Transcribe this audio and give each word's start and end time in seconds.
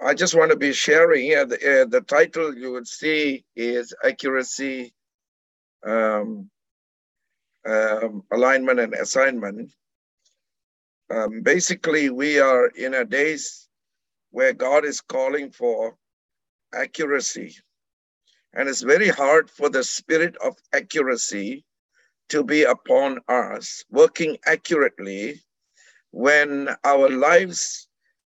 I 0.00 0.14
just 0.14 0.34
want 0.34 0.50
to 0.50 0.56
be 0.56 0.72
sharing. 0.72 1.34
Uh, 1.34 1.46
the, 1.46 1.82
uh, 1.82 1.84
the 1.86 2.02
title 2.02 2.54
you 2.56 2.72
would 2.72 2.86
see 2.86 3.44
is 3.56 3.94
Accuracy, 4.04 4.92
um, 5.86 6.50
um, 7.66 8.22
Alignment, 8.32 8.80
and 8.80 8.94
Assignment. 8.94 9.72
Um, 11.10 11.42
basically, 11.42 12.10
we 12.10 12.40
are 12.40 12.66
in 12.68 12.94
a 12.94 13.04
days 13.04 13.68
where 14.30 14.52
God 14.52 14.84
is 14.84 15.00
calling 15.00 15.50
for 15.50 15.96
accuracy. 16.74 17.56
And 18.54 18.68
it's 18.68 18.82
very 18.82 19.08
hard 19.08 19.50
for 19.50 19.68
the 19.70 19.84
spirit 19.84 20.36
of 20.44 20.56
accuracy 20.74 21.64
to 22.30 22.44
be 22.44 22.64
upon 22.64 23.20
us, 23.28 23.84
working 23.90 24.36
accurately 24.46 25.40
when 26.10 26.68
our 26.84 27.08
lives 27.08 27.85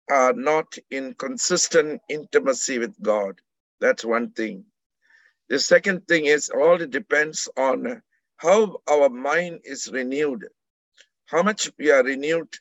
are 0.09 0.33
not 0.33 0.77
in 0.89 1.13
consistent 1.13 2.01
intimacy 2.09 2.79
with 2.79 2.99
God. 3.01 3.39
That's 3.79 4.03
one 4.03 4.31
thing. 4.31 4.65
The 5.49 5.59
second 5.59 6.07
thing 6.07 6.25
is 6.25 6.49
all 6.49 6.81
it 6.81 6.91
depends 6.91 7.49
on 7.57 8.01
how 8.37 8.81
our 8.89 9.09
mind 9.09 9.61
is 9.63 9.91
renewed, 9.91 10.47
how 11.25 11.43
much 11.43 11.71
we 11.77 11.91
are 11.91 12.03
renewed 12.03 12.53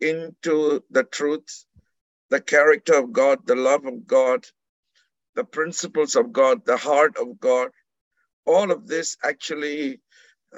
into 0.00 0.82
the 0.90 1.04
truth, 1.04 1.64
the 2.30 2.40
character 2.40 2.94
of 2.94 3.12
God, 3.12 3.46
the 3.46 3.56
love 3.56 3.86
of 3.86 4.06
God, 4.06 4.46
the 5.34 5.44
principles 5.44 6.16
of 6.16 6.32
God, 6.32 6.64
the 6.64 6.76
heart 6.76 7.16
of 7.16 7.38
God. 7.40 7.70
All 8.44 8.70
of 8.70 8.86
this 8.86 9.16
actually 9.22 10.00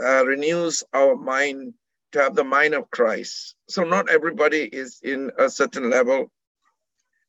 uh, 0.00 0.24
renews 0.24 0.84
our 0.92 1.16
mind 1.16 1.74
to 2.12 2.22
have 2.22 2.34
the 2.34 2.44
mind 2.44 2.74
of 2.74 2.90
Christ. 2.90 3.54
So 3.68 3.84
not 3.84 4.08
everybody 4.08 4.62
is 4.62 5.00
in 5.02 5.30
a 5.38 5.48
certain 5.50 5.90
level. 5.90 6.30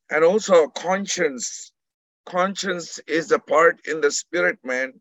And 0.10 0.24
also 0.24 0.68
conscience. 0.68 1.72
Conscience 2.26 3.00
is 3.08 3.28
the 3.28 3.40
part 3.40 3.80
in 3.88 4.02
the 4.02 4.12
spirit 4.12 4.60
man 4.64 4.94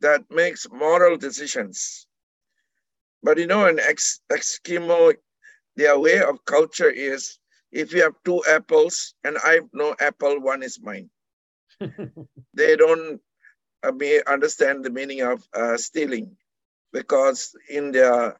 that 0.00 0.22
makes 0.30 0.66
moral 0.70 1.16
decisions. 1.16 2.06
But 3.22 3.38
you 3.38 3.46
know, 3.46 3.66
in 3.66 3.78
Eskimo, 4.30 5.14
their 5.76 5.98
way 5.98 6.20
of 6.20 6.44
culture 6.44 6.90
is 6.90 7.38
if 7.72 7.92
you 7.92 8.02
have 8.02 8.14
two 8.24 8.42
apples 8.48 9.14
and 9.24 9.36
I 9.44 9.54
have 9.54 9.68
no 9.72 9.94
apple, 10.00 10.40
one 10.40 10.62
is 10.62 10.80
mine. 10.80 11.10
they 12.54 12.76
don't 12.76 13.20
uh, 13.82 13.92
understand 14.26 14.84
the 14.84 14.90
meaning 14.90 15.22
of 15.22 15.46
uh, 15.54 15.76
stealing 15.76 16.36
because 16.92 17.54
in 17.68 17.92
their 17.92 18.38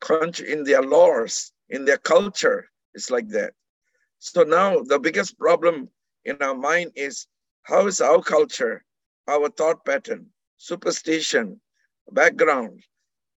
country, 0.00 0.52
in 0.52 0.64
their 0.64 0.82
laws, 0.82 1.52
in 1.68 1.84
their 1.84 1.98
culture, 1.98 2.68
it's 2.94 3.10
like 3.10 3.28
that. 3.28 3.52
So 4.24 4.44
now 4.44 4.78
the 4.84 5.00
biggest 5.00 5.36
problem 5.36 5.88
in 6.24 6.36
our 6.40 6.54
mind 6.54 6.92
is 6.94 7.26
how 7.64 7.88
is 7.88 8.00
our 8.00 8.22
culture, 8.22 8.84
our 9.26 9.48
thought 9.48 9.84
pattern, 9.84 10.26
superstition, 10.58 11.60
background, 12.08 12.84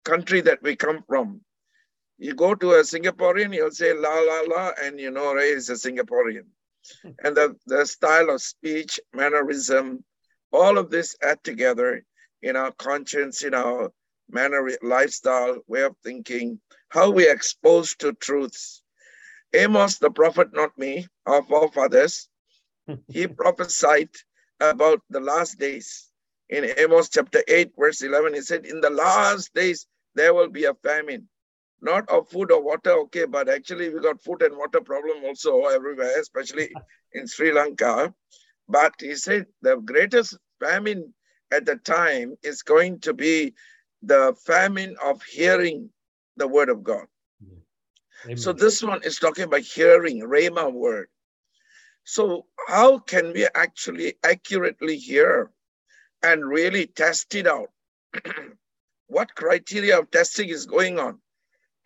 country 0.04 0.42
that 0.42 0.62
we 0.62 0.76
come 0.76 1.04
from. 1.08 1.42
You 2.20 2.36
go 2.36 2.54
to 2.54 2.74
a 2.74 2.84
Singaporean, 2.84 3.52
he'll 3.52 3.72
say 3.72 3.94
la 3.94 4.14
la 4.14 4.42
la, 4.42 4.72
and 4.80 5.00
you 5.00 5.10
know 5.10 5.34
Ray 5.34 5.50
is 5.50 5.72
a 5.72 5.74
Singaporean. 5.74 6.46
Hmm. 7.02 7.10
and 7.24 7.36
the, 7.36 7.56
the 7.66 7.84
style 7.88 8.30
of 8.30 8.44
speech, 8.44 9.00
mannerism, 9.12 10.06
all 10.54 10.78
of 10.78 10.92
this 10.92 11.16
add 11.24 11.44
together 11.44 12.06
in 12.44 12.56
our 12.56 12.72
conscience, 12.74 13.44
in 13.44 13.56
our 13.56 13.92
manner, 14.30 14.70
lifestyle, 14.84 15.58
way 15.66 15.82
of 15.82 15.96
thinking, 16.04 16.62
how 16.90 17.10
we 17.10 17.28
exposed 17.28 18.02
to 18.02 18.14
truths. 18.14 18.84
Amos, 19.56 19.98
the 20.00 20.12
prophet, 20.12 20.54
not 20.54 20.78
me, 20.78 21.08
of 21.26 21.34
our 21.34 21.44
forefathers, 21.44 22.28
he 23.08 23.28
prophesied 23.28 24.10
about 24.60 25.02
the 25.10 25.20
last 25.20 25.58
days. 25.60 26.12
In 26.50 26.70
Amos 26.78 27.10
chapter 27.10 27.42
8, 27.48 27.72
verse 27.78 28.02
11, 28.02 28.34
he 28.34 28.42
said, 28.42 28.66
In 28.66 28.82
the 28.82 28.90
last 28.90 29.54
days, 29.54 29.88
there 30.14 30.34
will 30.34 30.50
be 30.50 30.66
a 30.66 30.74
famine, 30.76 31.28
not 31.82 32.08
of 32.10 32.30
food 32.30 32.52
or 32.52 32.62
water, 32.62 32.92
okay, 32.92 33.26
but 33.26 33.50
actually 33.50 33.90
we 33.90 34.00
got 34.00 34.22
food 34.22 34.42
and 34.42 34.58
water 34.58 34.82
problem 34.82 35.24
also 35.24 35.64
everywhere, 35.66 36.20
especially 36.20 36.70
in 37.14 37.28
Sri 37.28 37.52
Lanka. 37.52 38.14
But 38.68 38.94
he 39.00 39.16
said 39.16 39.46
the 39.62 39.78
greatest 39.78 40.38
famine 40.60 41.14
at 41.52 41.66
the 41.66 41.78
time 41.78 42.36
is 42.44 42.62
going 42.62 43.00
to 43.02 43.14
be 43.14 43.54
the 44.02 44.36
famine 44.46 44.96
of 45.04 45.24
hearing 45.24 45.90
the 46.38 46.48
word 46.48 46.70
of 46.70 46.84
God. 46.84 47.08
So 48.36 48.54
this 48.54 48.82
one 48.82 49.04
is 49.04 49.20
talking 49.20 49.44
about 49.44 49.62
hearing, 49.62 50.22
Rhema 50.22 50.72
word. 50.72 51.08
So 52.06 52.46
how 52.68 53.00
can 53.00 53.34
we 53.34 53.48
actually 53.56 54.16
accurately 54.24 54.98
hear 54.98 55.52
and 56.24 56.46
really 56.46 56.88
test 56.88 57.34
it 57.36 57.48
out? 57.48 57.70
what 59.08 59.36
criteria 59.36 60.00
of 60.00 60.12
testing 60.12 60.50
is 60.50 60.66
going 60.66 61.00
on? 61.00 61.20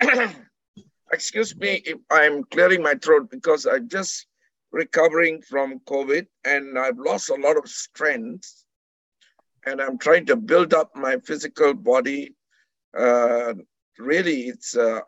Excuse 1.11 1.55
me 1.55 1.81
if 1.85 1.97
I'm 2.11 2.43
clearing 2.45 2.83
my 2.83 2.93
throat 2.95 3.29
because 3.31 3.65
I'm 3.65 3.89
just 3.89 4.27
recovering 4.71 5.41
from 5.41 5.79
COVID 5.79 6.27
and 6.45 6.77
I've 6.77 6.99
lost 6.99 7.29
a 7.29 7.35
lot 7.35 7.57
of 7.57 7.67
strength 7.67 8.65
and 9.65 9.81
I'm 9.81 9.97
trying 9.97 10.25
to 10.27 10.35
build 10.35 10.73
up 10.73 10.95
my 10.95 11.17
physical 11.17 11.73
body. 11.73 12.35
Uh, 12.97 13.53
really, 13.97 14.43
it's 14.43 14.75
uh, 14.75 15.01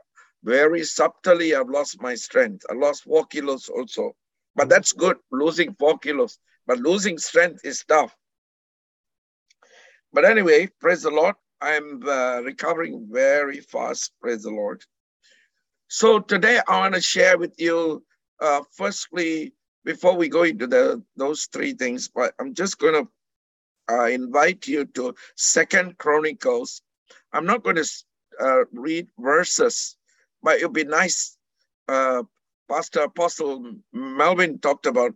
very 0.43 0.83
subtly 0.83 1.55
I've 1.55 1.69
lost 1.69 2.01
my 2.01 2.15
strength. 2.15 2.65
I 2.69 2.73
lost 2.73 3.03
four 3.03 3.25
kilos 3.25 3.69
also, 3.69 4.15
but 4.55 4.69
that's 4.69 4.93
good, 4.93 5.17
losing 5.31 5.73
four 5.75 5.97
kilos. 5.99 6.37
But 6.67 6.79
losing 6.79 7.17
strength 7.17 7.61
is 7.63 7.83
tough. 7.87 8.15
But 10.13 10.25
anyway, 10.25 10.69
praise 10.79 11.03
the 11.03 11.11
Lord. 11.11 11.35
I'm 11.61 12.01
uh, 12.07 12.41
recovering 12.41 13.07
very 13.11 13.59
fast, 13.59 14.11
praise 14.21 14.43
the 14.43 14.49
Lord. 14.49 14.83
So 15.87 16.19
today 16.19 16.59
I 16.67 16.79
want 16.79 16.95
to 16.95 17.01
share 17.01 17.37
with 17.37 17.53
you, 17.59 18.03
uh, 18.39 18.61
firstly, 18.71 19.53
before 19.83 20.15
we 20.15 20.29
go 20.29 20.43
into 20.43 20.67
the 20.67 21.03
those 21.15 21.45
three 21.51 21.73
things, 21.73 22.07
but 22.07 22.33
I'm 22.39 22.53
just 22.53 22.79
going 22.79 22.93
to 22.93 23.93
uh, 23.93 24.05
invite 24.05 24.67
you 24.67 24.85
to 24.85 25.15
Second 25.35 25.97
Chronicles. 25.97 26.81
I'm 27.33 27.45
not 27.45 27.63
going 27.63 27.77
to 27.77 27.87
uh, 28.39 28.63
read 28.71 29.07
verses, 29.19 29.97
but 30.43 30.59
it 30.59 30.65
would 30.65 30.73
be 30.73 30.83
nice. 30.83 31.37
Uh, 31.87 32.23
Pastor 32.69 33.01
Apostle 33.01 33.75
Melvin 33.91 34.59
talked 34.59 34.85
about 34.85 35.13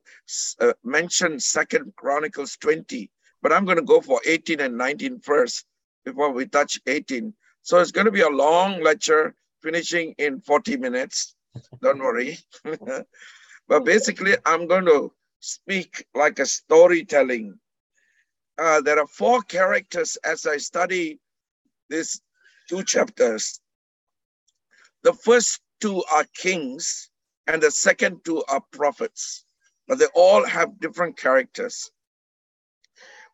uh, 0.60 0.74
mentioned 0.84 1.42
Second 1.42 1.94
Chronicles 1.96 2.58
20, 2.58 3.10
but 3.42 3.54
I'm 3.54 3.66
going 3.66 3.78
to 3.78 3.84
go 3.84 4.02
for 4.02 4.20
18 4.26 4.60
and 4.60 4.78
19 4.78 5.20
first 5.22 5.66
before 6.04 6.32
we 6.32 6.46
touch 6.46 6.80
18. 6.86 7.34
So 7.62 7.80
it's 7.80 7.92
going 7.92 8.06
to 8.06 8.12
be 8.12 8.22
a 8.22 8.30
long 8.30 8.84
lecture, 8.84 9.36
finishing 9.62 10.14
in 10.18 10.42
40 10.42 10.78
minutes. 10.78 11.36
Don't 11.82 12.00
worry. 12.00 12.38
but 13.68 13.86
basically, 13.86 14.36
I'm 14.46 14.68
going 14.68 14.86
to 14.86 15.12
speak 15.40 16.06
like 16.14 16.40
a 16.40 16.46
storytelling 16.46 17.58
uh, 18.58 18.82
there 18.82 19.00
are 19.00 19.08
four 19.08 19.42
characters 19.42 20.18
as 20.24 20.46
I 20.46 20.58
study 20.58 21.20
these 21.90 22.22
two 22.70 22.84
chapters. 22.84 23.60
The 25.06 25.14
first 25.14 25.62
two 25.82 26.04
are 26.12 26.26
kings, 26.36 27.12
and 27.48 27.62
the 27.62 27.70
second 27.72 28.26
two 28.26 28.44
are 28.50 28.64
prophets, 28.72 29.46
but 29.88 30.00
they 30.00 30.08
all 30.16 30.44
have 30.46 30.80
different 30.82 31.16
characters. 31.16 31.92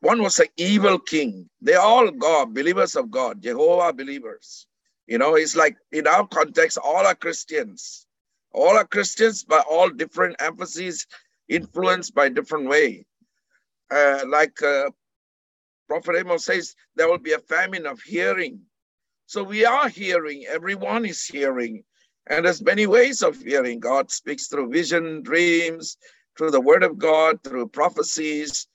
One 0.02 0.22
was 0.22 0.40
an 0.40 0.48
evil 0.58 1.00
king. 1.00 1.50
They 1.62 1.76
all 1.76 2.12
God, 2.12 2.54
believers 2.54 2.98
of 2.98 3.10
God, 3.10 3.42
Jehovah 3.42 3.94
believers. 3.94 4.68
You 5.08 5.18
know, 5.18 5.36
it's 5.36 5.56
like 5.56 5.78
in 5.94 6.08
our 6.08 6.28
context, 6.28 6.78
all 6.78 7.08
are 7.08 7.16
Christians. 7.16 8.06
All 8.52 8.78
are 8.78 8.86
Christians, 8.86 9.46
but 9.46 9.66
all 9.70 9.90
different 9.90 10.42
emphases, 10.42 11.08
influenced 11.48 12.14
by 12.14 12.28
different 12.28 12.68
way. 12.68 13.06
Uh, 13.90 14.26
like 14.28 14.62
uh, 14.62 14.92
Prophet 15.88 16.18
Amos 16.18 16.44
says 16.46 16.76
there 16.98 17.08
will 17.08 17.20
be 17.20 17.34
a 17.34 17.40
famine 17.40 17.86
of 17.86 18.02
hearing. 18.02 18.62
So 19.32 19.44
we 19.44 19.64
are 19.64 19.88
hearing, 19.88 20.44
everyone 20.46 21.06
is 21.06 21.26
hearing. 21.26 21.86
And 22.28 22.44
there's 22.44 22.62
many 22.62 22.86
ways 22.86 23.24
of 23.24 23.42
hearing. 23.42 23.80
God 23.80 24.12
speaks 24.12 24.48
through 24.48 24.72
vision, 24.72 25.24
dreams, 25.24 25.96
through 26.38 26.52
the 26.52 26.60
word 26.60 26.84
of 26.84 26.98
God, 26.98 27.42
through 27.42 27.70
prophecies, 27.70 28.68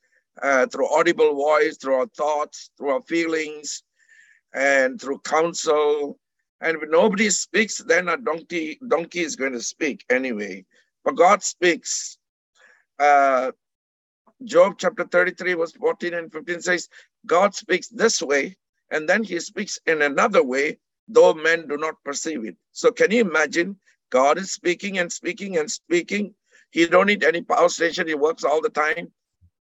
uh, 0.43 0.65
through 0.69 0.89
audible 0.95 1.35
voice, 1.35 1.77
through 1.77 1.97
our 1.97 2.07
thoughts, 2.07 2.71
through 2.79 2.89
our 2.89 3.03
feelings, 3.03 3.83
and 4.55 4.99
through 4.99 5.19
counsel. 5.19 6.19
And 6.63 6.79
if 6.83 6.89
nobody 6.89 7.29
speaks, 7.29 7.77
then 7.77 8.09
a 8.09 8.17
donkey, 8.17 8.79
donkey 8.89 9.21
is 9.21 9.37
going 9.37 9.53
to 9.53 9.61
speak 9.61 10.07
anyway. 10.09 10.65
But 11.05 11.17
God 11.17 11.43
speaks. 11.43 12.17
Uh, 12.99 13.53
Job 14.43 14.77
chapter 14.79 15.05
33, 15.05 15.53
verse 15.53 15.73
14 15.73 16.15
and 16.15 16.33
15 16.33 16.63
says, 16.63 16.89
God 17.27 17.55
speaks 17.55 17.89
this 17.89 18.23
way, 18.23 18.57
and 18.91 19.09
then 19.09 19.25
he 19.25 19.41
speaks 19.41 19.79
in 19.87 20.03
another 20.03 20.43
way, 20.43 20.79
though 21.09 21.35
men 21.35 21.69
do 21.69 21.77
not 21.77 21.97
perceive 22.05 22.45
it. 22.45 22.57
So 22.73 22.93
can 22.93 23.11
you 23.13 23.23
imagine? 23.23 23.79
God 24.11 24.39
is 24.39 24.53
speaking 24.53 24.99
and 24.99 25.13
speaking 25.13 25.59
and 25.59 25.71
speaking, 25.71 26.35
He 26.71 26.87
don't 26.87 27.07
need 27.07 27.25
any 27.25 27.43
power 27.43 27.69
station. 27.69 28.09
He 28.09 28.15
works 28.15 28.45
all 28.45 28.63
the 28.63 28.71
time. 28.71 29.13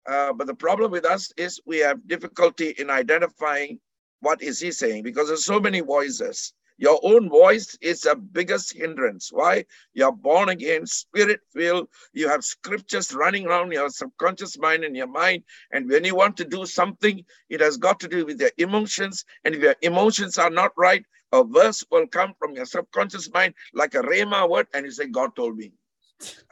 Uh, 0.09 0.33
but 0.33 0.47
the 0.49 0.55
problem 0.55 0.91
with 0.93 1.05
us 1.07 1.33
is 1.37 1.61
we 1.67 1.79
have 1.79 2.07
difficulty 2.09 2.71
in 2.79 2.91
identifying 2.91 3.81
what 4.21 4.43
is 4.43 4.61
he 4.61 4.73
saying 4.73 5.03
because 5.05 5.29
there's 5.29 5.45
so 5.45 5.61
many 5.61 5.81
voices. 5.81 6.55
Your 6.79 6.99
own 7.03 7.29
voice 7.29 7.77
is 7.81 8.03
the 8.03 8.17
biggest 8.17 8.73
hindrance. 8.73 9.31
Why? 9.33 9.65
You're 9.95 10.13
born 10.13 10.49
again, 10.49 10.87
spirit 10.87 11.41
filled. 11.53 11.89
You 12.13 12.29
have 12.29 12.45
scriptures 12.45 13.15
running 13.15 13.47
around 13.47 13.73
your 13.73 13.91
subconscious 13.91 14.59
mind 14.59 14.85
and 14.85 14.97
your 14.97 15.07
mind. 15.07 15.45
And 15.73 15.89
when 15.89 16.05
you 16.05 16.15
want 16.15 16.37
to 16.39 16.45
do 16.45 16.67
something, 16.67 17.25
it 17.49 17.61
has 17.61 17.77
got 17.77 18.01
to 18.01 18.09
do 18.09 18.27
with 18.27 18.41
your 18.41 18.51
emotions. 18.59 19.25
And 19.45 19.55
if 19.55 19.63
your 19.63 19.77
emotions 19.83 20.39
are 20.39 20.51
not 20.51 20.73
right, 20.77 21.05
a 21.33 21.45
verse 21.45 21.85
will 21.91 22.07
come 22.07 22.35
from 22.39 22.53
your 22.55 22.67
subconscious 22.67 23.33
mind 23.33 23.55
like 23.73 23.95
a 23.95 24.03
Rhema 24.03 24.49
word, 24.49 24.67
and 24.75 24.85
you 24.85 24.93
say, 24.93 25.07
God 25.07 25.35
told 25.35 25.57
me. 25.57 25.73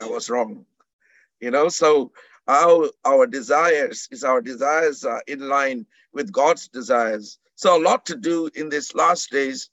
I 0.00 0.06
was 0.06 0.30
wrong. 0.30 0.64
You 1.40 1.50
know, 1.50 1.68
so 1.68 2.12
our 2.48 2.90
our 3.04 3.26
desires 3.26 4.08
is 4.10 4.24
our 4.24 4.40
desires 4.40 5.04
are 5.04 5.22
in 5.26 5.48
line 5.48 5.86
with 6.12 6.32
God's 6.32 6.68
desires. 6.68 7.38
So 7.54 7.76
a 7.76 7.82
lot 7.82 8.06
to 8.06 8.16
do 8.16 8.50
in 8.54 8.68
these 8.68 8.94
last 8.94 9.30
days 9.30 9.70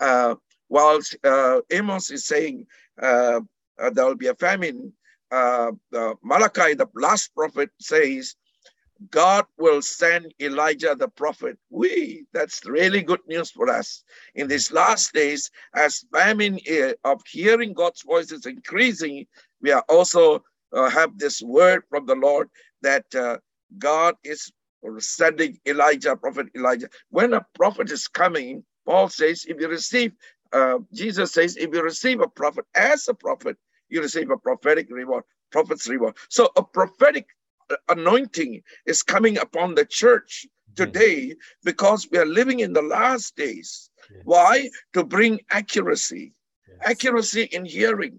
uh, 0.00 0.34
whilst 0.68 1.16
uh, 1.24 1.60
Amos 1.70 2.10
is 2.10 2.26
saying 2.26 2.66
uh, 3.00 3.40
uh 3.78 3.90
there 3.90 4.06
will 4.06 4.16
be 4.16 4.28
a 4.28 4.34
famine, 4.34 4.92
uh, 5.30 5.70
Malachi, 6.22 6.74
the 6.74 6.88
last 6.94 7.34
prophet, 7.34 7.70
says, 7.80 8.34
God 9.10 9.46
will 9.56 9.80
send 9.80 10.34
Elijah 10.40 10.94
the 10.98 11.08
prophet. 11.08 11.56
We, 11.70 12.26
that's 12.34 12.66
really 12.66 13.02
good 13.02 13.20
news 13.26 13.50
for 13.50 13.70
us. 13.70 14.04
In 14.34 14.46
these 14.46 14.70
last 14.72 15.14
days, 15.14 15.50
as 15.74 16.04
famine 16.12 16.58
of 17.04 17.22
hearing 17.26 17.72
God's 17.72 18.02
voice 18.02 18.30
is 18.30 18.44
increasing, 18.44 19.26
we 19.62 19.70
are 19.70 19.84
also 19.88 20.42
uh, 20.74 20.90
have 20.90 21.16
this 21.16 21.40
word 21.40 21.82
from 21.88 22.04
the 22.04 22.14
Lord 22.14 22.50
that 22.82 23.06
God 23.78 24.16
is 24.22 24.52
sending 24.98 25.58
Elijah, 25.66 26.16
prophet 26.16 26.48
Elijah. 26.54 26.88
When 27.08 27.32
a 27.32 27.46
prophet 27.54 27.90
is 27.90 28.06
coming, 28.06 28.64
Paul 28.90 29.08
says, 29.08 29.44
if 29.46 29.60
you 29.60 29.68
receive, 29.68 30.10
uh, 30.52 30.78
Jesus 30.92 31.30
says, 31.30 31.56
if 31.56 31.72
you 31.72 31.80
receive 31.80 32.20
a 32.20 32.26
prophet 32.26 32.64
as 32.74 33.06
a 33.06 33.14
prophet, 33.14 33.56
you 33.88 34.00
receive 34.02 34.30
a 34.30 34.36
prophetic 34.36 34.88
reward, 34.90 35.22
prophet's 35.52 35.86
reward. 35.86 36.16
So 36.28 36.50
a 36.56 36.64
prophetic 36.64 37.26
uh, 37.70 37.76
anointing 37.88 38.62
is 38.86 39.04
coming 39.04 39.38
upon 39.38 39.76
the 39.76 39.84
church 39.84 40.44
today 40.74 41.36
because 41.62 42.08
we 42.10 42.18
are 42.18 42.26
living 42.26 42.58
in 42.60 42.72
the 42.72 42.82
last 42.82 43.36
days. 43.36 43.90
Yes. 44.10 44.22
Why? 44.24 44.68
To 44.94 45.04
bring 45.04 45.38
accuracy, 45.52 46.32
yes. 46.68 46.78
accuracy 46.90 47.44
in 47.52 47.64
hearing. 47.64 48.18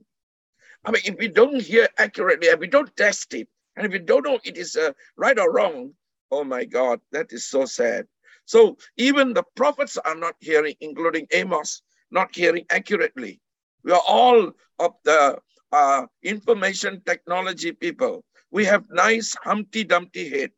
I 0.85 0.91
mean, 0.91 1.01
if 1.03 1.17
we 1.19 1.27
don't 1.27 1.62
hear 1.62 1.89
accurately 1.97 2.47
and 2.47 2.62
we 2.62 2.67
don't 2.67 2.95
test 2.95 3.33
it, 3.33 3.50
and 3.75 3.88
if 3.88 3.91
we 3.91 4.00
don't 4.00 4.24
know 4.24 4.39
it 4.45 4.56
is 4.56 4.77
uh, 4.77 4.94
right 5.17 5.38
or 5.38 5.51
wrong, 5.51 5.91
oh 6.31 6.45
my 6.45 6.63
God, 6.63 7.01
that 7.12 7.33
is 7.33 7.45
so 7.45 7.65
sad. 7.65 8.07
So 8.45 8.77
even 8.97 9.33
the 9.33 9.43
prophets 9.55 9.97
are 9.97 10.15
not 10.15 10.35
hearing, 10.39 10.75
including 10.81 11.27
Amos, 11.31 11.81
not 12.11 12.35
hearing 12.35 12.65
accurately. 12.69 13.39
We 13.83 13.91
are 13.91 14.01
all 14.07 14.51
of 14.79 14.93
the 15.03 15.39
uh, 15.71 16.05
information 16.23 17.01
technology 17.05 17.71
people. 17.71 18.23
We 18.51 18.65
have 18.65 18.83
nice 18.89 19.35
Humpty 19.43 19.83
Dumpty 19.83 20.29
head, 20.29 20.51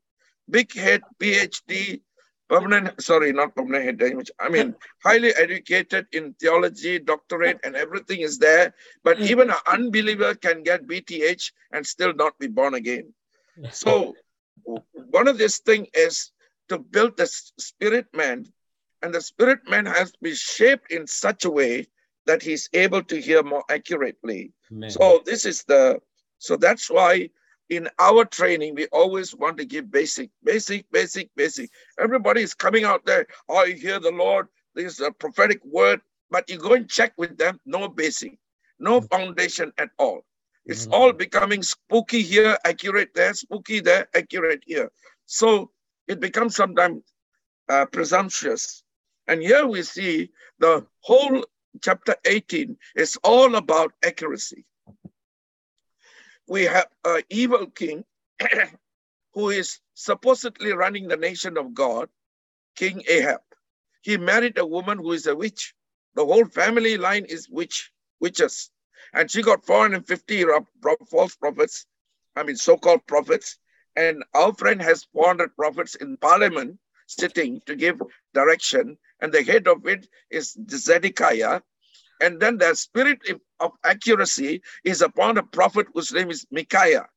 big 0.50 0.74
head, 0.74 1.02
PhD, 1.20 2.02
permanent, 2.50 3.02
sorry, 3.02 3.32
not 3.32 3.56
permanent 3.56 4.02
head, 4.02 4.30
I 4.40 4.50
mean, 4.50 4.76
highly 5.04 5.30
educated 5.36 6.08
in 6.12 6.34
theology, 6.40 7.00
doctorate, 7.00 7.60
and 7.64 7.76
everything 7.76 8.22
is 8.22 8.38
there. 8.40 8.74
But 9.04 9.20
even 9.20 9.50
an 9.50 9.58
unbeliever 9.68 10.36
can 10.36 10.64
get 10.64 10.88
BTH 10.88 11.52
and 11.72 11.86
still 11.86 12.14
not 12.14 12.38
be 12.40 12.48
born 12.48 12.74
again. 12.74 13.14
So 13.72 14.16
one 15.12 15.28
of 15.28 15.38
these 15.38 15.60
things 15.60 15.88
is 15.94 16.33
to 16.70 16.78
build 16.80 17.18
the 17.18 17.28
spirit 17.28 18.08
man, 18.14 18.46
and 19.02 19.14
the 19.14 19.22
spirit 19.22 19.60
man 19.70 19.86
has 19.86 20.12
to 20.12 20.18
be 20.22 20.34
shaped 20.36 20.92
in 20.92 21.08
such 21.08 21.46
a 21.46 21.52
way 21.52 21.88
that 22.26 22.42
he's 22.42 22.70
able 22.74 23.04
to 23.04 23.20
hear 23.20 23.44
more 23.44 23.64
accurately. 23.70 24.54
So 24.90 25.22
this 25.26 25.46
is 25.46 25.64
the 25.64 26.00
so 26.40 26.58
that's 26.58 26.90
why 26.90 27.30
in 27.70 27.90
our 28.00 28.26
training 28.26 28.76
we 28.76 28.88
always 28.88 29.36
want 29.36 29.58
to 29.58 29.66
give 29.66 29.92
basic, 29.92 30.30
basic, 30.44 30.90
basic, 30.92 31.30
basic. 31.36 31.70
Everybody 32.00 32.42
is 32.42 32.54
coming 32.54 32.84
out 32.84 33.06
there. 33.06 33.28
Oh, 33.48 33.64
you 33.64 33.76
hear 33.76 34.00
the 34.00 34.12
Lord. 34.12 34.48
This 34.76 34.94
is 34.94 35.00
a 35.02 35.12
prophetic 35.12 35.64
word, 35.64 36.02
but 36.30 36.50
you 36.50 36.58
go 36.58 36.74
and 36.74 36.90
check 36.90 37.14
with 37.18 37.38
them. 37.38 37.60
No 37.66 37.88
basic, 37.88 38.38
no 38.80 39.02
mm. 39.02 39.10
foundation 39.10 39.72
at 39.78 39.90
all. 39.98 40.26
It's 40.66 40.86
mm-hmm. 40.86 40.94
all 40.94 41.14
becoming 41.14 41.62
spooky 41.62 42.22
here, 42.22 42.58
accurate 42.66 43.14
there, 43.14 43.34
spooky 43.34 43.80
there, 43.82 44.08
accurate 44.16 44.64
here. 44.66 44.90
So 45.26 45.72
it 46.08 46.20
becomes 46.20 46.56
sometimes 46.56 47.04
uh, 47.70 47.86
presumptuous. 47.86 48.84
And 49.28 49.42
here 49.42 49.66
we 49.66 49.84
see 49.84 50.32
the 50.60 50.86
whole 51.00 51.46
chapter 51.82 52.16
18 52.26 52.78
is 52.96 53.18
all 53.24 53.56
about 53.56 53.94
accuracy. 54.04 54.66
We 56.48 56.64
have 56.64 56.88
an 57.06 57.22
evil 57.30 57.68
king 57.68 58.04
who 59.34 59.50
is 59.50 59.80
supposedly 59.94 60.74
running 60.74 61.08
the 61.08 61.18
nation 61.18 61.58
of 61.58 61.74
God, 61.74 62.10
King 62.76 63.04
Ahab. 63.08 63.42
He 64.02 64.18
married 64.18 64.58
a 64.58 64.66
woman 64.66 64.98
who 64.98 65.14
is 65.14 65.28
a 65.28 65.36
witch. 65.36 65.74
The 66.16 66.26
whole 66.26 66.46
family 66.46 66.98
line 66.98 67.26
is 67.26 67.50
witch, 67.50 67.92
witches. 68.20 68.70
And 69.14 69.32
she 69.32 69.42
got 69.42 69.66
450 69.66 70.46
false 71.10 71.36
prophets, 71.36 71.86
I 72.36 72.44
mean, 72.44 72.56
so 72.56 72.78
called 72.78 73.06
prophets, 73.08 73.58
and 73.96 74.24
our 74.34 74.54
friend 74.54 74.82
has 74.82 75.08
400 75.14 75.56
prophets 75.56 75.96
in 75.96 76.18
parliament 76.18 76.80
sitting 77.08 77.62
to 77.66 77.76
give 77.76 78.02
direction. 78.34 78.98
And 79.22 79.32
the 79.32 79.44
head 79.44 79.68
of 79.68 79.88
it 79.88 80.08
is 80.30 80.58
Zedekiah. 80.70 81.62
And 82.22 82.40
then 82.40 82.58
the 82.58 82.74
spirit 82.76 83.20
of 83.60 83.72
accuracy 83.84 84.62
is 84.84 85.02
upon 85.02 85.38
a 85.38 85.44
prophet 85.44 85.88
whose 85.94 86.12
name 86.14 86.30
is 86.30 86.46
Micaiah. 86.52 87.08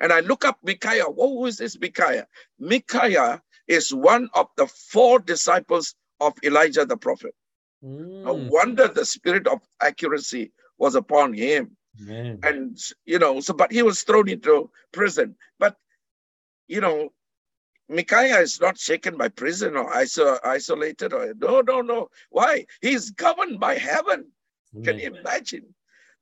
And 0.00 0.12
I 0.12 0.20
look 0.20 0.44
up 0.44 0.58
Micaiah. 0.62 1.04
Who 1.04 1.46
is 1.46 1.58
this 1.58 1.78
Micaiah? 1.80 2.26
Micaiah 2.58 3.42
is 3.66 3.92
one 3.92 4.28
of 4.34 4.48
the 4.56 4.66
four 4.66 5.18
disciples 5.18 5.94
of 6.20 6.34
Elijah 6.44 6.84
the 6.84 6.96
prophet. 6.96 7.34
Mm. 7.84 8.24
No 8.24 8.34
wonder 8.50 8.88
the 8.88 9.04
spirit 9.04 9.46
of 9.46 9.60
accuracy 9.80 10.52
was 10.78 10.94
upon 10.94 11.34
him. 11.34 11.76
Man. 12.00 12.38
And 12.42 12.78
you 13.06 13.18
know, 13.18 13.40
so 13.40 13.54
but 13.54 13.72
he 13.72 13.82
was 13.82 14.02
thrown 14.02 14.28
into 14.28 14.70
prison. 14.92 15.36
But 15.58 15.76
you 16.68 16.80
know, 16.82 17.10
Micaiah 17.88 18.40
is 18.40 18.60
not 18.60 18.78
shaken 18.78 19.16
by 19.18 19.28
prison 19.30 19.76
or 19.76 19.92
iso- 19.94 20.40
isolated 20.44 21.14
or 21.14 21.34
no, 21.36 21.62
no, 21.62 21.82
no. 21.82 22.10
Why? 22.30 22.66
He's 22.82 23.12
governed 23.12 23.60
by 23.60 23.76
heaven. 23.76 24.32
Can 24.84 24.98
you 24.98 25.14
imagine? 25.14 25.74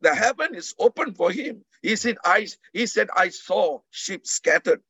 The 0.03 0.15
heaven 0.15 0.55
is 0.55 0.75
open 0.79 1.15
for 1.15 1.33
him. 1.33 1.65
He 1.83 1.97
said, 1.97 2.19
I 2.25 2.49
he 2.75 2.87
said, 2.87 3.09
I 3.17 3.31
saw 3.31 3.81
sheep 3.91 4.27
scattered 4.29 4.83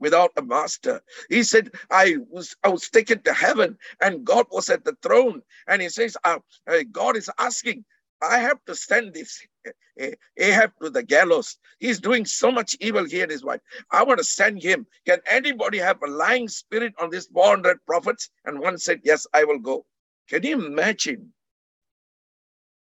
without 0.00 0.32
a 0.36 0.42
master. 0.42 1.02
He 1.30 1.44
said, 1.44 1.72
I 1.90 2.16
was 2.30 2.56
I 2.64 2.68
was 2.70 2.90
taken 2.90 3.22
to 3.24 3.34
heaven 3.34 3.78
and 4.02 4.26
God 4.26 4.46
was 4.52 4.70
at 4.70 4.84
the 4.84 4.96
throne. 5.02 5.42
And 5.68 5.82
he 5.82 5.90
says, 5.90 6.16
uh, 6.24 6.40
uh, 6.68 6.80
God 6.92 7.16
is 7.16 7.30
asking, 7.38 7.86
I 8.22 8.38
have 8.38 8.62
to 8.66 8.74
send 8.74 9.14
this 9.14 9.40
eh, 9.66 9.70
eh, 9.98 10.14
Ahab 10.36 10.72
to 10.82 10.90
the 10.90 11.02
gallows. 11.02 11.56
He's 11.78 12.00
doing 12.00 12.26
so 12.26 12.50
much 12.50 12.76
evil 12.80 13.04
here 13.04 13.22
and 13.22 13.32
his 13.32 13.44
wife. 13.44 13.60
I 13.90 14.04
want 14.04 14.18
to 14.18 14.24
send 14.24 14.62
him. 14.62 14.86
Can 15.06 15.20
anybody 15.26 15.78
have 15.78 16.02
a 16.02 16.10
lying 16.10 16.48
spirit 16.48 16.92
on 16.98 17.10
these 17.10 17.26
400 17.26 17.84
prophets? 17.86 18.30
And 18.44 18.60
one 18.60 18.78
said, 18.78 19.00
Yes, 19.04 19.26
I 19.32 19.44
will 19.44 19.58
go. 19.58 19.86
Can 20.28 20.42
you 20.42 20.64
imagine? 20.64 21.32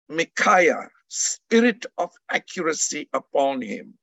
Micaiah, 0.09 0.89
spirit 1.09 1.85
of 1.97 2.11
accuracy 2.31 3.09
upon 3.11 3.61
him, 3.61 3.93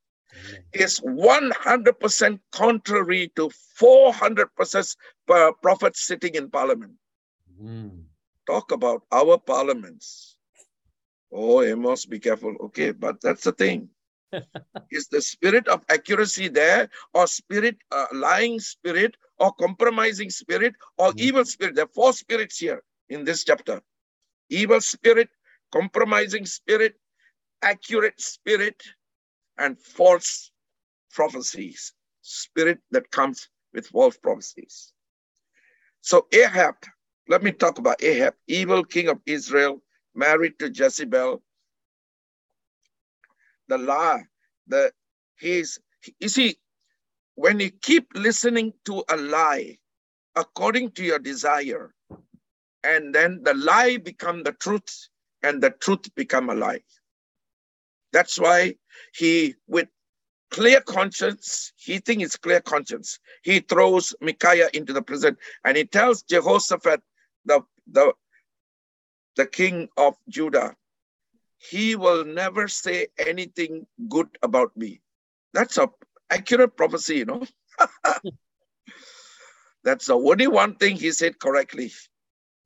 is 0.75 1.01
100% 1.01 2.41
contrary 2.53 3.33
to 3.37 3.51
400% 3.81 4.97
uh, 5.31 5.53
prophets 5.63 6.07
sitting 6.07 6.35
in 6.35 6.51
parliament. 6.51 6.93
Mm. 7.63 8.03
Talk 8.47 8.73
about 8.73 9.05
our 9.11 9.39
parliaments 9.39 10.34
Oh, 11.35 11.63
Amos, 11.63 12.07
be 12.07 12.21
careful. 12.21 12.55
Okay, 12.61 12.93
but 12.93 13.21
that's 13.21 13.43
the 13.43 13.53
thing. 13.53 13.89
Is 14.93 15.09
the 15.09 15.21
spirit 15.21 15.67
of 15.69 15.85
accuracy 15.91 16.49
there, 16.49 16.89
or 17.13 17.27
spirit, 17.27 17.77
uh, 17.91 18.07
lying 18.13 18.61
spirit, 18.61 19.17
or 19.39 19.53
compromising 19.55 20.31
spirit, 20.31 20.75
or 20.97 21.11
mm. 21.13 21.21
evil 21.21 21.45
spirit? 21.45 21.75
There 21.75 21.87
are 21.87 21.95
four 21.95 22.13
spirits 22.13 22.59
here 22.59 22.83
in 23.09 23.25
this 23.25 23.45
chapter 23.45 23.83
evil 24.51 24.81
spirit, 24.81 25.29
compromising 25.73 26.47
spirit, 26.47 26.95
accurate 27.63 28.21
spirit, 28.21 28.81
and 29.59 29.79
false 29.81 30.53
prophecies. 31.13 31.93
Spirit 32.23 32.79
that 32.93 33.11
comes 33.11 33.49
with 33.75 33.89
false 33.89 34.17
prophecies. 34.17 34.93
So, 36.01 36.27
Ahab, 36.33 36.77
let 37.29 37.43
me 37.43 37.53
talk 37.53 37.79
about 37.79 38.03
Ahab, 38.03 38.35
evil 38.47 38.85
king 38.85 39.09
of 39.09 39.21
Israel, 39.27 39.83
married 40.15 40.59
to 40.61 40.71
Jezebel. 40.71 41.43
The 43.69 43.79
lie, 43.79 44.25
the 44.67 44.93
He's, 45.39 45.79
you 46.21 46.29
see, 46.29 46.57
when 47.35 47.61
you 47.61 47.71
keep 47.71 48.09
listening 48.15 48.73
to 48.87 49.05
a 49.11 49.17
lie 49.17 49.79
according 50.37 50.93
to 50.93 51.05
your 51.05 51.19
desire, 51.19 51.95
and 52.85 53.15
then 53.15 53.41
the 53.43 53.55
lie 53.55 53.97
become 53.97 54.43
the 54.43 54.53
truth, 54.53 55.09
and 55.43 55.63
the 55.63 55.71
truth 55.71 56.15
become 56.15 56.51
a 56.51 56.55
lie. 56.55 56.83
That's 58.13 58.39
why 58.39 58.77
he, 59.15 59.55
with 59.67 59.89
clear 60.51 60.81
conscience, 60.81 61.73
he 61.77 61.99
thinks 61.99 62.25
it's 62.25 62.37
clear 62.37 62.61
conscience. 62.61 63.19
He 63.43 63.61
throws 63.61 64.15
Micaiah 64.21 64.69
into 64.73 64.93
the 64.93 65.03
prison 65.03 65.37
and 65.65 65.77
he 65.77 65.85
tells 65.85 66.23
Jehoshaphat, 66.23 67.03
the, 67.45 67.63
the, 67.91 68.13
the 69.37 69.47
king 69.47 69.89
of 69.97 70.15
Judah, 70.29 70.77
he 71.59 71.97
will 71.97 72.25
never 72.25 72.69
say 72.69 73.09
anything 73.19 73.87
good 74.09 74.29
about 74.43 74.77
me. 74.77 75.01
That's 75.53 75.79
a 75.79 75.89
accurate 76.31 76.77
prophecy, 76.77 77.17
you 77.17 77.25
know. 77.25 77.45
That's 79.85 80.07
the 80.07 80.15
only 80.15 80.47
one 80.47 80.77
thing 80.77 80.97
he 80.97 81.13
said 81.13 81.39
correctly. 81.39 81.93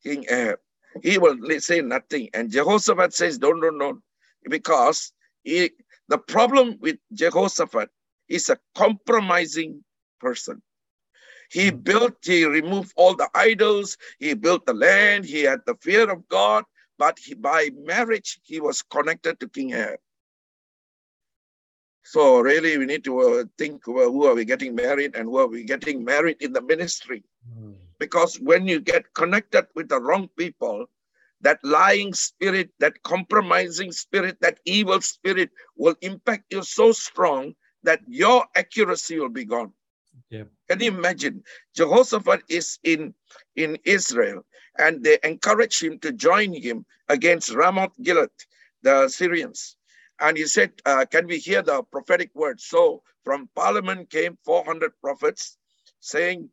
King 0.03 0.25
Ahab. 0.31 0.59
He 1.03 1.19
will 1.19 1.37
say 1.61 1.81
nothing. 1.81 2.31
And 2.33 2.51
Jehoshaphat 2.51 3.13
says, 3.13 3.39
don't, 3.39 3.61
don't, 3.61 3.79
don't. 3.79 4.03
Because 4.49 5.13
he, 5.43 5.71
the 6.09 6.19
problem 6.19 6.79
with 6.81 6.97
Jehoshaphat 7.13 7.91
is 8.29 8.49
a 8.49 8.59
compromising 8.75 9.85
person. 10.21 10.63
He 11.49 11.71
built, 11.71 12.17
he 12.23 12.45
removed 12.45 12.93
all 12.97 13.15
the 13.15 13.31
idols, 13.35 13.97
he 14.19 14.35
built 14.35 14.67
the 14.67 14.75
land, 14.75 15.25
he 15.25 15.43
had 15.43 15.61
the 15.67 15.77
fear 15.81 16.11
of 16.11 16.29
God, 16.29 16.65
but 16.99 17.19
he, 17.19 17.35
by 17.35 17.71
marriage, 17.75 18.39
he 18.43 18.61
was 18.61 18.83
connected 18.83 19.41
to 19.41 19.49
King 19.49 19.73
Ahab. 19.73 19.99
So 22.03 22.41
really, 22.41 22.79
we 22.79 22.87
need 22.87 23.05
to 23.05 23.21
uh, 23.21 23.45
think 23.57 23.87
uh, 23.87 23.93
who 23.93 24.27
are 24.27 24.35
we 24.35 24.45
getting 24.45 24.75
married 24.75 25.15
and 25.15 25.25
who 25.25 25.39
are 25.39 25.47
we 25.47 25.65
getting 25.65 26.05
married 26.05 26.41
in 26.41 26.53
the 26.53 26.63
ministry. 26.63 27.23
Mm. 27.47 27.75
Because 27.99 28.37
when 28.41 28.67
you 28.67 28.81
get 28.81 29.13
connected 29.15 29.67
with 29.75 29.89
the 29.89 30.01
wrong 30.01 30.29
people, 30.37 30.87
that 31.41 31.61
lying 31.63 32.15
spirit, 32.15 32.71
that 32.81 33.03
compromising 33.03 33.93
spirit, 33.93 34.39
that 34.41 34.59
evil 34.65 35.01
spirit 35.01 35.51
will 35.77 35.95
impact 36.01 36.53
you 36.53 36.63
so 36.63 36.93
strong 36.93 37.55
that 37.83 38.01
your 38.09 38.45
accuracy 38.57 39.19
will 39.19 39.29
be 39.29 39.45
gone. 39.45 39.73
Yeah. 40.31 40.45
Can 40.69 40.81
you 40.81 40.89
imagine? 40.89 41.43
Jehoshaphat 41.75 42.43
is 42.49 42.79
in, 42.85 43.15
in 43.57 43.79
Israel 43.85 44.45
and 44.79 45.03
they 45.03 45.19
encourage 45.25 45.83
him 45.83 45.99
to 46.01 46.13
join 46.13 46.53
him 46.53 46.85
against 47.09 47.55
Ramoth 47.55 47.93
Gilead, 48.03 48.31
the 48.83 49.09
Syrians. 49.09 49.77
And 50.21 50.37
he 50.37 50.47
said, 50.47 50.73
uh, 50.85 51.07
Can 51.11 51.27
we 51.27 51.39
hear 51.39 51.63
the 51.63 51.83
prophetic 51.83 52.31
word? 52.35 52.61
So 52.61 53.03
from 53.25 53.49
parliament 53.55 54.11
came 54.11 54.37
400 54.45 54.93
prophets 55.01 55.57
saying, 56.01 56.51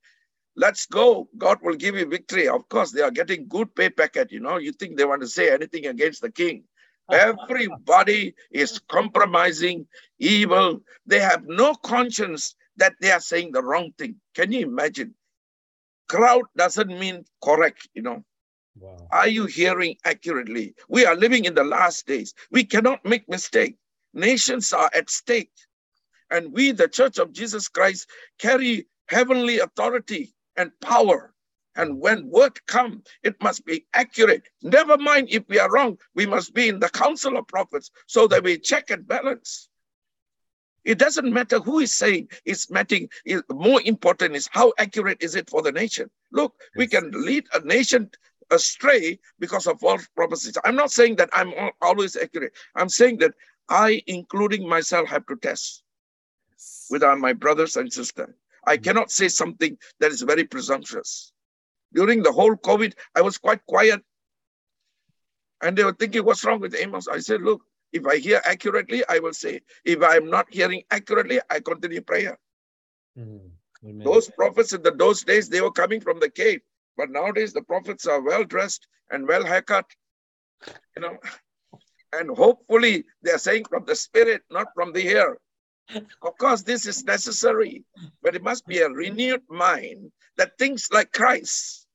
Let's 0.56 0.86
go. 0.86 1.28
God 1.38 1.60
will 1.62 1.76
give 1.76 1.96
you 1.96 2.06
victory. 2.06 2.48
Of 2.48 2.70
course, 2.70 2.92
they 2.92 3.02
are 3.02 3.12
getting 3.12 3.48
good 3.48 3.76
pay 3.76 3.90
packet. 3.90 4.32
You 4.32 4.40
know, 4.40 4.58
you 4.58 4.72
think 4.72 4.96
they 4.96 5.04
want 5.04 5.22
to 5.22 5.28
say 5.28 5.52
anything 5.52 5.88
against 5.88 6.22
the 6.22 6.32
king. 6.32 6.64
Everybody 7.12 8.34
is 8.52 8.80
compromising, 8.88 9.86
evil. 10.18 10.82
They 11.06 11.20
have 11.20 11.46
no 11.46 11.76
conscience 11.76 12.56
that 12.78 12.94
they 13.02 13.12
are 13.12 13.20
saying 13.20 13.52
the 13.52 13.64
wrong 13.64 13.92
thing. 13.98 14.16
Can 14.34 14.52
you 14.52 14.62
imagine? 14.62 15.16
Crowd 16.08 16.44
doesn't 16.56 17.00
mean 17.00 17.26
correct, 17.44 17.88
you 17.94 18.02
know. 18.02 18.24
Wow. 18.78 19.08
Are 19.12 19.28
you 19.28 19.46
hearing 19.46 19.96
accurately? 20.04 20.76
We 20.90 21.06
are 21.06 21.16
living 21.16 21.46
in 21.46 21.56
the 21.56 21.64
last 21.64 22.06
days. 22.06 22.34
We 22.52 22.64
cannot 22.64 23.06
make 23.06 23.28
mistake. 23.30 23.78
Nations 24.14 24.74
are 24.74 24.90
at 24.94 25.10
stake. 25.10 25.52
And 26.30 26.52
we, 26.52 26.72
the 26.72 26.88
Church 26.88 27.18
of 27.18 27.32
Jesus 27.32 27.68
Christ, 27.68 28.10
carry 28.40 28.88
heavenly 29.08 29.60
authority 29.60 30.34
and 30.58 30.72
power. 30.82 31.34
And 31.76 32.00
when 32.00 32.30
word 32.30 32.66
come, 32.68 33.04
it 33.24 33.42
must 33.42 33.66
be 33.66 33.86
accurate. 33.94 34.48
Never 34.62 34.98
mind 34.98 35.28
if 35.30 35.44
we 35.48 35.60
are 35.60 35.72
wrong, 35.72 35.98
we 36.14 36.26
must 36.26 36.54
be 36.54 36.70
in 36.70 36.80
the 36.80 36.90
council 36.90 37.38
of 37.38 37.48
prophets 37.48 37.92
so 38.08 38.28
that 38.28 38.44
we 38.44 38.58
check 38.58 38.90
and 38.90 39.08
balance. 39.08 39.70
It 40.86 41.00
doesn't 41.00 41.34
matter 41.34 41.60
who 41.60 41.80
is 41.80 41.92
saying, 41.92 42.30
it's 42.46 42.70
mattering. 42.70 43.10
More 43.50 43.82
important 43.84 44.36
is 44.36 44.48
how 44.52 44.72
accurate 44.78 45.18
is 45.22 45.36
it 45.36 45.50
for 45.50 45.62
the 45.62 45.72
nation. 45.72 46.10
Look, 46.32 46.54
yes. 46.60 46.70
we 46.78 46.88
can 46.88 47.12
lead 47.26 47.46
a 47.54 47.60
nation 47.62 48.10
astray 48.52 49.20
because 49.40 49.66
of 49.66 49.80
false 49.80 50.08
prophecies. 50.16 50.58
I'm 50.64 50.76
not 50.76 50.92
saying 50.92 51.16
that 51.16 51.30
I'm 51.34 51.52
always 51.82 52.16
accurate. 52.16 52.54
I'm 52.76 52.90
saying 52.90 53.18
that 53.18 53.34
I, 53.68 54.04
including 54.06 54.70
myself, 54.70 55.10
have 55.10 55.26
to 55.26 55.36
test 55.38 55.82
with 56.92 57.02
uh, 57.02 57.16
my 57.16 57.34
brothers 57.34 57.76
and 57.78 57.92
sisters. 57.92 58.30
I 58.66 58.76
mm-hmm. 58.76 58.84
cannot 58.84 59.12
say 59.12 59.28
something 59.28 59.78
that 60.00 60.12
is 60.12 60.22
very 60.22 60.44
presumptuous. 60.44 61.34
During 61.94 62.22
the 62.22 62.32
whole 62.32 62.56
COVID, 62.56 62.94
I 63.16 63.22
was 63.22 63.38
quite 63.40 63.66
quiet. 63.66 64.02
And 65.64 65.76
they 65.76 65.84
were 65.84 65.94
thinking, 65.94 66.24
what's 66.24 66.44
wrong 66.44 66.60
with 66.60 66.76
Amos? 66.76 67.08
I 67.08 67.20
said, 67.20 67.42
look, 67.42 67.62
if 67.96 68.06
I 68.06 68.18
hear 68.18 68.42
accurately, 68.44 69.04
I 69.08 69.20
will 69.20 69.34
say. 69.34 69.62
If 69.86 70.04
I'm 70.04 70.30
not 70.30 70.48
hearing 70.52 70.84
accurately, 70.92 71.40
I 71.50 71.62
continue 71.62 72.02
prayer. 72.02 72.38
Mm-hmm. 73.18 74.04
Those 74.04 74.30
prophets 74.30 74.74
in 74.74 74.82
the, 74.84 74.92
those 74.92 75.24
days, 75.24 75.48
they 75.48 75.62
were 75.62 75.72
coming 75.72 76.02
from 76.02 76.20
the 76.20 76.30
cave. 76.30 76.60
But 76.98 77.10
nowadays, 77.10 77.54
the 77.54 77.62
prophets 77.62 78.06
are 78.06 78.22
well 78.22 78.44
dressed 78.44 78.86
and 79.12 79.28
well 79.28 79.46
haircut. 79.46 79.86
You 80.96 81.04
know, 81.04 81.18
and 82.12 82.36
hopefully 82.36 83.06
they're 83.22 83.38
saying 83.38 83.66
from 83.70 83.86
the 83.86 83.96
spirit, 83.96 84.42
not 84.52 84.68
from 84.76 84.92
the 84.92 85.08
ear. 85.08 85.38
Of 86.22 86.38
course, 86.38 86.64
this 86.64 86.86
is 86.86 87.06
necessary, 87.06 87.86
but 88.22 88.36
it 88.36 88.44
must 88.44 88.66
be 88.66 88.80
a 88.80 88.90
renewed 88.90 89.44
mind 89.50 90.12
that 90.38 90.58
thinks 90.58 90.92
like 90.92 91.14
Christ. 91.14 91.88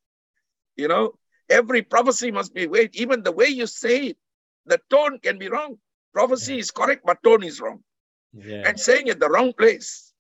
You 0.77 0.89
know, 0.89 1.13
every 1.51 1.83
prophecy 1.83 2.31
must 2.31 2.55
be 2.55 2.67
weighed. 2.67 2.95
Even 2.95 3.23
the 3.23 3.33
way 3.33 3.49
you 3.49 3.67
say 3.67 3.97
it, 4.11 4.17
the 4.65 4.81
tone 4.89 5.19
can 5.19 5.39
be 5.39 5.49
wrong. 5.49 5.79
Prophecy 6.13 6.59
is 6.59 6.71
correct, 6.71 7.03
but 7.05 7.23
tone 7.23 7.43
is 7.43 7.61
wrong. 7.61 7.83
Yeah. 8.33 8.63
And 8.67 8.79
saying 8.79 9.07
it 9.09 9.21
the 9.21 9.29
wrong 9.29 9.53
place. 9.53 10.13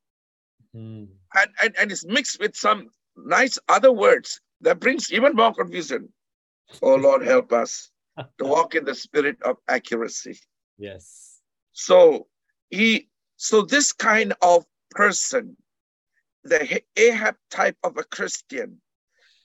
Mm. 0.74 1.08
And, 1.34 1.50
and, 1.62 1.74
and 1.78 1.92
it's 1.92 2.04
mixed 2.04 2.40
with 2.40 2.56
some 2.56 2.90
nice 3.16 3.58
other 3.68 3.92
words 3.92 4.40
that 4.60 4.80
brings 4.80 5.12
even 5.12 5.34
more 5.34 5.54
confusion. 5.54 6.12
Oh 6.82 6.94
Lord, 6.94 7.24
help 7.24 7.52
us 7.52 7.90
to 8.38 8.44
walk 8.44 8.74
in 8.74 8.84
the 8.84 8.94
spirit 8.94 9.42
of 9.42 9.56
accuracy. 9.68 10.38
Yes. 10.78 11.40
So 11.72 12.26
he 12.68 13.08
so 13.36 13.62
this 13.62 13.92
kind 13.92 14.34
of 14.42 14.64
person, 14.90 15.56
the 16.44 16.82
Ahab 16.96 17.36
type 17.50 17.76
of 17.82 17.96
a 17.96 18.04
Christian, 18.04 18.80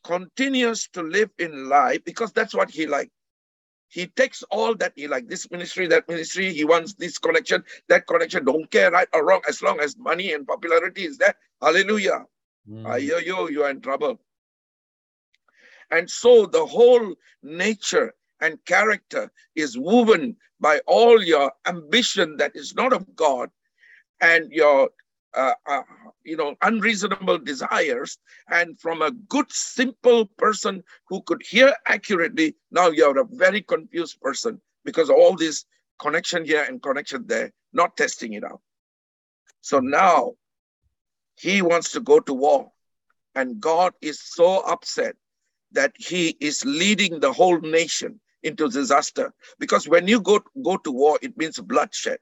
continues 0.04 0.90
to 0.94 1.02
live 1.02 1.30
in 1.40 1.70
lie 1.70 2.00
because 2.06 2.32
that's 2.32 2.54
what 2.54 2.70
he 2.70 2.88
likes. 2.88 3.12
He 3.88 4.08
takes 4.08 4.44
all 4.52 4.76
that 4.76 4.94
he 4.96 5.08
like 5.08 5.28
this 5.28 5.50
ministry, 5.52 5.88
that 5.88 6.10
ministry. 6.10 6.54
He 6.54 6.66
wants 6.66 6.94
this 6.96 7.18
connection, 7.18 7.64
that 7.88 8.08
connection. 8.08 8.46
Don't 8.46 8.70
care 8.72 8.92
right 8.92 9.08
or 9.14 9.26
wrong 9.26 9.42
as 9.48 9.62
long 9.62 9.80
as 9.80 9.98
money 9.98 10.34
and 10.34 10.48
popularity 10.48 11.06
is 11.06 11.18
there. 11.18 11.36
Hallelujah. 11.62 12.26
Mm. 12.70 12.86
I 12.86 13.00
hear 13.00 13.20
you, 13.20 13.50
you 13.50 13.64
are 13.64 13.70
in 13.70 13.82
trouble. 13.82 14.20
And 15.92 16.10
so 16.10 16.46
the 16.46 16.66
whole 16.66 17.14
nature 17.44 18.14
and 18.42 18.64
character 18.66 19.32
is 19.56 19.78
woven 19.78 20.36
by 20.60 20.80
all 20.88 21.24
your 21.24 21.52
ambition 21.68 22.38
that 22.38 22.52
is 22.56 22.76
not 22.76 22.92
of 22.92 23.16
God 23.16 23.50
and 24.22 24.52
your 24.52 24.90
uh, 25.36 25.54
uh, 25.68 25.82
you 26.24 26.38
know 26.38 26.56
unreasonable 26.62 27.38
desires 27.38 28.18
and 28.50 28.80
from 28.80 29.02
a 29.02 29.12
good 29.12 29.52
simple 29.52 30.26
person 30.38 30.84
who 31.08 31.22
could 31.24 31.42
hear 31.44 31.74
accurately 31.86 32.56
now 32.72 32.88
you're 32.90 33.20
a 33.20 33.26
very 33.32 33.62
confused 33.62 34.20
person 34.22 34.60
because 34.84 35.10
all 35.10 35.36
this 35.36 35.66
connection 36.00 36.46
here 36.46 36.66
and 36.68 36.82
connection 36.82 37.26
there 37.28 37.52
not 37.74 37.98
testing 37.98 38.34
it 38.34 38.44
out. 38.44 38.62
So 39.62 39.80
now 39.80 40.34
he 41.38 41.62
wants 41.62 41.92
to 41.92 42.00
go 42.00 42.20
to 42.22 42.34
war 42.34 42.72
and 43.36 43.60
god 43.60 43.94
is 44.02 44.22
so 44.22 44.62
upset 44.62 45.16
that 45.72 45.94
he 45.98 46.38
is 46.40 46.64
leading 46.64 47.20
the 47.20 47.34
whole 47.34 47.60
nation 47.60 48.20
into 48.44 48.70
disaster. 48.70 49.34
Because 49.60 49.88
when 49.88 50.08
you 50.08 50.22
go 50.22 50.40
go 50.64 50.78
to 50.78 50.92
war 50.92 51.20
it 51.22 51.38
means 51.38 51.60
bloodshed. 51.60 52.20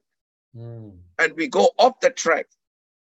Mm. 0.55 1.00
and 1.17 1.34
we 1.36 1.48
go 1.48 1.70
off 1.79 2.00
the 2.00 2.12
track 2.12 2.46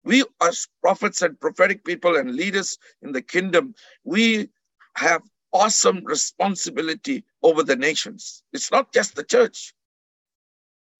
we 0.06 0.24
as 0.42 0.68
prophets 0.82 1.22
and 1.24 1.40
prophetic 1.40 1.84
people 1.84 2.16
and 2.16 2.36
leaders 2.36 2.78
in 3.02 3.12
the 3.12 3.22
kingdom 3.22 3.74
we 4.04 4.48
have 4.96 5.22
awesome 5.52 6.04
responsibility 6.06 7.24
over 7.42 7.64
the 7.64 7.76
nations. 7.76 8.44
It's 8.54 8.72
not 8.72 8.94
just 8.94 9.16
the 9.16 9.24
church. 9.24 9.74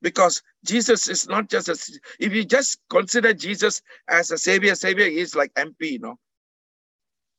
Because 0.02 0.42
jesus 0.66 1.08
is 1.08 1.28
not 1.28 1.50
just 1.50 1.70
a 1.70 1.78
if 2.20 2.34
you 2.34 2.44
just 2.44 2.80
consider 2.90 3.34
jesus 3.34 3.82
as 4.10 4.30
a 4.30 4.38
savior 4.38 4.76
savior 4.76 5.10
he's 5.10 5.36
like 5.36 5.54
mp 5.54 5.76
you 5.80 6.00
know. 6.00 6.20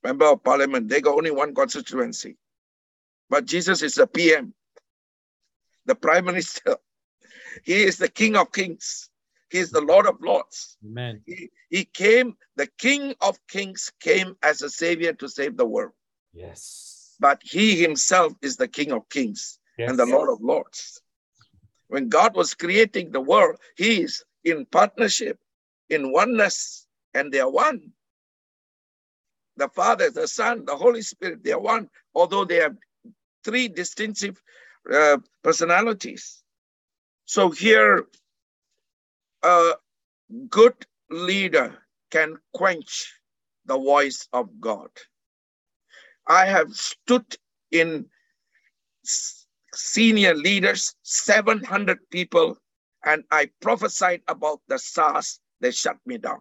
Member 0.02 0.26
of 0.26 0.42
parliament 0.42 0.88
they 0.88 1.00
got 1.00 1.16
only 1.16 1.30
one 1.30 1.54
constituency. 1.54 2.36
But 3.28 3.44
jesus 3.44 3.82
is 3.82 3.96
the 3.96 4.06
pm 4.06 4.54
the 5.84 5.94
prime 5.94 6.24
minister. 6.24 6.76
He 7.64 7.84
is 7.84 7.98
the 7.98 8.08
king 8.08 8.36
of 8.36 8.50
kings 8.52 9.10
He's 9.50 9.70
the 9.70 9.80
Lord 9.80 10.06
of 10.06 10.20
Lords. 10.20 10.76
Amen. 10.84 11.22
He, 11.24 11.50
he 11.70 11.84
came, 11.84 12.36
the 12.56 12.66
King 12.66 13.14
of 13.20 13.38
Kings 13.48 13.92
came 14.00 14.36
as 14.42 14.62
a 14.62 14.70
savior 14.70 15.12
to 15.14 15.28
save 15.28 15.56
the 15.56 15.66
world. 15.66 15.92
Yes. 16.32 17.14
But 17.20 17.40
he 17.42 17.80
himself 17.80 18.32
is 18.42 18.56
the 18.56 18.68
King 18.68 18.92
of 18.92 19.08
Kings 19.08 19.58
Yes. 19.78 19.90
and 19.90 19.98
the 19.98 20.06
Lord 20.06 20.30
of 20.30 20.40
Lords. 20.40 21.02
When 21.88 22.08
God 22.08 22.34
was 22.34 22.54
creating 22.54 23.12
the 23.12 23.20
world, 23.20 23.56
he 23.76 24.02
is 24.02 24.24
in 24.44 24.66
partnership, 24.66 25.38
in 25.88 26.12
oneness, 26.12 26.86
and 27.14 27.32
they 27.32 27.40
are 27.40 27.50
one. 27.50 27.92
The 29.56 29.68
Father, 29.68 30.10
the 30.10 30.28
Son, 30.28 30.64
the 30.64 30.76
Holy 30.76 31.02
Spirit, 31.02 31.44
they 31.44 31.52
are 31.52 31.60
one, 31.60 31.88
although 32.14 32.44
they 32.44 32.56
have 32.56 32.76
three 33.44 33.68
distinctive 33.68 34.42
uh, 34.92 35.18
personalities. 35.42 36.42
So 37.24 37.50
here, 37.50 38.06
a 39.46 39.74
good 40.50 40.74
leader 41.08 41.78
can 42.10 42.36
quench 42.52 43.14
the 43.64 43.76
voice 43.78 44.28
of 44.32 44.60
God. 44.60 44.90
I 46.26 46.46
have 46.46 46.74
stood 46.74 47.36
in 47.70 48.06
senior 49.72 50.34
leaders, 50.34 50.94
700 51.02 51.98
people, 52.10 52.58
and 53.04 53.22
I 53.30 53.50
prophesied 53.60 54.22
about 54.26 54.60
the 54.68 54.78
SARS. 54.78 55.38
They 55.60 55.70
shut 55.70 55.96
me 56.04 56.18
down. 56.18 56.40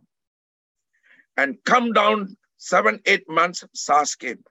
And 1.38 1.58
come 1.64 1.94
down 1.94 2.36
seven, 2.58 3.02
eight 3.06 3.30
months, 3.30 3.64
SARS 3.74 4.16
came. 4.16 4.44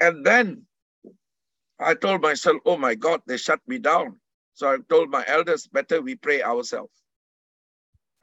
And 0.00 0.26
then 0.26 0.62
I 1.78 1.94
told 1.94 2.22
myself, 2.22 2.56
oh 2.66 2.76
my 2.76 2.96
God, 2.96 3.20
they 3.26 3.36
shut 3.36 3.60
me 3.68 3.78
down. 3.78 4.18
So 4.58 4.72
I 4.72 4.78
told 4.88 5.08
my 5.08 5.24
elders, 5.28 5.68
better 5.68 6.02
we 6.02 6.16
pray 6.16 6.42
ourselves. 6.42 6.90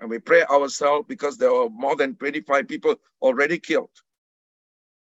And 0.01 0.09
we 0.09 0.19
pray 0.19 0.43
ourselves 0.43 1.05
because 1.07 1.37
there 1.37 1.53
were 1.53 1.69
more 1.69 1.95
than 1.95 2.17
25 2.17 2.67
people 2.67 2.95
already 3.21 3.57
killed. 3.57 3.95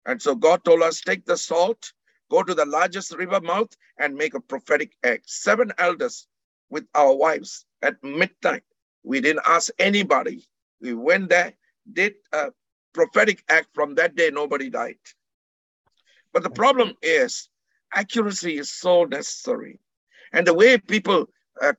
And 0.07 0.23
so 0.23 0.35
God 0.35 0.65
told 0.65 0.81
us, 0.81 1.03
take 1.03 1.27
the 1.27 1.37
salt, 1.37 1.93
go 2.31 2.43
to 2.43 2.55
the 2.55 2.65
largest 2.65 3.15
river 3.15 3.39
mouth 3.39 3.69
and 3.99 4.15
make 4.15 4.33
a 4.33 4.41
prophetic 4.41 4.97
act. 5.05 5.29
Seven 5.29 5.75
elders 5.77 6.27
with 6.71 6.87
our 6.95 7.15
wives 7.15 7.67
at 7.83 8.03
midnight. 8.03 8.63
We 9.03 9.21
didn't 9.21 9.45
ask 9.47 9.71
anybody. 9.79 10.49
We 10.81 10.95
went 10.95 11.29
there, 11.29 11.53
did 11.93 12.15
a 12.33 12.47
prophetic 12.95 13.45
act. 13.51 13.69
From 13.75 13.95
that 13.97 14.17
day, 14.17 14.31
nobody 14.33 14.71
died. 14.71 14.97
But 16.33 16.45
the 16.45 16.51
problem 16.51 16.95
is 17.03 17.51
accuracy 17.93 18.57
is 18.57 18.71
so 18.71 19.05
necessary. 19.05 19.81
And 20.33 20.47
the 20.47 20.55
way 20.55 20.79
people 20.79 21.27
uh, 21.61 21.73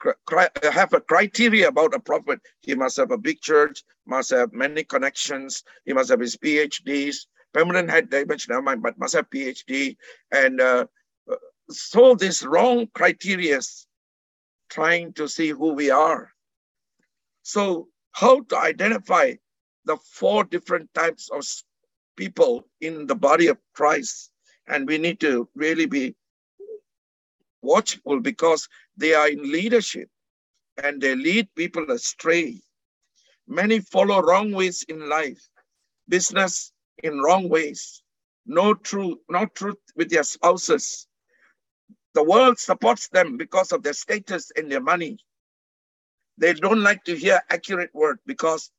cri- 0.00 0.48
have 0.62 0.92
a 0.92 1.00
criteria 1.00 1.68
about 1.68 1.94
a 1.94 2.00
prophet, 2.00 2.40
he 2.60 2.74
must 2.74 2.96
have 2.96 3.10
a 3.10 3.18
big 3.18 3.40
church, 3.40 3.84
must 4.06 4.30
have 4.30 4.52
many 4.52 4.84
connections, 4.84 5.62
he 5.84 5.92
must 5.92 6.10
have 6.10 6.20
his 6.20 6.36
PhDs. 6.36 7.26
Permanent 7.52 7.90
head 7.90 8.10
damage, 8.10 8.48
never 8.48 8.62
mind, 8.62 8.82
but 8.82 8.98
must 8.98 9.14
have 9.14 9.28
PhD. 9.28 9.96
And 10.30 10.60
uh, 10.60 10.86
uh, 11.30 11.36
so 11.68 12.14
this 12.14 12.44
wrong 12.44 12.86
criteria 12.94 13.60
trying 14.68 15.12
to 15.14 15.28
see 15.28 15.48
who 15.48 15.72
we 15.72 15.90
are. 15.90 16.30
So 17.42 17.88
how 18.12 18.42
to 18.42 18.56
identify 18.56 19.34
the 19.84 19.96
four 19.96 20.44
different 20.44 20.92
types 20.94 21.28
of 21.30 21.44
people 22.16 22.68
in 22.80 23.06
the 23.06 23.16
body 23.16 23.48
of 23.48 23.58
Christ? 23.74 24.30
And 24.68 24.86
we 24.86 24.98
need 24.98 25.18
to 25.20 25.48
really 25.56 25.86
be 25.86 26.14
watchful 27.62 28.20
because 28.20 28.68
they 28.96 29.14
are 29.14 29.28
in 29.28 29.50
leadership 29.50 30.08
and 30.82 31.00
they 31.00 31.14
lead 31.14 31.48
people 31.54 31.90
astray. 31.90 32.60
Many 33.46 33.80
follow 33.80 34.20
wrong 34.22 34.52
ways 34.52 34.84
in 34.88 35.08
life, 35.08 35.48
business 36.08 36.72
in 37.02 37.20
wrong 37.20 37.48
ways, 37.48 38.02
no 38.46 38.74
truth, 38.74 39.18
no 39.28 39.46
truth 39.46 39.78
with 39.96 40.10
their 40.10 40.22
spouses. 40.22 41.06
The 42.14 42.22
world 42.24 42.58
supports 42.58 43.08
them 43.08 43.36
because 43.36 43.72
of 43.72 43.82
their 43.82 43.92
status 43.92 44.50
and 44.56 44.70
their 44.70 44.80
money. 44.80 45.18
They 46.38 46.54
don't 46.54 46.82
like 46.82 47.04
to 47.04 47.16
hear 47.16 47.40
accurate 47.50 47.90
word 47.94 48.18
because 48.26 48.70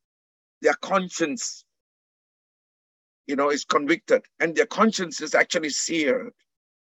their 0.62 0.74
conscience, 0.76 1.66
you 3.28 3.36
know, 3.36 3.50
is 3.52 3.66
convicted 3.66 4.24
and 4.40 4.56
their 4.56 4.66
conscience 4.66 5.22
is 5.22 5.36
actually 5.36 5.70
seared. 5.70 6.34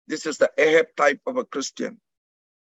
This 0.08 0.26
is 0.26 0.38
the 0.38 0.50
Ahab 0.58 0.88
type 0.96 1.20
of 1.26 1.36
a 1.38 1.44
Christian 1.44 1.98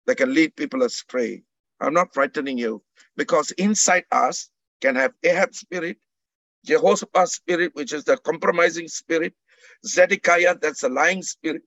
that 0.07 0.17
can 0.17 0.35
lead 0.35 0.57
people 0.57 0.83
astray. 0.83 1.43
I'm 1.81 1.95
not 1.95 2.15
frightening 2.15 2.59
you 2.59 2.83
because 3.17 3.53
inside 3.53 4.05
us 4.13 4.51
can 4.81 4.97
have 4.97 5.13
Ahab 5.25 5.55
spirit, 5.55 5.99
Jehoshaphat 6.67 7.29
spirit, 7.29 7.73
which 7.75 7.93
is 7.93 8.05
the 8.05 8.17
compromising 8.19 8.89
spirit, 8.89 9.35
Zedekiah, 9.87 10.57
that's 10.61 10.83
the 10.83 10.91
lying 10.91 11.23
spirit, 11.23 11.63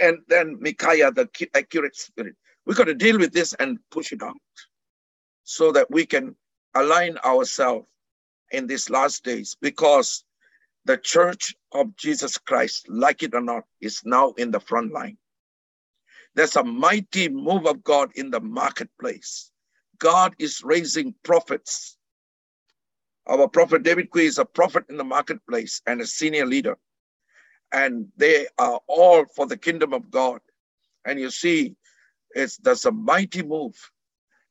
and 0.00 0.18
then 0.28 0.58
Micaiah, 0.60 1.12
the 1.12 1.28
accurate 1.54 1.96
spirit. 1.96 2.36
We've 2.66 2.76
got 2.76 2.84
to 2.86 2.94
deal 2.94 3.18
with 3.18 3.32
this 3.32 3.54
and 3.54 3.78
push 3.90 4.12
it 4.12 4.22
out 4.22 4.36
so 5.44 5.72
that 5.72 5.90
we 5.90 6.06
can 6.06 6.36
align 6.74 7.18
ourselves 7.24 7.86
in 8.52 8.68
these 8.68 8.90
last 8.90 9.24
days 9.24 9.56
because 9.62 10.24
the 10.84 10.96
church 10.98 11.54
of 11.72 11.96
Jesus 11.96 12.38
Christ, 12.38 12.88
like 12.88 13.22
it 13.22 13.34
or 13.34 13.40
not, 13.40 13.64
is 13.80 14.02
now 14.04 14.32
in 14.32 14.50
the 14.50 14.60
front 14.60 14.92
line. 14.92 15.16
There's 16.34 16.56
a 16.56 16.64
mighty 16.64 17.28
move 17.28 17.66
of 17.66 17.84
God 17.84 18.10
in 18.16 18.30
the 18.30 18.40
marketplace. 18.40 19.50
God 19.98 20.34
is 20.38 20.62
raising 20.64 21.14
prophets. 21.22 21.96
Our 23.26 23.48
prophet 23.48 23.82
David 23.82 24.10
Kui 24.10 24.26
is 24.26 24.38
a 24.38 24.44
prophet 24.44 24.84
in 24.88 24.96
the 24.96 25.04
marketplace 25.04 25.80
and 25.86 26.00
a 26.00 26.06
senior 26.06 26.44
leader. 26.44 26.76
And 27.72 28.08
they 28.16 28.46
are 28.58 28.80
all 28.86 29.24
for 29.34 29.46
the 29.46 29.56
kingdom 29.56 29.92
of 29.92 30.10
God. 30.10 30.40
And 31.04 31.18
you 31.18 31.30
see, 31.30 31.76
it's 32.34 32.58
there's 32.58 32.84
a 32.84 32.92
mighty 32.92 33.42
move. 33.42 33.74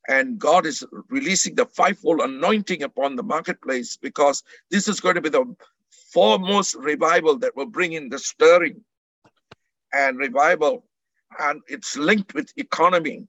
And 0.08 0.38
God 0.38 0.66
is 0.66 0.84
releasing 1.08 1.54
the 1.54 1.66
fivefold 1.66 2.20
anointing 2.20 2.82
upon 2.82 3.16
the 3.16 3.22
marketplace 3.22 3.96
because 3.96 4.42
this 4.70 4.88
is 4.88 5.00
going 5.00 5.14
to 5.14 5.22
be 5.22 5.30
the 5.30 5.54
foremost 6.12 6.74
revival 6.76 7.38
that 7.38 7.56
will 7.56 7.66
bring 7.66 7.92
in 7.92 8.08
the 8.08 8.18
stirring 8.18 8.84
and 9.92 10.18
revival. 10.18 10.84
And 11.38 11.62
it's 11.68 11.96
linked 11.96 12.34
with 12.34 12.52
economy. 12.56 13.26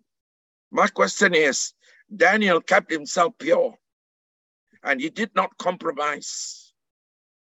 My 0.71 0.87
question 0.87 1.33
is 1.33 1.73
Daniel 2.15 2.61
kept 2.61 2.91
himself 2.91 3.33
pure 3.39 3.75
and 4.83 5.01
he 5.01 5.09
did 5.09 5.31
not 5.35 5.57
compromise. 5.57 6.73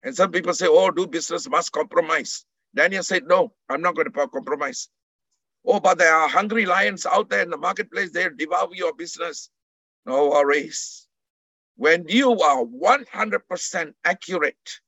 And 0.03 0.15
some 0.15 0.31
people 0.31 0.53
say, 0.53 0.67
oh, 0.67 0.91
do 0.91 1.07
business 1.07 1.49
must 1.49 1.71
compromise. 1.71 2.45
Daniel 2.75 3.03
said, 3.03 3.23
no, 3.27 3.53
I'm 3.69 3.81
not 3.81 3.95
going 3.95 4.11
to 4.11 4.27
compromise. 4.27 4.89
Oh, 5.65 5.79
but 5.79 5.97
there 5.97 6.13
are 6.13 6.29
hungry 6.29 6.65
lions 6.65 7.05
out 7.05 7.29
there 7.29 7.41
in 7.41 7.49
the 7.49 7.57
marketplace. 7.57 8.11
They'll 8.11 8.35
devour 8.35 8.69
your 8.73 8.93
business. 8.93 9.49
No 10.05 10.29
worries. 10.29 11.07
When 11.75 12.05
you 12.07 12.39
are 12.39 12.63
100% 12.63 13.93
accurate 14.05 14.79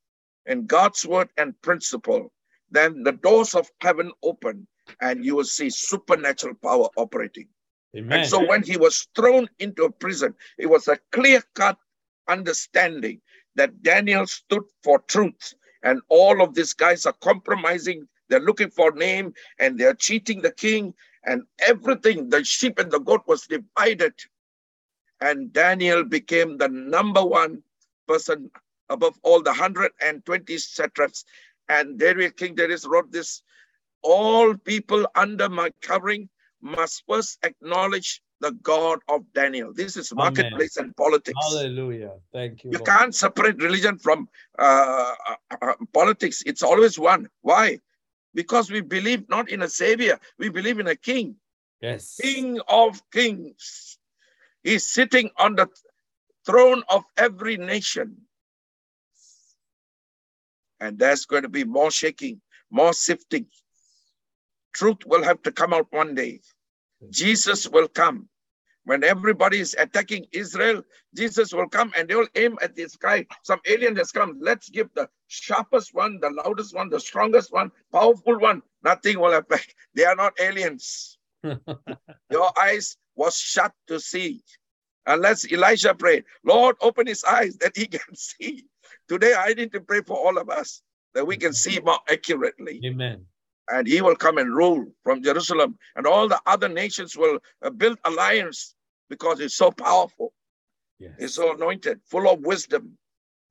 in 0.46 0.66
God's 0.66 1.06
word 1.06 1.30
and 1.38 1.60
principle, 1.62 2.32
then 2.70 3.04
the 3.04 3.12
doors 3.12 3.54
of 3.56 3.70
heaven 3.82 4.12
open 4.24 4.68
and 5.02 5.24
you 5.26 5.36
will 5.36 5.44
see 5.44 5.70
supernatural 5.70 6.56
power 6.56 6.88
operating. 6.96 7.48
Amen. 7.96 8.20
And 8.20 8.30
so 8.30 8.46
when 8.46 8.64
he 8.64 8.78
was 8.78 9.08
thrown 9.16 9.50
into 9.60 9.84
a 9.84 9.92
prison, 9.92 10.34
it 10.58 10.68
was 10.68 10.88
a 10.88 10.98
clear 11.12 11.44
cut 11.56 11.78
understanding 12.28 13.22
that 13.56 13.84
Daniel 13.84 14.26
stood 14.28 14.64
for 14.84 15.00
truth. 15.00 15.54
And 15.84 16.02
all 16.10 16.42
of 16.42 16.54
these 16.54 16.74
guys 16.74 17.06
are 17.06 17.16
compromising. 17.22 18.08
They're 18.30 18.40
looking 18.40 18.70
for 18.70 18.92
name 18.92 19.34
and 19.60 19.78
they're 19.78 19.96
cheating 19.96 20.42
the 20.42 20.52
king 20.52 20.94
and 21.26 21.44
everything. 21.68 22.30
The 22.30 22.44
sheep 22.44 22.80
and 22.80 22.92
the 22.92 23.00
goat 23.00 23.24
was 23.28 23.48
divided. 23.48 24.14
And 25.20 25.52
Daniel 25.52 26.04
became 26.04 26.58
the 26.58 26.70
number 26.70 27.24
one 27.24 27.64
person 28.08 28.50
above 28.92 29.18
all 29.24 29.42
the 29.42 29.52
120 29.52 30.58
satraps. 30.58 31.26
And 31.70 31.98
Darius, 31.98 32.34
King 32.34 32.56
Darius 32.56 32.86
wrote 32.86 33.12
this, 33.12 33.42
all 34.04 34.56
people 34.56 35.08
under 35.16 35.50
my 35.50 35.72
covering 35.82 36.30
must 36.62 37.04
first 37.08 37.40
acknowledge 37.44 38.22
the 38.40 38.52
God 38.52 39.00
of 39.08 39.22
Daniel. 39.34 39.74
This 39.74 39.98
is 39.98 40.12
Amen. 40.12 40.26
marketplace 40.26 40.78
and 40.78 40.96
politics. 40.98 41.38
Hallelujah. 41.38 42.14
Thank 42.34 42.64
you. 42.64 42.72
You 42.72 42.80
Lord. 42.80 42.88
can't 42.88 43.16
separate 43.16 43.62
religion 43.62 43.98
from 44.00 44.28
uh, 44.58 45.14
uh, 45.30 45.56
uh, 45.62 45.74
politics. 45.94 46.44
It's 46.46 46.64
always 46.64 46.98
one. 47.00 47.30
Why? 47.42 47.80
Because 48.34 48.72
we 48.72 48.82
believe 48.82 49.30
not 49.30 49.50
in 49.50 49.62
a 49.62 49.70
savior, 49.70 50.20
we 50.40 50.50
believe 50.50 50.80
in 50.80 50.88
a 50.88 50.96
king, 50.96 51.36
Yes. 51.82 52.18
king 52.22 52.60
of 52.68 53.02
kings. 53.12 53.98
He's 54.64 54.88
sitting 54.88 55.32
on 55.38 55.56
the 55.56 55.68
throne 56.46 56.84
of 56.90 57.04
every 57.18 57.58
nation. 57.58 58.18
And 60.82 60.98
there's 60.98 61.26
going 61.26 61.44
to 61.44 61.50
be 61.50 61.64
more 61.64 61.92
shaking, 61.92 62.42
more 62.72 62.92
sifting. 62.92 63.46
Truth 64.74 65.06
will 65.06 65.24
have 65.24 65.42
to 65.44 65.52
come 65.52 65.74
out 65.74 65.88
one 65.92 66.16
day. 66.16 66.42
Jesus 67.10 67.70
will 67.70 67.88
come. 67.88 68.28
When 68.84 69.04
everybody 69.04 69.60
is 69.60 69.76
attacking 69.78 70.26
Israel, 70.32 70.82
Jesus 71.16 71.54
will 71.54 71.70
come 71.70 71.94
and 71.96 72.10
they 72.10 72.16
will 72.16 72.28
aim 72.36 72.58
at 72.64 72.76
the 72.76 72.88
sky. 72.90 73.28
Some 73.44 73.60
alien 73.68 73.96
has 73.98 74.12
come. 74.12 74.40
Let's 74.42 74.70
give 74.70 74.90
the 74.96 75.08
sharpest 75.28 75.94
one, 75.94 76.20
the 76.20 76.32
loudest 76.32 76.76
one, 76.76 76.90
the 76.90 77.00
strongest 77.00 77.54
one, 77.54 77.72
powerful 77.92 78.40
one. 78.40 78.64
Nothing 78.84 79.20
will 79.20 79.34
affect. 79.34 79.76
They 79.96 80.06
are 80.06 80.16
not 80.16 80.34
aliens. 80.40 81.20
Your 81.44 82.52
eyes 82.60 82.98
was 83.16 83.38
shut 83.38 83.72
to 83.88 84.00
see. 84.00 84.42
Unless 85.06 85.52
Elijah 85.52 85.94
prayed, 85.94 86.26
Lord, 86.44 86.76
open 86.82 87.08
his 87.08 87.24
eyes 87.24 87.58
that 87.58 87.76
he 87.76 87.86
can 87.98 88.16
see. 88.16 88.66
Today, 89.08 89.34
I 89.38 89.54
need 89.54 89.72
to 89.74 89.82
pray 89.82 90.02
for 90.02 90.18
all 90.18 90.38
of 90.38 90.50
us 90.50 90.82
that 91.14 91.26
we 91.26 91.38
can 91.38 91.54
see 91.54 91.80
more 91.80 92.00
accurately. 92.10 92.82
Amen. 92.86 93.26
And 93.70 93.88
he 93.88 94.02
will 94.02 94.16
come 94.16 94.38
and 94.38 94.54
rule 94.54 94.86
from 95.04 95.24
Jerusalem, 95.24 95.78
and 95.96 96.06
all 96.06 96.28
the 96.28 96.42
other 96.46 96.68
nations 96.68 97.16
will 97.16 97.40
uh, 97.62 97.70
build 97.70 97.98
alliance 98.06 98.76
because 99.10 99.40
he's 99.40 99.56
so 99.56 99.72
powerful. 99.72 100.34
Yes. 101.00 101.12
He's 101.20 101.34
so 101.36 101.54
anointed, 101.54 102.00
full 102.06 102.30
of 102.30 102.42
wisdom. 102.42 102.98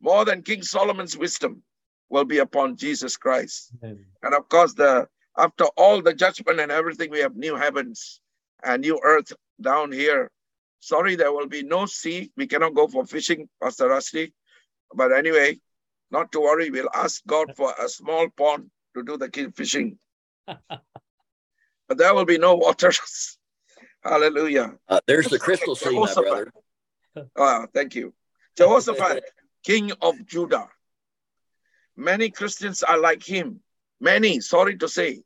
More 0.01 0.25
than 0.25 0.43
King 0.43 0.63
Solomon's 0.63 1.17
wisdom 1.17 1.63
will 2.09 2.25
be 2.25 2.39
upon 2.39 2.77
Jesus 2.77 3.17
Christ. 3.17 3.73
Amen. 3.83 4.05
And 4.23 4.35
of 4.35 4.49
course, 4.49 4.75
the 4.75 5.09
after 5.39 5.65
all 5.77 6.03
the 6.03 6.13
judgment 6.13 6.61
and 6.61 6.73
everything, 6.73 7.11
we 7.11 7.21
have 7.21 7.37
new 7.37 7.57
heavens 7.57 8.21
and 8.65 8.83
new 8.83 9.01
earth 9.03 9.33
down 9.61 9.93
here. 9.93 10.31
Sorry, 10.81 11.15
there 11.15 11.33
will 11.33 11.47
be 11.47 11.63
no 11.63 11.87
sea. 11.87 12.33
We 12.37 12.47
cannot 12.47 12.75
go 12.75 12.89
for 12.89 13.05
fishing, 13.05 13.49
Pastor 13.63 13.89
Rusty. 13.89 14.33
But 14.95 15.13
anyway, 15.13 15.61
not 16.11 16.33
to 16.33 16.41
worry. 16.41 16.71
We'll 16.71 16.89
ask 16.93 17.25
God 17.27 17.55
for 17.57 17.73
a 17.79 17.89
small 17.89 18.29
pond 18.31 18.71
to 18.95 19.03
do 19.05 19.17
the 19.17 19.31
ki- 19.31 19.51
fishing. 19.55 19.99
but 20.47 20.59
there 21.89 22.15
will 22.15 22.25
be 22.25 22.39
no 22.39 22.57
waters. 22.57 23.39
Hallelujah. 24.03 24.75
Uh, 24.89 25.01
there's 25.07 25.29
the 25.29 25.39
crystal 25.39 25.77
sea, 25.77 25.99
my 25.99 26.13
brother. 26.15 26.53
Ah, 27.39 27.67
thank 27.73 27.95
you. 27.95 28.15
Jehoshaphat, 28.57 29.23
king 29.63 29.93
of 30.01 30.27
Judah. 30.27 30.69
Many 31.97 32.31
Christians 32.31 32.83
are 32.83 32.99
like 32.99 33.23
him. 33.23 33.61
Many, 34.01 34.41
sorry 34.41 34.79
to 34.79 34.89
say. 34.89 35.23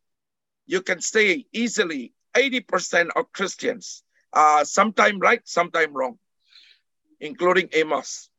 You 0.66 0.82
can 0.82 1.00
say 1.00 1.46
easily 1.52 2.12
80% 2.34 3.10
of 3.14 3.32
Christians 3.32 4.03
are 4.34 4.64
sometime 4.64 5.18
right, 5.18 5.40
sometime 5.48 5.92
wrong, 5.94 6.18
including 7.20 7.68
Amos. 7.72 8.30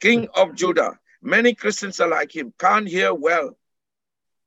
King 0.00 0.28
of 0.34 0.54
Judah. 0.54 0.98
Many 1.22 1.54
Christians 1.54 2.00
are 2.00 2.08
like 2.08 2.34
him, 2.34 2.52
can't 2.58 2.88
hear 2.88 3.14
well. 3.14 3.56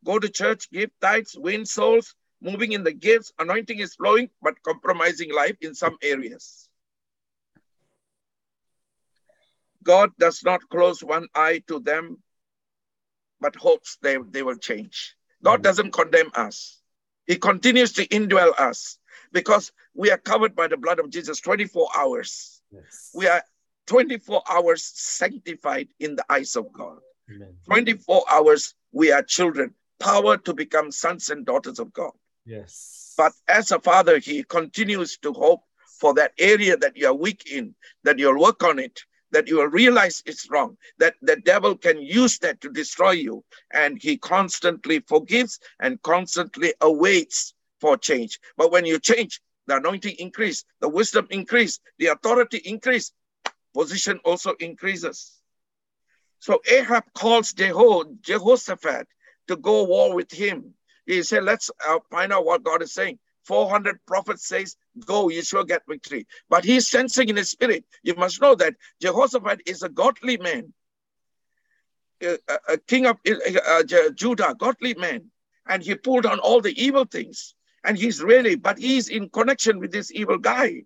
Go 0.04 0.20
to 0.20 0.30
church, 0.30 0.70
give 0.72 0.92
tithes, 1.02 1.36
win 1.38 1.66
souls, 1.66 2.16
moving 2.42 2.74
in 2.74 2.84
the 2.84 2.94
gifts, 2.94 3.32
anointing 3.40 3.80
is 3.80 3.96
flowing, 3.96 4.30
but 4.42 4.62
compromising 4.64 5.34
life 5.34 5.58
in 5.62 5.74
some 5.74 5.98
areas. 6.02 6.70
God 9.84 10.12
does 10.20 10.44
not 10.44 10.68
close 10.70 11.04
one 11.04 11.28
eye 11.34 11.64
to 11.68 11.80
them, 11.80 12.22
but 13.40 13.56
hopes 13.56 13.98
they, 14.02 14.18
they 14.18 14.44
will 14.44 14.58
change. 14.58 15.16
God 15.44 15.60
Mhm. 15.60 15.64
doesn't 15.64 15.92
condemn 15.92 16.32
us. 16.36 16.82
He 17.28 17.38
continues 17.38 17.94
to 17.94 18.08
indwell 18.08 18.54
us 18.60 19.00
because 19.36 19.74
we 19.94 20.10
are 20.10 20.18
covered 20.18 20.56
by 20.56 20.66
the 20.66 20.78
blood 20.78 20.98
of 20.98 21.10
Jesus 21.10 21.42
24 21.42 21.90
hours. 21.98 22.62
Yes. 22.72 23.12
We 23.14 23.28
are 23.28 23.44
24 23.86 24.42
hours 24.50 24.82
sanctified 24.96 25.90
in 26.00 26.16
the 26.16 26.26
eyes 26.30 26.56
of 26.56 26.72
God. 26.72 27.00
Amen. 27.30 27.54
24 27.66 28.24
hours 28.32 28.76
we 28.94 29.12
are 29.12 29.22
children, 29.22 29.74
power 30.00 30.38
to 30.38 30.54
become 30.54 30.90
sons 30.90 31.30
and 31.30 31.46
daughters 31.46 31.80
of 31.80 31.92
God. 31.92 32.14
Yes. 32.46 33.14
But 33.18 33.34
as 33.50 33.72
a 33.72 33.80
father, 33.80 34.20
he 34.20 34.42
continues 34.44 35.18
to 35.18 35.34
hope 35.34 35.64
for 36.00 36.14
that 36.14 36.32
area 36.40 36.78
that 36.78 36.96
you 36.96 37.08
are 37.08 37.14
weak 37.14 37.52
in, 37.52 37.76
that 38.06 38.18
you'll 38.18 38.40
work 38.40 38.64
on 38.64 38.80
it, 38.80 39.02
that 39.32 39.50
you 39.50 39.58
will 39.58 39.68
realize 39.68 40.24
it's 40.26 40.50
wrong, 40.50 40.78
that 41.00 41.16
the 41.22 41.36
devil 41.36 41.76
can 41.76 42.02
use 42.02 42.40
that 42.40 42.62
to 42.62 42.70
destroy 42.70 43.12
you. 43.12 43.44
And 43.74 44.02
he 44.02 44.18
constantly 44.18 45.02
forgives 45.02 45.60
and 45.82 46.02
constantly 46.04 46.74
awaits 46.80 47.54
for 47.86 47.98
change. 47.98 48.40
But 48.58 48.72
when 48.72 48.84
you 48.86 48.98
change, 49.00 49.42
the 49.68 49.76
anointing 49.78 50.16
increase, 50.18 50.66
the 50.82 50.90
wisdom 50.90 51.28
increase, 51.30 51.80
the 52.00 52.08
authority 52.08 52.58
increase, 52.58 53.12
position 53.76 54.20
also 54.26 54.54
increases. 54.60 55.40
So 56.40 56.62
Ahab 56.68 57.04
calls 57.14 57.54
Jeho, 57.54 58.20
Jehoshaphat 58.22 59.08
to 59.50 59.56
go 59.56 59.84
war 59.84 60.16
with 60.16 60.32
him. 60.32 60.74
He 61.06 61.22
said, 61.22 61.44
let's 61.44 61.70
uh, 61.88 62.00
find 62.10 62.34
out 62.34 62.46
what 62.46 62.64
God 62.64 62.82
is 62.82 62.92
saying. 62.92 63.20
400 63.44 64.00
prophets 64.08 64.48
says, 64.48 64.76
go, 65.06 65.30
you 65.30 65.44
shall 65.44 65.64
get 65.64 65.84
victory. 65.88 66.26
But 66.50 66.66
he's 66.66 66.88
sensing 66.88 67.30
in 67.30 67.36
his 67.36 67.52
spirit. 67.52 67.86
You 68.02 68.16
must 68.16 68.42
know 68.42 68.56
that 68.56 68.74
Jehoshaphat 69.00 69.62
is 69.68 69.84
a 69.84 69.90
godly 69.90 70.38
man, 70.38 70.74
a, 72.24 72.40
a- 72.48 72.74
a 72.74 72.78
king 72.80 73.06
of 73.06 73.18
uh, 73.28 73.84
Judah, 74.16 74.56
godly 74.58 74.96
man. 74.96 75.30
And 75.68 75.82
he 75.84 75.94
pulled 75.96 76.24
down 76.24 76.40
all 76.40 76.62
the 76.62 76.80
evil 76.84 77.06
things. 77.06 77.55
And 77.86 77.98
he's 77.98 78.22
really, 78.22 78.56
but 78.56 78.80
he's 78.80 79.10
in 79.10 79.30
connection 79.30 79.80
with 79.80 79.92
this 79.92 80.12
evil 80.12 80.38
guy. 80.38 80.84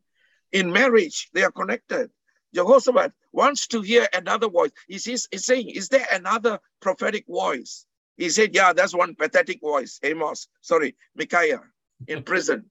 In 0.52 0.72
marriage, 0.72 1.30
they 1.34 1.44
are 1.44 1.52
connected. 1.52 2.12
Jehoshaphat 2.54 3.14
wants 3.32 3.68
to 3.68 3.82
hear 3.82 4.08
another 4.14 4.50
voice. 4.50 4.72
He's, 4.88 5.06
he's, 5.06 5.28
he's 5.32 5.46
saying, 5.46 5.70
is 5.70 5.90
there 5.90 6.08
another 6.12 6.60
prophetic 6.82 7.26
voice? 7.28 7.86
He 8.18 8.30
said, 8.30 8.54
yeah, 8.54 8.74
that's 8.74 8.94
one 8.94 9.16
pathetic 9.16 9.62
voice. 9.62 10.00
Amos, 10.04 10.48
sorry, 10.62 10.96
Micaiah 11.16 11.62
in 12.08 12.24
prison. 12.24 12.66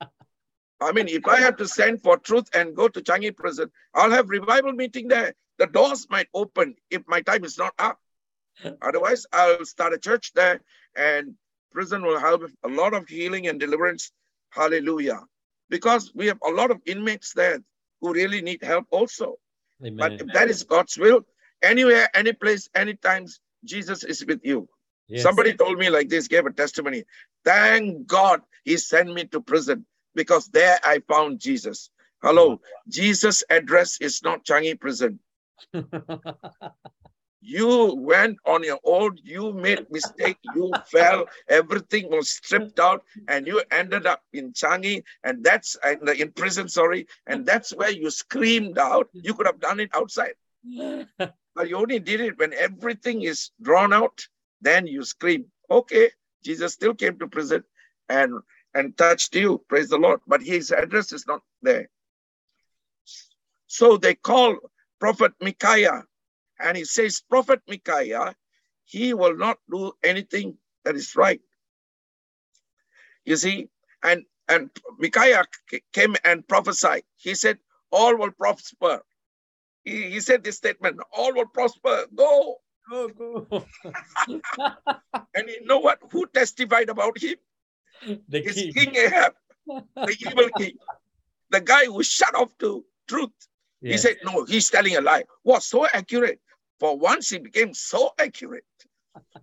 I 0.80 0.92
mean, 0.92 1.08
if 1.08 1.26
I 1.26 1.40
have 1.40 1.56
to 1.56 1.66
send 1.66 2.02
for 2.02 2.16
truth 2.16 2.48
and 2.54 2.76
go 2.76 2.86
to 2.86 3.00
Changi 3.00 3.34
prison, 3.34 3.70
I'll 3.94 4.12
have 4.12 4.30
revival 4.30 4.72
meeting 4.72 5.08
there. 5.08 5.34
The 5.58 5.66
doors 5.66 6.06
might 6.08 6.28
open 6.32 6.76
if 6.90 7.02
my 7.08 7.22
time 7.22 7.44
is 7.44 7.58
not 7.58 7.74
up. 7.78 7.98
Otherwise, 8.82 9.26
I'll 9.32 9.64
start 9.64 9.94
a 9.94 9.98
church 9.98 10.32
there 10.34 10.60
and 10.94 11.34
prison 11.72 12.02
will 12.02 12.18
have 12.18 12.40
a 12.64 12.68
lot 12.68 12.94
of 12.94 13.08
healing 13.08 13.46
and 13.48 13.60
deliverance. 13.60 14.10
Hallelujah. 14.50 15.20
Because 15.70 16.12
we 16.14 16.26
have 16.26 16.38
a 16.44 16.50
lot 16.50 16.70
of 16.70 16.80
inmates 16.86 17.32
there 17.34 17.58
who 18.00 18.12
really 18.12 18.40
need 18.42 18.62
help 18.62 18.86
also. 18.90 19.36
But 19.80 20.12
if 20.20 20.32
that 20.32 20.48
is 20.48 20.64
God's 20.64 20.96
will, 20.98 21.26
anywhere, 21.62 22.08
any 22.14 22.32
place, 22.32 22.68
anytime, 22.74 23.26
Jesus 23.64 24.04
is 24.04 24.24
with 24.24 24.40
you. 24.42 24.68
Yes. 25.08 25.22
Somebody 25.22 25.54
told 25.54 25.78
me 25.78 25.90
like 25.90 26.08
this, 26.08 26.28
gave 26.28 26.46
a 26.46 26.52
testimony. 26.52 27.04
Thank 27.44 28.06
God 28.06 28.42
he 28.64 28.76
sent 28.76 29.12
me 29.12 29.24
to 29.26 29.40
prison 29.40 29.86
because 30.14 30.48
there 30.48 30.78
I 30.84 31.00
found 31.08 31.40
Jesus. 31.40 31.90
Hello, 32.22 32.60
Jesus' 32.88 33.44
address 33.48 33.98
is 34.00 34.22
not 34.22 34.44
Changi 34.44 34.78
prison. 34.78 35.20
You 37.40 37.94
went 37.96 38.38
on 38.44 38.64
your 38.64 38.80
own, 38.84 39.16
you 39.22 39.52
made 39.52 39.90
mistake, 39.90 40.38
you 40.42 40.74
fell, 40.90 41.26
everything 41.48 42.10
was 42.10 42.30
stripped 42.30 42.80
out, 42.80 43.04
and 43.28 43.46
you 43.46 43.62
ended 43.70 44.06
up 44.06 44.22
in 44.32 44.52
Changi, 44.52 45.04
and 45.22 45.44
that's 45.44 45.76
and 45.84 46.08
in 46.08 46.32
prison, 46.32 46.68
sorry, 46.68 47.06
and 47.26 47.46
that's 47.46 47.74
where 47.74 47.90
you 47.90 48.10
screamed 48.10 48.78
out. 48.78 49.08
You 49.12 49.34
could 49.34 49.46
have 49.46 49.60
done 49.60 49.80
it 49.80 49.90
outside. 49.94 50.34
But 51.54 51.68
you 51.68 51.76
only 51.76 51.98
did 51.98 52.20
it 52.20 52.38
when 52.38 52.52
everything 52.52 53.22
is 53.22 53.50
drawn 53.60 53.92
out, 53.92 54.20
then 54.60 54.86
you 54.86 55.02
scream. 55.02 55.46
Okay, 55.68 56.10
Jesus 56.44 56.74
still 56.74 56.94
came 56.94 57.18
to 57.18 57.26
prison 57.26 57.64
and 58.08 58.32
and 58.74 58.96
touched 58.96 59.34
you, 59.34 59.64
praise 59.68 59.88
the 59.88 59.98
Lord. 59.98 60.20
But 60.26 60.42
his 60.42 60.70
address 60.70 61.12
is 61.12 61.26
not 61.26 61.42
there. 61.62 61.88
So 63.66 63.96
they 63.96 64.14
call 64.14 64.56
Prophet 65.00 65.32
Micaiah, 65.40 66.04
and 66.60 66.76
he 66.76 66.84
says, 66.84 67.22
Prophet 67.28 67.60
Micaiah, 67.68 68.34
he 68.84 69.14
will 69.14 69.36
not 69.36 69.58
do 69.70 69.92
anything 70.02 70.56
that 70.84 70.96
is 70.96 71.16
right. 71.16 71.40
You 73.24 73.36
see, 73.36 73.68
and 74.02 74.24
and 74.48 74.70
Micaiah 74.98 75.44
came 75.92 76.16
and 76.24 76.46
prophesied. 76.48 77.02
He 77.16 77.34
said, 77.34 77.58
All 77.92 78.16
will 78.16 78.30
prosper. 78.30 79.02
He, 79.84 80.10
he 80.10 80.20
said 80.20 80.44
this 80.44 80.56
statement, 80.56 81.00
all 81.12 81.34
will 81.34 81.46
prosper. 81.46 82.06
Go. 82.14 82.56
Go, 82.90 83.08
go. 83.08 83.64
And 85.34 85.48
you 85.48 85.64
know 85.66 85.78
what? 85.78 85.98
Who 86.10 86.26
testified 86.26 86.88
about 86.88 87.18
him? 87.18 87.36
the 88.28 88.40
king. 88.42 88.72
King 88.72 88.96
Ahab, 88.96 89.34
the 89.66 90.16
evil 90.20 90.48
king, 90.56 90.78
the 91.50 91.60
guy 91.60 91.84
who 91.84 92.02
shut 92.02 92.34
off 92.34 92.56
to 92.58 92.84
truth. 93.06 93.30
He 93.82 93.96
said, 93.96 94.16
No, 94.24 94.44
he's 94.44 94.70
telling 94.70 94.96
a 94.96 95.00
lie. 95.00 95.24
Was 95.44 95.66
so 95.66 95.86
accurate. 95.92 96.40
For 96.80 96.96
once, 96.96 97.30
he 97.30 97.38
became 97.38 97.74
so 97.74 98.10
accurate. 98.18 98.64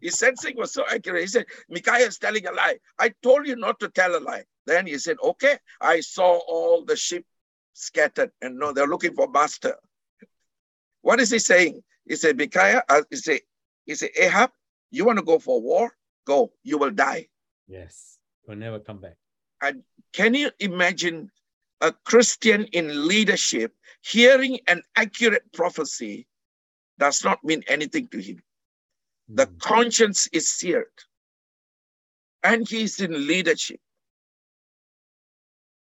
His 0.02 0.17
sensing 0.17 0.56
was 0.58 0.74
so 0.74 0.86
accurate. 0.89 1.21
He 1.21 1.28
said, 1.28 1.45
Micaiah 1.69 2.08
is 2.08 2.17
telling 2.17 2.45
a 2.48 2.52
lie. 2.52 2.78
I 3.00 3.13
told 3.24 3.48
you 3.48 3.56
not 3.56 3.80
to 3.82 3.89
tell 3.89 4.15
a 4.15 4.19
lie. 4.19 4.43
Then 4.65 4.88
he 4.88 4.98
said, 4.98 5.17
Okay, 5.24 5.58
I 5.82 6.00
saw 6.00 6.39
all 6.48 6.86
the 6.86 6.95
sheep 6.95 7.26
scattered, 7.74 8.32
and 8.41 8.58
no, 8.58 8.71
they're 8.71 8.88
looking 8.88 9.13
for 9.13 9.30
master. 9.30 9.76
What 11.02 11.19
is 11.19 11.30
he 11.30 11.39
saying? 11.39 11.84
He 12.08 12.15
said, 12.15 12.38
Micaiah, 12.38 12.84
uh, 12.89 13.02
he 13.10 13.17
said, 13.17 13.39
he 13.86 13.95
said, 13.95 14.10
Ahab, 14.19 14.52
you 14.91 15.06
want 15.06 15.19
to 15.19 15.26
go 15.26 15.39
for 15.39 15.62
war? 15.62 15.91
Go, 16.26 16.52
you 16.63 16.78
will 16.78 16.91
die. 16.91 17.28
Yes. 17.67 18.17
You 18.43 18.52
will 18.52 18.60
never 18.60 18.80
come 18.80 19.00
back. 19.00 19.17
And 19.62 19.84
Can 20.13 20.34
you 20.34 20.52
imagine 20.60 21.30
a 21.81 21.91
Christian 21.91 22.65
in 22.65 23.07
leadership 23.07 23.75
hearing 24.01 24.59
an 24.67 24.83
accurate 24.95 25.51
prophecy 25.53 26.27
does 26.99 27.23
not 27.23 27.43
mean 27.43 27.63
anything 27.67 28.07
to 28.09 28.19
him. 28.21 28.43
The 29.29 29.47
Mm. 29.47 29.59
conscience 29.59 30.27
is 30.33 30.47
seared 30.49 30.93
and 32.43 32.67
he 32.69 32.83
is 32.83 33.01
in 33.01 33.27
leadership. 33.27 33.81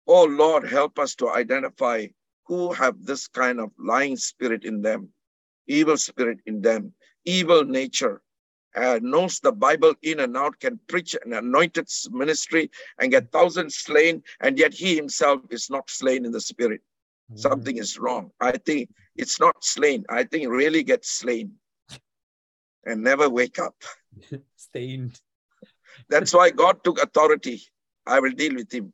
Oh 0.06 0.24
Lord, 0.24 0.68
help 0.68 0.98
us 0.98 1.14
to 1.16 1.30
identify 1.30 2.08
who 2.46 2.72
have 2.74 3.04
this 3.04 3.28
kind 3.28 3.60
of 3.60 3.72
lying 3.78 4.16
spirit 4.16 4.64
in 4.64 4.82
them, 4.82 5.14
evil 5.68 5.98
spirit 5.98 6.40
in 6.46 6.62
them, 6.62 6.94
evil 7.24 7.64
nature, 7.64 8.22
uh, 8.76 8.98
knows 9.02 9.40
the 9.40 9.52
Bible 9.52 9.94
in 10.02 10.20
and 10.20 10.36
out, 10.36 10.58
can 10.60 10.78
preach 10.88 11.16
an 11.24 11.32
anointed 11.32 11.88
ministry 12.10 12.70
and 12.98 13.10
get 13.10 13.30
thousands 13.32 13.76
slain, 13.76 14.22
and 14.40 14.58
yet 14.58 14.74
he 14.74 14.96
himself 14.96 15.40
is 15.50 15.70
not 15.70 15.88
slain 15.90 16.24
in 16.24 16.32
the 16.32 16.40
spirit. 16.40 16.80
Mm. 17.32 17.38
Something 17.38 17.76
is 17.76 17.98
wrong. 17.98 18.30
I 18.40 18.52
think 18.52 18.90
it's 19.16 19.40
not 19.40 19.64
slain. 19.64 20.04
I 20.08 20.24
think 20.24 20.48
really 20.48 20.82
gets 20.82 21.10
slain 21.10 21.52
and 22.84 23.02
never 23.02 23.28
wake 23.28 23.58
up. 23.58 23.74
Stained. 24.56 25.20
That's 26.08 26.34
why 26.34 26.50
God 26.50 26.82
took 26.84 27.02
authority. 27.02 27.62
I 28.06 28.20
will 28.20 28.32
deal 28.32 28.54
with 28.54 28.72
him. 28.72 28.92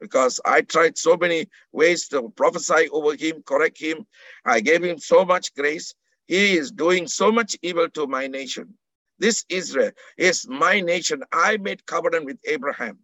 Because 0.00 0.40
I 0.44 0.60
tried 0.60 0.98
so 0.98 1.16
many 1.16 1.48
ways 1.72 2.08
to 2.08 2.28
prophesy 2.36 2.88
over 2.90 3.16
him, 3.16 3.42
correct 3.42 3.80
him. 3.80 4.06
I 4.44 4.60
gave 4.60 4.84
him 4.84 4.98
so 4.98 5.24
much 5.24 5.54
grace. 5.54 5.94
He 6.26 6.56
is 6.56 6.72
doing 6.72 7.06
so 7.08 7.32
much 7.32 7.56
evil 7.62 7.88
to 7.90 8.06
my 8.06 8.26
nation. 8.28 8.74
This 9.18 9.44
Israel 9.48 9.92
is 10.18 10.48
my 10.48 10.80
nation. 10.80 11.22
I 11.32 11.58
made 11.58 11.86
covenant 11.86 12.26
with 12.26 12.38
Abraham, 12.46 12.98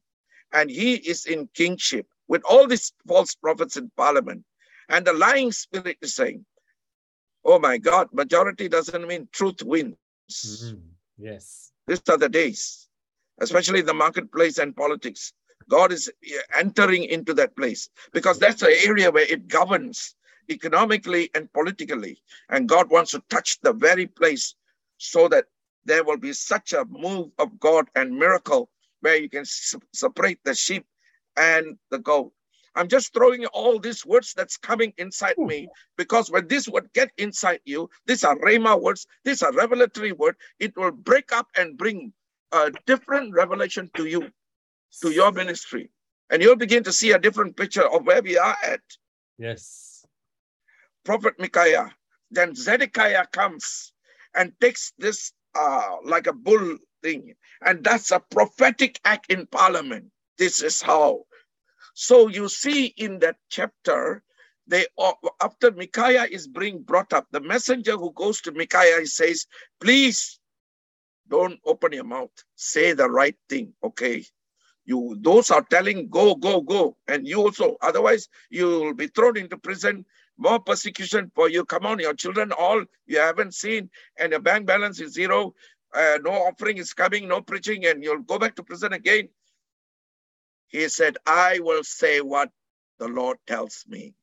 and 0.53 0.71
he 0.71 0.95
is 0.97 1.27
in 1.27 1.49
kingship 1.55 2.07
with 2.29 2.43
all 2.45 2.67
these 2.69 2.93
false 3.09 3.35
prophets 3.35 3.77
in 3.77 3.91
parliament. 3.97 4.45
And 4.89 5.07
the 5.07 5.13
lying 5.15 5.53
spirit 5.53 5.99
is 6.03 6.15
saying, 6.15 6.45
Oh 7.45 7.59
my 7.59 7.79
God, 7.79 8.09
majority 8.13 8.69
doesn't 8.69 9.07
mean 9.07 9.29
truth 9.33 9.63
wins. 9.63 9.97
Mhm. 10.35 10.83
Yes. 11.19 11.73
These 11.87 12.03
are 12.09 12.19
the 12.19 12.29
days, 12.29 12.89
especially 13.41 13.83
the 13.83 13.95
marketplace 13.95 14.59
and 14.59 14.77
politics. 14.77 15.33
God 15.69 15.93
is 15.93 16.11
entering 16.55 17.05
into 17.05 17.35
that 17.35 17.57
place 17.57 17.89
because 18.13 18.39
that's 18.39 18.61
the 18.61 18.87
area 18.87 19.11
where 19.11 19.27
it 19.27 19.49
governs 19.49 20.15
economically 20.51 21.31
and 21.35 21.53
politically. 21.53 22.21
And 22.49 22.69
God 22.69 22.91
wants 22.91 23.13
to 23.13 23.23
touch 23.31 23.61
the 23.61 23.73
very 23.73 24.07
place 24.07 24.55
so 24.99 25.29
that 25.29 25.47
there 25.85 26.05
will 26.05 26.17
be 26.17 26.33
such 26.33 26.73
a 26.73 26.85
move 26.87 27.31
of 27.39 27.59
God 27.59 27.89
and 27.95 28.17
miracle 28.17 28.71
where 29.01 29.17
you 29.17 29.29
can 29.29 29.45
separate 29.45 30.39
the 30.45 30.55
sheep 30.55 30.87
and 31.37 31.77
the 31.91 31.99
goat. 31.99 32.33
I'm 32.75 32.89
just 32.89 33.13
throwing 33.13 33.45
all 33.47 33.79
these 33.79 34.07
words 34.07 34.33
that's 34.35 34.57
coming 34.57 34.95
inside 34.97 35.37
me 35.37 35.69
because 35.99 36.31
when 36.31 36.49
this 36.49 36.69
word 36.69 36.89
get 36.95 37.11
inside 37.19 37.61
you, 37.65 37.91
these 38.07 38.25
are 38.25 38.37
Rhema 38.39 38.81
words, 38.81 39.07
these 39.25 39.43
are 39.43 39.53
revelatory 39.53 40.13
word. 40.13 40.37
It 40.59 40.75
will 40.77 40.93
break 40.93 41.33
up 41.33 41.49
and 41.57 41.77
bring 41.77 42.13
a 42.53 42.73
different 42.87 43.35
revelation 43.35 43.91
to 43.97 44.07
you, 44.07 44.31
to 45.03 45.11
your 45.11 45.33
ministry. 45.33 45.91
And 46.31 46.41
you'll 46.41 46.57
begin 46.57 46.83
to 46.85 46.93
see 46.93 47.13
a 47.13 47.19
different 47.19 47.57
picture 47.57 47.87
of 47.87 48.07
where 48.07 48.23
we 48.23 48.39
are 48.39 48.57
at. 48.65 48.81
Yes. 49.37 49.92
Prophet 51.05 51.35
Micaiah. 51.39 51.95
Then 52.31 52.55
Zedekiah 52.55 53.27
comes 53.33 53.93
and 54.35 54.53
takes 54.61 54.93
this 54.99 55.33
uh, 55.55 55.97
like 56.05 56.27
a 56.29 56.33
bull 56.35 56.79
thing. 57.03 57.35
And 57.65 57.85
that's 57.85 58.13
a 58.13 58.21
prophetic 58.21 59.01
act 59.05 59.31
in 59.33 59.47
parliament. 59.47 60.07
This 60.39 60.63
is 60.63 60.83
how. 60.83 61.25
So 61.95 62.29
you 62.29 62.49
see 62.49 62.87
in 62.97 63.21
that 63.21 63.37
chapter, 63.51 64.23
they 64.69 64.87
uh, 64.99 65.13
after 65.43 65.73
Micaiah 65.73 66.25
is 66.31 66.49
being 66.49 66.83
brought 66.83 67.13
up, 67.13 67.27
the 67.33 67.41
messenger 67.41 67.99
who 67.99 68.13
goes 68.15 68.41
to 68.43 68.53
Micaiah 68.53 69.07
says, 69.07 69.47
please 69.81 70.41
don't 71.29 71.61
open 71.67 71.93
your 71.93 72.05
mouth. 72.05 72.33
Say 72.57 72.93
the 72.95 73.11
right 73.11 73.37
thing. 73.49 73.75
Okay. 73.85 74.25
You 74.85 75.17
those 75.21 75.51
are 75.51 75.63
telling 75.71 76.09
go, 76.11 76.35
go, 76.35 76.61
go. 76.61 76.97
And 77.09 77.27
you 77.27 77.41
also, 77.43 77.77
otherwise 77.83 78.29
you 78.51 78.67
will 78.67 78.95
be 78.95 79.09
thrown 79.09 79.37
into 79.37 79.57
prison, 79.59 80.05
more 80.39 80.61
persecution 80.61 81.31
for 81.35 81.49
you. 81.49 81.65
Come 81.65 81.87
on, 81.87 81.99
your 81.99 82.15
children, 82.15 82.53
all 82.53 82.85
you 83.07 83.19
haven't 83.19 83.55
seen, 83.55 83.91
and 84.19 84.33
your 84.33 84.41
bank 84.41 84.67
balance 84.67 85.01
is 85.01 85.13
zero. 85.13 85.55
Uh, 85.95 86.19
no 86.23 86.33
offering 86.33 86.79
is 86.79 86.95
coming, 86.95 87.29
no 87.29 87.41
preaching, 87.43 87.87
and 87.87 88.03
you'll 88.03 88.23
go 88.23 88.39
back 88.39 88.57
to 88.57 88.63
prison 88.63 88.93
again. 88.93 89.29
He 90.69 90.89
said, 90.89 91.19
I 91.27 91.61
will 91.61 91.85
say 91.85 92.21
what 92.21 92.51
the 92.99 93.09
Lord 93.09 93.37
tells 93.47 93.85
me. 93.87 94.15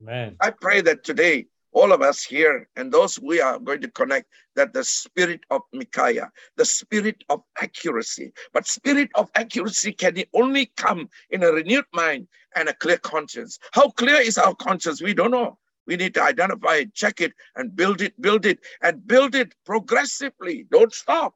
Man. 0.00 0.36
I 0.40 0.50
pray 0.50 0.80
that 0.82 1.04
today, 1.04 1.46
all 1.74 1.92
of 1.92 2.02
us 2.02 2.24
here 2.24 2.68
and 2.76 2.92
those 2.92 3.20
we 3.20 3.40
are 3.40 3.58
going 3.60 3.82
to 3.82 3.90
connect, 3.90 4.28
that 4.56 4.74
the 4.74 4.84
spirit 4.84 5.42
of 5.50 5.62
Micaiah, 5.74 6.30
the 6.56 6.66
spirit 6.66 7.24
of 7.30 7.42
accuracy, 7.62 8.32
but 8.54 8.66
spirit 8.68 9.10
of 9.16 9.30
accuracy 9.36 9.92
can 9.92 10.16
only 10.34 10.66
come 10.78 11.10
in 11.30 11.44
a 11.44 11.52
renewed 11.52 11.86
mind 11.94 12.28
and 12.56 12.68
a 12.70 12.74
clear 12.74 12.98
conscience. 12.98 13.60
How 13.72 13.90
clear 13.90 14.16
is 14.20 14.38
our 14.38 14.54
conscience? 14.56 15.02
We 15.02 15.14
don't 15.14 15.32
know. 15.32 15.58
We 15.86 15.96
need 15.96 16.14
to 16.14 16.22
identify 16.24 16.76
it, 16.76 16.94
check 16.94 17.20
it, 17.20 17.34
and 17.56 17.76
build 17.76 18.02
it, 18.02 18.20
build 18.20 18.46
it, 18.46 18.60
and 18.82 19.06
build 19.06 19.34
it 19.36 19.54
progressively. 19.66 20.66
Don't 20.72 20.94
stop. 20.94 21.34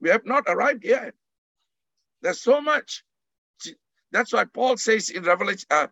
We 0.00 0.10
have 0.10 0.26
not 0.26 0.44
arrived 0.48 0.84
yet. 0.84 1.14
There's 2.22 2.42
so 2.42 2.60
much. 2.60 3.04
That's 4.12 4.32
why 4.32 4.44
Paul 4.46 4.76
says 4.78 5.10
in 5.10 5.24
Revelation, 5.24 5.66
uh, 5.70 5.88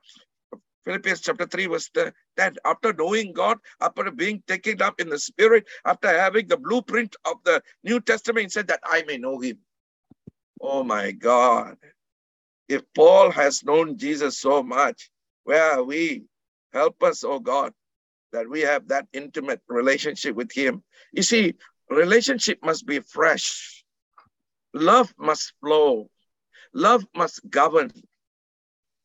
Philippians 0.85 1.21
chapter 1.21 1.47
3, 1.47 1.66
verse 1.66 1.90
10, 1.95 2.57
after 2.64 2.92
knowing 2.92 3.33
God, 3.33 3.59
after 3.81 4.11
being 4.11 4.42
taken 4.47 4.83
up 4.83 5.01
in 5.01 5.09
the 5.09 5.18
Spirit, 5.18 5.64
after 5.85 6.09
having 6.09 6.49
the 6.49 6.57
blueprint 6.57 7.14
of 7.25 7.37
the 7.45 7.62
New 7.85 8.01
Testament, 8.01 8.45
he 8.45 8.49
said 8.51 8.68
that 8.68 8.81
I 8.85 9.05
may 9.07 9.18
know 9.18 9.38
him. 9.38 9.59
Oh 10.61 10.83
my 10.83 11.12
God. 11.12 11.77
If 12.68 12.83
Paul 12.95 13.31
has 13.31 13.64
known 13.64 13.99
Jesus 13.99 14.38
so 14.38 14.62
much, 14.62 15.11
where 15.45 15.73
are 15.73 15.83
we? 15.85 16.25
Help 16.73 17.03
us, 17.03 17.23
oh 17.23 17.38
God, 17.38 17.73
that 18.33 18.49
we 18.49 18.62
have 18.62 18.88
that 18.88 19.07
intimate 19.12 19.61
relationship 19.68 20.35
with 20.35 20.51
him. 20.53 20.83
You 21.12 21.23
see, 21.23 21.55
relationship 21.90 22.59
must 22.62 22.87
be 22.87 23.01
fresh. 23.01 23.85
Love 24.73 25.12
must 25.18 25.53
flow. 25.61 26.09
Love 26.73 27.05
must 27.14 27.49
govern. 27.51 27.90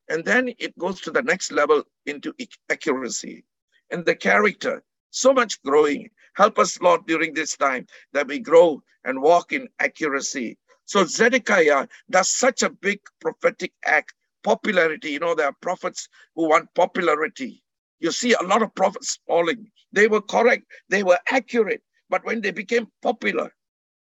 And 0.10 0.24
then 0.26 0.54
it 0.60 0.78
goes 0.78 1.02
to 1.02 1.12
the 1.12 1.22
next 1.22 1.52
level 1.52 1.84
into 2.06 2.34
accuracy 2.70 3.46
and 3.91 4.06
the 4.06 4.15
character. 4.15 4.84
So 5.12 5.34
much 5.34 5.62
growing. 5.63 6.10
Help 6.36 6.60
us, 6.60 6.80
Lord, 6.82 7.06
during 7.08 7.34
this 7.34 7.58
time 7.58 7.88
that 8.13 8.28
we 8.28 8.39
grow 8.39 8.82
and 9.04 9.22
walk 9.22 9.54
in 9.54 9.67
accuracy. 9.80 10.58
So 10.86 11.06
Zedekiah 11.06 11.88
does 12.10 12.30
such 12.30 12.63
a 12.63 12.70
big 12.70 13.00
prophetic 13.20 13.74
act, 13.86 14.13
popularity. 14.43 15.12
You 15.12 15.20
know, 15.20 15.36
there 15.36 15.48
are 15.48 15.56
prophets 15.62 16.08
who 16.36 16.50
want 16.50 16.74
popularity. 16.76 17.63
You 18.00 18.12
see 18.12 18.34
a 18.34 18.43
lot 18.43 18.62
of 18.62 18.76
prophets 18.76 19.20
falling. 19.28 19.72
They 19.91 20.08
were 20.08 20.22
correct, 20.22 20.65
they 20.89 21.04
were 21.04 21.20
accurate, 21.32 21.82
but 22.10 22.24
when 22.26 22.41
they 22.41 22.52
became 22.52 22.88
popular, 23.02 23.52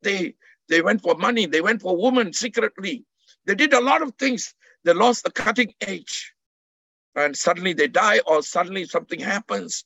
they 0.03 0.35
they 0.69 0.83
went 0.83 1.03
for 1.03 1.15
money, 1.17 1.47
they 1.47 1.63
went 1.63 1.83
for 1.83 1.97
women 2.01 2.33
secretly. 2.33 3.05
They 3.47 3.55
did 3.55 3.73
a 3.73 3.81
lot 3.81 4.03
of 4.03 4.15
things. 4.19 4.55
They 4.85 4.93
lost 4.93 5.25
the 5.25 5.31
cutting 5.31 5.75
edge. 5.81 6.33
And 7.15 7.37
suddenly 7.37 7.73
they 7.73 7.89
die, 7.89 8.21
or 8.27 8.43
suddenly 8.43 8.85
something 8.85 9.21
happens. 9.21 9.85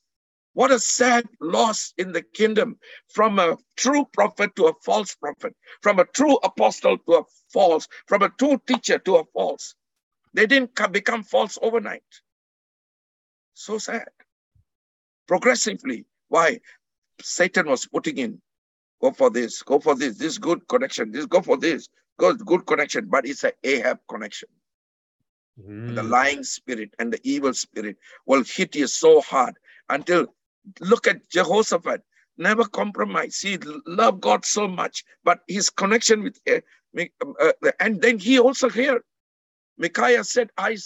What 0.55 0.71
a 0.71 0.79
sad 0.79 1.25
loss 1.41 1.95
in 1.97 2.13
the 2.13 2.23
kingdom 2.23 2.79
from 3.09 3.39
a 3.39 3.57
true 3.77 4.05
prophet 4.13 4.55
to 4.57 4.67
a 4.67 4.75
false 4.85 5.15
prophet, 5.15 5.57
from 5.83 5.99
a 5.99 6.05
true 6.05 6.37
apostle 6.43 6.99
to 6.99 7.13
a 7.15 7.23
false, 7.53 7.89
from 8.07 8.23
a 8.23 8.29
true 8.39 8.61
teacher 8.67 8.99
to 8.99 9.17
a 9.17 9.25
false. 9.33 9.75
They 10.35 10.47
didn't 10.47 10.75
come, 10.75 10.93
become 10.93 11.23
false 11.23 11.59
overnight. 11.63 12.03
So 13.55 13.79
sad. 13.79 14.09
Progressively. 15.27 16.05
Why? 16.29 16.61
Satan 17.23 17.69
was 17.69 17.87
putting 17.87 18.19
in 18.19 18.43
go 19.03 19.11
for 19.11 19.31
this, 19.31 19.63
go 19.63 19.81
for 19.81 19.95
this, 19.95 20.17
this 20.17 20.39
good 20.39 20.67
connection, 20.69 21.11
this 21.11 21.27
go 21.27 21.43
for 21.43 21.57
this, 21.57 21.89
good, 22.19 22.39
good 22.47 22.65
connection, 22.67 23.07
but 23.11 23.27
it's 23.27 23.45
a 23.45 23.53
Ahab 23.65 23.99
connection. 24.09 24.49
Mm. 25.61 25.95
The 25.97 26.03
lying 26.03 26.45
spirit 26.45 26.95
and 26.99 27.13
the 27.13 27.21
evil 27.23 27.55
spirit 27.55 27.97
will 28.27 28.45
hit 28.45 28.75
you 28.75 28.87
so 28.87 29.21
hard 29.21 29.55
until 29.89 30.27
look 30.81 31.07
at 31.07 31.29
Jehoshaphat, 31.31 32.03
never 32.39 32.65
compromise. 32.65 33.41
He 33.41 33.59
loved 33.87 34.21
God 34.21 34.45
so 34.45 34.69
much, 34.69 35.05
but 35.25 35.41
his 35.49 35.71
connection 35.71 36.23
with 36.23 36.39
uh, 36.51 36.61
uh, 37.41 37.53
and 37.81 38.01
then 38.01 38.19
he 38.19 38.39
also 38.39 38.69
here, 38.69 39.03
Micaiah 39.79 40.25
said, 40.25 40.51
I 40.57 40.77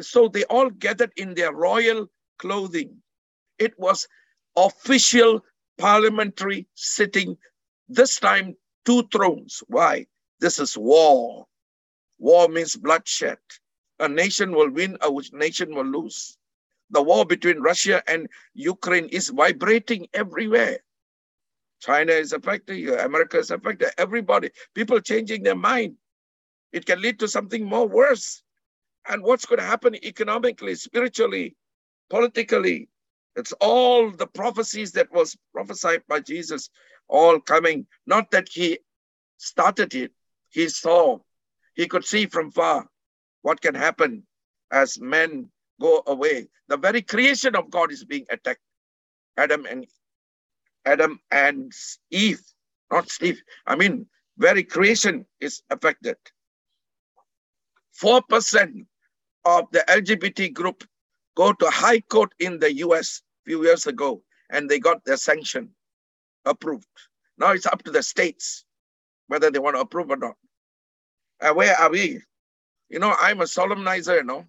so 0.00 0.28
they 0.28 0.44
all 0.44 0.70
gathered 0.70 1.12
in 1.16 1.34
their 1.34 1.52
royal 1.52 2.06
clothing. 2.38 2.96
It 3.58 3.78
was 3.78 4.06
official 4.56 5.44
parliamentary 5.78 6.66
sitting, 6.74 7.36
this 7.88 8.18
time 8.20 8.56
two 8.84 9.02
thrones. 9.12 9.62
Why? 9.66 10.06
This 10.40 10.58
is 10.58 10.76
war. 10.76 11.46
War 12.18 12.48
means 12.48 12.76
bloodshed. 12.76 13.38
A 14.00 14.08
nation 14.08 14.52
will 14.52 14.70
win, 14.70 14.96
a 15.00 15.10
nation 15.32 15.74
will 15.74 15.86
lose. 15.86 16.36
The 16.90 17.02
war 17.02 17.24
between 17.24 17.60
Russia 17.60 18.02
and 18.06 18.28
Ukraine 18.54 19.08
is 19.08 19.28
vibrating 19.28 20.08
everywhere. 20.12 20.78
China 21.80 22.12
is 22.12 22.32
affected, 22.32 22.88
uh, 22.88 23.04
America 23.04 23.38
is 23.38 23.50
affected, 23.50 23.90
everybody, 23.98 24.50
people 24.74 25.00
changing 25.00 25.42
their 25.42 25.56
mind. 25.56 25.96
It 26.72 26.86
can 26.86 27.00
lead 27.00 27.18
to 27.20 27.28
something 27.28 27.64
more 27.64 27.86
worse. 27.86 28.42
And 29.08 29.22
what's 29.22 29.44
going 29.44 29.58
to 29.58 29.66
happen 29.66 29.94
economically, 29.96 30.74
spiritually, 30.76 31.56
politically? 32.08 32.88
It's 33.36 33.52
all 33.60 34.10
the 34.10 34.26
prophecies 34.26 34.92
that 34.92 35.12
was 35.12 35.36
prophesied 35.52 36.02
by 36.08 36.20
Jesus, 36.20 36.70
all 37.08 37.38
coming. 37.38 37.86
Not 38.06 38.30
that 38.30 38.48
he 38.50 38.78
started 39.36 39.94
it, 39.94 40.12
he 40.50 40.68
saw, 40.68 41.18
he 41.74 41.86
could 41.86 42.04
see 42.04 42.26
from 42.26 42.50
far 42.50 42.88
what 43.44 43.60
can 43.60 43.74
happen 43.74 44.22
as 44.72 44.98
men 44.98 45.50
go 45.78 46.02
away. 46.06 46.48
The 46.68 46.78
very 46.78 47.02
creation 47.02 47.54
of 47.54 47.70
God 47.70 47.92
is 47.92 48.02
being 48.02 48.24
attacked. 48.30 48.62
Adam 49.36 49.66
and 49.66 49.86
Adam 50.86 51.20
and 51.30 51.70
Eve, 52.10 52.40
not 52.90 53.10
Steve. 53.10 53.42
I 53.66 53.76
mean, 53.76 54.06
very 54.38 54.64
creation 54.64 55.26
is 55.40 55.62
affected. 55.68 56.16
4% 58.02 58.86
of 59.44 59.66
the 59.72 59.84
LGBT 59.88 60.54
group 60.54 60.82
go 61.36 61.52
to 61.52 61.66
high 61.68 62.00
court 62.00 62.32
in 62.38 62.58
the 62.58 62.72
US 62.76 63.20
a 63.44 63.50
few 63.50 63.62
years 63.62 63.86
ago 63.86 64.22
and 64.50 64.70
they 64.70 64.78
got 64.78 65.04
their 65.04 65.18
sanction 65.18 65.68
approved. 66.46 66.86
Now 67.36 67.52
it's 67.52 67.66
up 67.66 67.82
to 67.82 67.90
the 67.90 68.02
states 68.02 68.64
whether 69.28 69.50
they 69.50 69.58
want 69.58 69.76
to 69.76 69.80
approve 69.80 70.10
or 70.10 70.16
not. 70.16 70.36
And 71.42 71.56
where 71.56 71.76
are 71.76 71.90
we? 71.90 72.20
You 72.88 72.98
know, 72.98 73.14
I'm 73.18 73.40
a 73.40 73.44
solemnizer, 73.44 74.16
you 74.16 74.24
know. 74.24 74.44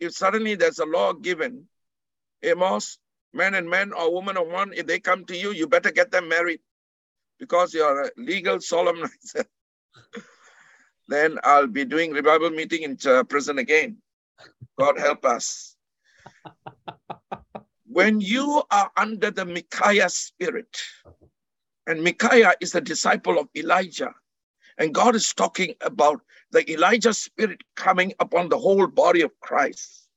If 0.00 0.12
suddenly 0.12 0.54
there's 0.54 0.78
a 0.78 0.86
law 0.86 1.12
given, 1.12 1.66
Amos, 2.42 2.98
man 3.32 3.54
and 3.54 3.68
man 3.68 3.92
or 3.92 4.12
woman 4.12 4.36
of 4.36 4.48
one, 4.48 4.72
if 4.72 4.86
they 4.86 5.00
come 5.00 5.24
to 5.26 5.36
you, 5.36 5.52
you 5.52 5.66
better 5.66 5.90
get 5.90 6.10
them 6.10 6.28
married 6.28 6.60
because 7.38 7.74
you're 7.74 8.02
a 8.04 8.10
legal 8.16 8.56
solemnizer. 8.72 9.44
then 11.08 11.38
I'll 11.42 11.66
be 11.66 11.84
doing 11.84 12.12
revival 12.12 12.50
meeting 12.50 12.82
in 12.82 12.98
uh, 13.06 13.24
prison 13.24 13.58
again. 13.58 13.98
God 14.78 14.98
help 14.98 15.24
us. 15.24 15.76
when 17.86 18.20
you 18.20 18.62
are 18.70 18.90
under 18.96 19.30
the 19.30 19.44
Micaiah 19.44 20.10
spirit, 20.10 20.76
and 21.86 22.04
Micaiah 22.04 22.54
is 22.60 22.74
a 22.74 22.80
disciple 22.80 23.38
of 23.38 23.48
Elijah, 23.56 24.14
and 24.76 24.94
God 24.94 25.16
is 25.16 25.34
talking 25.34 25.74
about 25.80 26.20
the 26.52 26.70
Elijah 26.72 27.14
spirit 27.14 27.60
coming 27.76 28.14
upon 28.20 28.48
the 28.48 28.58
whole 28.58 28.86
body 28.86 29.22
of 29.22 29.38
Christ. 29.40 30.08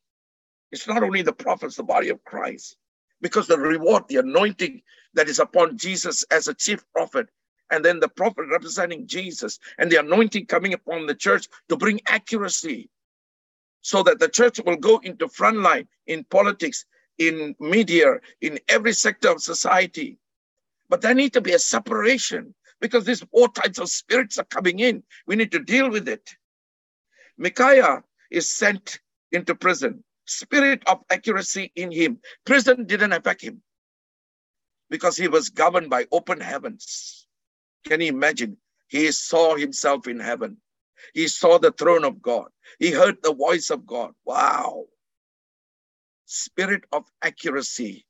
It's 0.71 0.87
not 0.87 1.03
only 1.03 1.21
the 1.21 1.33
prophets, 1.33 1.75
the 1.77 1.83
body 1.83 2.09
of 2.09 2.23
Christ, 2.23 2.77
because 3.21 3.47
the 3.47 3.59
reward, 3.59 4.03
the 4.07 4.17
anointing 4.17 4.81
that 5.13 5.29
is 5.29 5.39
upon 5.39 5.77
Jesus 5.77 6.23
as 6.31 6.47
a 6.47 6.53
chief 6.53 6.83
prophet 6.93 7.27
and 7.71 7.83
then 7.85 7.99
the 7.99 8.09
prophet 8.09 8.45
representing 8.51 9.07
Jesus 9.07 9.59
and 9.77 9.91
the 9.91 9.99
anointing 9.99 10.45
coming 10.47 10.73
upon 10.73 11.07
the 11.07 11.15
church 11.15 11.47
to 11.69 11.77
bring 11.77 12.01
accuracy 12.07 12.89
so 13.81 14.03
that 14.03 14.19
the 14.19 14.29
church 14.29 14.59
will 14.65 14.77
go 14.77 14.99
into 15.03 15.27
frontline 15.27 15.87
in 16.07 16.23
politics, 16.25 16.85
in 17.17 17.55
media, 17.59 18.15
in 18.41 18.59
every 18.69 18.93
sector 18.93 19.29
of 19.31 19.41
society. 19.41 20.19
But 20.89 21.01
there 21.01 21.15
need 21.15 21.33
to 21.33 21.41
be 21.41 21.53
a 21.53 21.59
separation 21.59 22.53
because 22.81 23.05
these 23.05 23.23
four 23.31 23.47
types 23.49 23.79
of 23.79 23.89
spirits 23.89 24.37
are 24.37 24.45
coming 24.45 24.79
in. 24.79 25.03
We 25.27 25.35
need 25.35 25.51
to 25.51 25.59
deal 25.59 25.89
with 25.89 26.09
it. 26.09 26.35
Micaiah 27.37 28.03
is 28.29 28.49
sent 28.49 28.99
into 29.31 29.55
prison. 29.55 30.03
Spirit 30.25 30.83
of 30.87 30.99
accuracy 31.09 31.71
in 31.75 31.91
him. 31.91 32.19
Prison 32.45 32.85
didn't 32.85 33.13
affect 33.13 33.41
him 33.41 33.61
because 34.89 35.15
he 35.15 35.27
was 35.27 35.49
governed 35.49 35.89
by 35.89 36.05
open 36.11 36.39
heavens. 36.39 37.27
Can 37.87 38.01
you 38.01 38.07
imagine? 38.07 38.57
He 38.87 39.11
saw 39.11 39.55
himself 39.55 40.07
in 40.07 40.19
heaven. 40.19 40.57
He 41.13 41.27
saw 41.27 41.57
the 41.57 41.71
throne 41.71 42.03
of 42.03 42.21
God. 42.21 42.49
He 42.79 42.91
heard 42.91 43.17
the 43.21 43.33
voice 43.33 43.69
of 43.69 43.85
God. 43.85 44.11
Wow. 44.25 44.85
Spirit 46.25 46.83
of 46.91 47.05
accuracy 47.21 48.05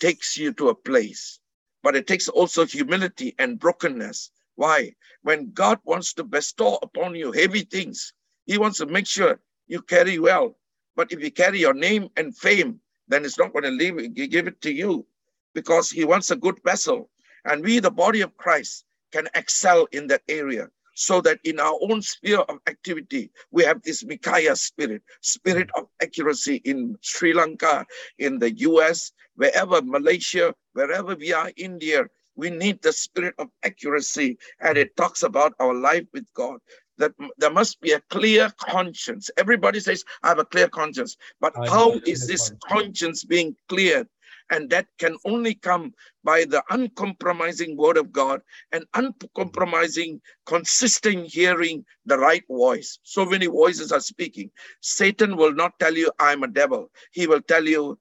takes 0.00 0.36
you 0.36 0.52
to 0.54 0.68
a 0.68 0.74
place, 0.74 1.40
but 1.86 1.94
it 1.94 2.08
takes 2.08 2.28
also 2.28 2.66
humility 2.66 3.32
and 3.38 3.60
brokenness. 3.60 4.32
Why? 4.56 4.92
When 5.22 5.52
God 5.52 5.78
wants 5.84 6.14
to 6.14 6.24
bestow 6.24 6.80
upon 6.82 7.14
you 7.14 7.30
heavy 7.30 7.60
things, 7.60 8.12
He 8.44 8.58
wants 8.58 8.78
to 8.78 8.86
make 8.86 9.06
sure 9.06 9.38
you 9.68 9.82
carry 9.82 10.18
well. 10.18 10.58
But 10.96 11.12
if 11.12 11.22
you 11.22 11.30
carry 11.30 11.60
your 11.60 11.74
name 11.74 12.08
and 12.16 12.36
fame, 12.36 12.80
then 13.06 13.24
it's 13.24 13.38
not 13.38 13.52
going 13.52 13.66
to 13.66 13.70
leave, 13.70 14.14
give 14.14 14.48
it 14.48 14.60
to 14.62 14.72
you 14.72 15.06
because 15.54 15.88
He 15.88 16.04
wants 16.04 16.32
a 16.32 16.42
good 16.44 16.58
vessel. 16.64 17.08
And 17.44 17.62
we, 17.62 17.78
the 17.78 17.92
body 17.92 18.20
of 18.22 18.36
Christ, 18.36 18.84
can 19.12 19.28
excel 19.36 19.86
in 19.92 20.08
that 20.08 20.22
area 20.28 20.66
so 20.96 21.20
that 21.20 21.38
in 21.44 21.60
our 21.60 21.78
own 21.82 22.00
sphere 22.00 22.40
of 22.40 22.58
activity, 22.66 23.30
we 23.50 23.62
have 23.62 23.82
this 23.82 24.02
Micaiah 24.04 24.56
spirit, 24.56 25.02
spirit 25.20 25.68
of 25.76 25.84
accuracy 26.02 26.56
in 26.64 26.96
Sri 27.02 27.34
Lanka, 27.34 27.86
in 28.18 28.38
the 28.38 28.50
US, 28.60 29.12
wherever, 29.36 29.82
Malaysia, 29.82 30.54
wherever 30.72 31.14
we 31.14 31.34
are, 31.34 31.52
India, 31.56 32.06
we 32.34 32.48
need 32.48 32.80
the 32.80 32.92
spirit 32.92 33.34
of 33.38 33.48
accuracy. 33.62 34.38
And 34.60 34.78
it 34.78 34.96
talks 34.96 35.22
about 35.22 35.52
our 35.60 35.74
life 35.74 36.06
with 36.14 36.26
God. 36.34 36.60
That 36.98 37.12
there 37.36 37.50
must 37.50 37.78
be 37.82 37.92
a 37.92 38.00
clear 38.08 38.50
conscience. 38.58 39.30
Everybody 39.36 39.80
says, 39.80 40.02
I 40.22 40.28
have 40.28 40.38
a 40.38 40.46
clear 40.46 40.68
conscience. 40.68 41.18
But 41.42 41.52
how 41.68 41.92
is 42.06 42.26
this 42.26 42.50
conscience 42.66 43.22
being 43.22 43.54
cleared? 43.68 44.08
And 44.50 44.70
that 44.70 44.86
can 44.98 45.16
only 45.24 45.54
come 45.54 45.94
by 46.22 46.44
the 46.44 46.62
uncompromising 46.70 47.76
word 47.76 47.96
of 47.96 48.12
God 48.12 48.42
and 48.72 48.84
uncompromising, 48.94 50.20
consistent 50.44 51.26
hearing 51.26 51.84
the 52.04 52.18
right 52.18 52.44
voice. 52.48 52.98
So 53.02 53.24
many 53.26 53.46
voices 53.46 53.92
are 53.92 54.00
speaking. 54.00 54.50
Satan 54.80 55.36
will 55.36 55.52
not 55.52 55.78
tell 55.78 55.94
you, 55.94 56.12
I'm 56.18 56.42
a 56.42 56.48
devil. 56.48 56.90
He 57.12 57.26
will 57.26 57.42
tell 57.42 57.64
you, 57.64 57.98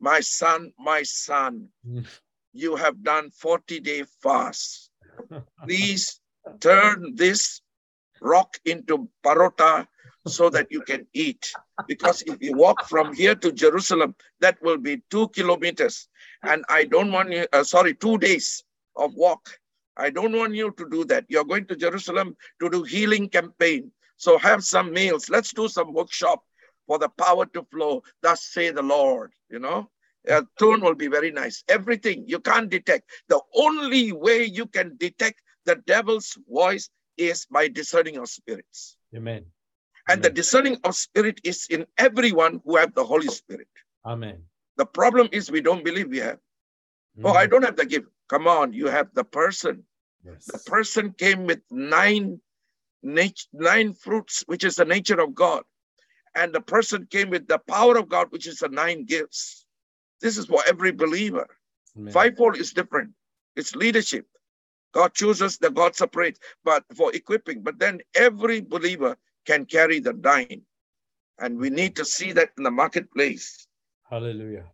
my 0.00 0.20
son, 0.20 0.72
my 0.78 1.02
son, 1.02 1.68
you 2.52 2.76
have 2.76 3.02
done 3.02 3.30
40 3.30 3.80
day 3.80 4.04
fast. 4.22 4.90
Please 5.64 6.20
turn 6.60 7.14
this 7.14 7.60
rock 8.20 8.56
into 8.64 9.08
parota 9.24 9.86
so 10.28 10.50
that 10.50 10.68
you 10.70 10.80
can 10.82 11.06
eat. 11.14 11.52
Because 11.86 12.22
if 12.22 12.42
you 12.42 12.56
walk 12.56 12.84
from 12.86 13.14
here 13.14 13.34
to 13.34 13.52
Jerusalem, 13.52 14.14
that 14.40 14.60
will 14.62 14.78
be 14.78 15.02
two 15.10 15.28
kilometers. 15.28 16.08
And 16.42 16.64
I 16.68 16.84
don't 16.84 17.12
want 17.12 17.32
you, 17.32 17.46
uh, 17.52 17.64
sorry, 17.64 17.94
two 17.94 18.18
days 18.18 18.64
of 18.96 19.14
walk. 19.14 19.48
I 19.96 20.10
don't 20.10 20.36
want 20.36 20.54
you 20.54 20.70
to 20.72 20.88
do 20.88 21.04
that. 21.06 21.24
You're 21.28 21.44
going 21.44 21.66
to 21.66 21.76
Jerusalem 21.76 22.36
to 22.60 22.70
do 22.70 22.82
healing 22.84 23.28
campaign. 23.28 23.90
So 24.16 24.38
have 24.38 24.64
some 24.64 24.92
meals. 24.92 25.28
Let's 25.28 25.52
do 25.52 25.68
some 25.68 25.92
workshop 25.92 26.42
for 26.86 26.98
the 26.98 27.08
power 27.08 27.46
to 27.46 27.66
flow. 27.70 28.02
Thus 28.22 28.44
say 28.44 28.70
the 28.70 28.82
Lord, 28.82 29.32
you 29.50 29.58
know. 29.58 29.90
Uh, 30.28 30.42
tone 30.58 30.80
will 30.80 30.94
be 30.94 31.08
very 31.08 31.30
nice. 31.30 31.64
Everything 31.68 32.24
you 32.26 32.38
can't 32.40 32.68
detect. 32.68 33.08
The 33.28 33.40
only 33.54 34.12
way 34.12 34.44
you 34.44 34.66
can 34.66 34.96
detect 34.98 35.40
the 35.64 35.76
devil's 35.86 36.36
voice 36.50 36.90
is 37.16 37.46
by 37.46 37.68
discerning 37.68 38.14
your 38.14 38.26
spirits. 38.26 38.96
Amen. 39.14 39.46
And 40.08 40.22
the 40.22 40.30
discerning 40.30 40.78
of 40.84 40.94
spirit 40.96 41.40
is 41.44 41.66
in 41.70 41.86
everyone 41.98 42.60
who 42.64 42.76
have 42.76 42.94
the 42.94 43.04
Holy 43.04 43.28
Spirit. 43.28 43.68
Amen. 44.04 44.42
The 44.76 44.86
problem 44.86 45.28
is 45.32 45.50
we 45.50 45.60
don't 45.60 45.84
believe 45.84 46.08
we 46.08 46.18
have. 46.18 46.38
Mm. 47.18 47.24
Oh, 47.24 47.32
I 47.32 47.46
don't 47.46 47.64
have 47.64 47.76
the 47.76 47.84
gift. 47.86 48.06
Come 48.28 48.46
on, 48.46 48.72
you 48.72 48.86
have 48.86 49.12
the 49.14 49.24
person. 49.24 49.84
Yes. 50.24 50.46
The 50.46 50.58
person 50.70 51.12
came 51.12 51.46
with 51.46 51.60
nine 51.70 52.40
nine 53.02 53.92
fruits, 53.92 54.44
which 54.46 54.64
is 54.64 54.76
the 54.76 54.84
nature 54.84 55.20
of 55.20 55.34
God. 55.34 55.62
And 56.34 56.52
the 56.52 56.60
person 56.60 57.06
came 57.10 57.30
with 57.30 57.48
the 57.48 57.58
power 57.58 57.96
of 57.96 58.08
God, 58.08 58.28
which 58.30 58.46
is 58.46 58.58
the 58.58 58.68
nine 58.68 59.04
gifts. 59.04 59.66
This 60.20 60.36
is 60.36 60.46
for 60.46 60.62
every 60.66 60.92
believer. 60.92 61.46
Amen. 61.96 62.12
Fivefold 62.12 62.56
is 62.56 62.72
different. 62.72 63.12
It's 63.56 63.74
leadership. 63.74 64.26
God 64.92 65.14
chooses 65.14 65.58
the 65.58 65.70
God 65.70 65.94
separate, 65.94 66.38
but 66.64 66.84
for 66.94 67.14
equipping. 67.14 67.62
But 67.62 67.78
then 67.78 68.00
every 68.14 68.60
believer 68.60 69.16
can 69.48 69.64
carry 69.64 69.98
the 69.98 70.12
dying. 70.12 70.62
And 71.38 71.58
we 71.58 71.70
need 71.70 71.96
to 71.96 72.04
see 72.04 72.32
that 72.32 72.50
in 72.58 72.64
the 72.64 72.70
marketplace. 72.70 73.66
Hallelujah. 74.10 74.66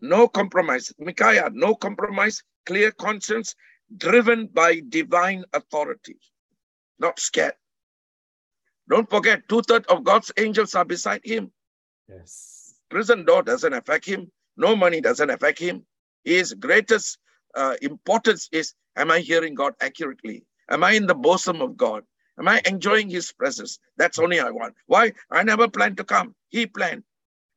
No 0.00 0.28
compromise. 0.28 0.92
Micaiah, 0.98 1.50
no 1.52 1.74
compromise, 1.74 2.42
clear 2.66 2.90
conscience, 2.92 3.54
driven 3.96 4.46
by 4.46 4.82
divine 4.88 5.44
authority, 5.54 6.18
not 6.98 7.18
scared. 7.18 7.54
Don't 8.88 9.08
forget, 9.08 9.48
two 9.48 9.62
thirds 9.62 9.86
of 9.88 10.04
God's 10.04 10.32
angels 10.36 10.74
are 10.74 10.84
beside 10.84 11.22
him. 11.24 11.50
Yes. 12.08 12.74
Prison 12.90 13.24
door 13.24 13.42
doesn't 13.42 13.72
affect 13.72 14.04
him. 14.06 14.30
No 14.56 14.76
money 14.76 15.00
doesn't 15.00 15.30
affect 15.30 15.58
him. 15.58 15.84
His 16.24 16.54
greatest 16.54 17.18
uh, 17.54 17.76
importance 17.82 18.48
is 18.52 18.74
Am 18.96 19.12
I 19.12 19.20
hearing 19.20 19.54
God 19.54 19.74
accurately? 19.80 20.44
Am 20.68 20.82
I 20.82 20.92
in 20.92 21.06
the 21.06 21.14
bosom 21.14 21.62
of 21.62 21.76
God? 21.76 22.02
Am 22.38 22.46
I 22.48 22.62
enjoying 22.66 23.10
his 23.10 23.32
presence? 23.32 23.78
That's 23.96 24.18
only 24.18 24.38
I 24.38 24.50
want. 24.50 24.74
Why? 24.86 25.12
I 25.30 25.42
never 25.42 25.68
planned 25.68 25.96
to 25.96 26.04
come. 26.04 26.34
He 26.50 26.66
planned. 26.66 27.02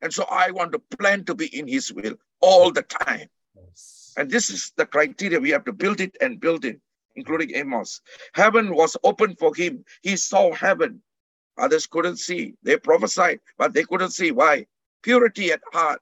And 0.02 0.12
so 0.12 0.26
I 0.30 0.52
want 0.52 0.72
to 0.72 0.80
plan 0.98 1.24
to 1.26 1.36
be 1.36 1.46
in 1.58 1.68
his 1.68 1.94
will 1.94 2.16
all 2.40 2.72
the 2.72 2.82
time. 2.82 3.28
Yes. 3.56 4.14
And 4.18 4.30
this 4.30 4.50
is 4.50 4.72
the 4.76 4.86
criteria. 4.86 5.40
We 5.40 5.52
have 5.52 5.66
to 5.66 5.74
build 5.74 6.02
it 6.02 6.18
and 6.20 6.40
build 6.40 6.66
it, 6.66 6.82
including 7.16 7.56
Amos. 7.56 8.02
Heaven 8.34 8.74
was 8.76 8.98
open 9.04 9.36
for 9.36 9.54
him. 9.54 9.86
He 10.02 10.16
saw 10.16 10.54
heaven. 10.54 11.04
Others 11.58 11.86
couldn't 11.86 12.18
see. 12.18 12.56
They 12.64 12.78
prophesied, 12.78 13.40
but 13.58 13.74
they 13.74 13.84
couldn't 13.84 14.12
see. 14.12 14.32
Why? 14.32 14.66
Purity 15.04 15.52
at 15.52 15.62
heart, 15.72 16.02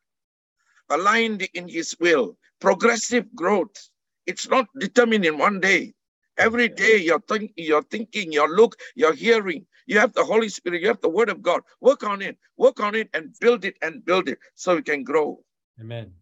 aligned 0.89 1.47
in 1.53 1.67
his 1.67 1.95
will, 1.99 2.37
progressive 2.61 3.33
growth. 3.35 3.89
It's 4.25 4.47
not 4.47 4.67
determined 4.77 5.25
in 5.25 5.37
one 5.37 5.59
day. 5.59 5.93
Every 6.39 6.69
day 6.69 6.97
you're, 6.97 7.19
think, 7.19 7.51
you're 7.57 7.83
thinking, 7.83 8.31
you're 8.31 8.55
look, 8.55 8.75
you're 8.95 9.13
hearing. 9.13 9.65
You 9.85 9.99
have 9.99 10.13
the 10.13 10.23
Holy 10.23 10.49
Spirit, 10.49 10.81
you 10.81 10.87
have 10.87 11.01
the 11.01 11.09
Word 11.09 11.29
of 11.29 11.41
God. 11.41 11.61
Work 11.81 12.03
on 12.03 12.21
it, 12.21 12.37
work 12.57 12.79
on 12.79 12.95
it, 12.95 13.09
and 13.13 13.35
build 13.39 13.65
it 13.65 13.75
and 13.81 14.05
build 14.05 14.29
it 14.29 14.39
so 14.55 14.75
we 14.75 14.81
can 14.81 15.03
grow. 15.03 15.43
Amen. 15.79 16.13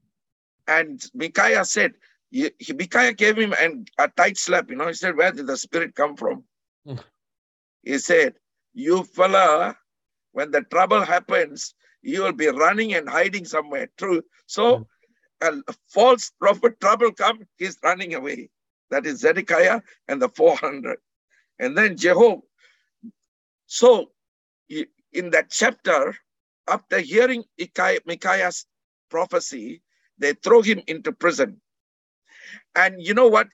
And 0.68 1.03
Micaiah 1.13 1.65
said, 1.65 1.93
he, 2.32 2.51
he- 2.59 2.74
Micaiah 2.74 3.13
gave 3.13 3.38
him 3.38 3.53
an, 3.59 3.86
a 3.97 4.07
tight 4.09 4.38
slap. 4.38 4.70
You 4.70 4.76
know, 4.76 4.88
he 4.88 4.93
said, 4.93 5.15
Where 5.15 5.32
did 5.32 5.47
the 5.47 5.57
Spirit 5.57 5.95
come 5.95 6.15
from? 6.18 6.43
Mm. 6.88 6.99
he 7.84 7.97
said, 7.99 8.34
You 8.74 9.03
fella, 9.03 9.78
when 10.32 10.51
the 10.51 10.61
trouble 10.61 11.01
happens, 11.01 11.76
you 12.01 12.24
will 12.24 12.34
be 12.34 12.47
running 12.47 12.93
and 12.93 13.07
hiding 13.07 13.45
somewhere. 13.45 13.89
True. 13.97 14.24
So, 14.45 14.88
a 15.41 15.51
false 15.89 16.32
prophet 16.39 16.80
trouble 16.80 17.11
come, 17.11 17.39
he's 17.57 17.78
running 17.84 18.15
away. 18.15 18.49
That 18.92 19.06
is 19.06 19.20
Zedekiah 19.22 19.82
and 20.08 20.22
the 20.22 20.30
400. 20.30 20.98
And 21.60 21.78
then 21.78 21.98
Jehovah. 21.98 22.42
So, 23.68 24.12
in 24.70 25.32
that 25.32 25.52
chapter, 25.52 26.16
after 26.68 27.00
hearing 27.00 27.44
Micaiah- 27.60 28.02
Micaiah's 28.06 28.66
prophecy, 29.10 29.84
they 30.18 30.34
throw 30.34 30.62
him 30.62 30.82
into 30.88 31.12
prison. 31.14 31.62
And 32.76 33.02
you 33.02 33.14
know 33.14 33.28
what 33.28 33.50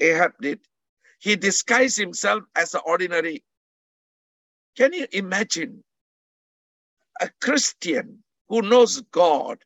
Ahab 0.00 0.32
did? 0.40 0.60
He 1.20 1.36
disguised 1.36 1.98
himself 1.98 2.44
as 2.56 2.74
an 2.74 2.82
ordinary. 2.86 3.44
Can 4.76 4.92
you 4.94 5.06
imagine 5.12 5.84
a 7.20 7.30
Christian 7.42 8.24
who 8.48 8.62
knows 8.62 9.02
God, 9.12 9.58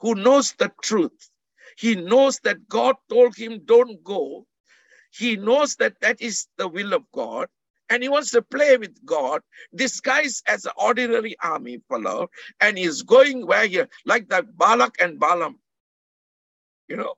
who 0.00 0.16
knows 0.16 0.54
the 0.54 0.72
truth? 0.82 1.30
He 1.78 1.96
knows 1.96 2.40
that 2.44 2.68
God 2.68 2.96
told 3.10 3.36
him, 3.36 3.62
Don't 3.66 4.02
go. 4.04 4.46
He 5.12 5.36
knows 5.36 5.76
that 5.76 6.00
that 6.00 6.20
is 6.22 6.46
the 6.58 6.68
will 6.68 6.94
of 6.94 7.04
God. 7.12 7.48
And 7.90 8.02
he 8.02 8.08
wants 8.10 8.32
to 8.32 8.42
play 8.42 8.76
with 8.76 9.04
God, 9.06 9.42
disguised 9.74 10.44
as 10.48 10.66
an 10.66 10.72
ordinary 10.76 11.36
army 11.42 11.80
fellow, 11.88 12.30
and 12.60 12.78
he's 12.78 13.02
going 13.02 13.46
where 13.46 13.66
he, 13.66 13.82
like 14.06 14.28
the 14.28 14.42
Balak 14.44 14.96
and 15.00 15.20
Balaam. 15.20 15.58
You 16.88 16.96
know, 16.96 17.14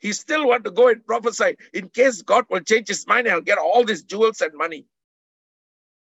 he 0.00 0.12
still 0.12 0.48
want 0.48 0.64
to 0.64 0.72
go 0.72 0.88
and 0.88 1.06
prophesy 1.06 1.56
in 1.74 1.90
case 1.90 2.22
God 2.22 2.46
will 2.50 2.60
change 2.60 2.88
his 2.88 3.06
mind 3.06 3.28
and 3.28 3.46
get 3.46 3.58
all 3.58 3.84
these 3.84 4.04
jewels 4.04 4.40
and 4.42 4.52
money. 4.54 4.86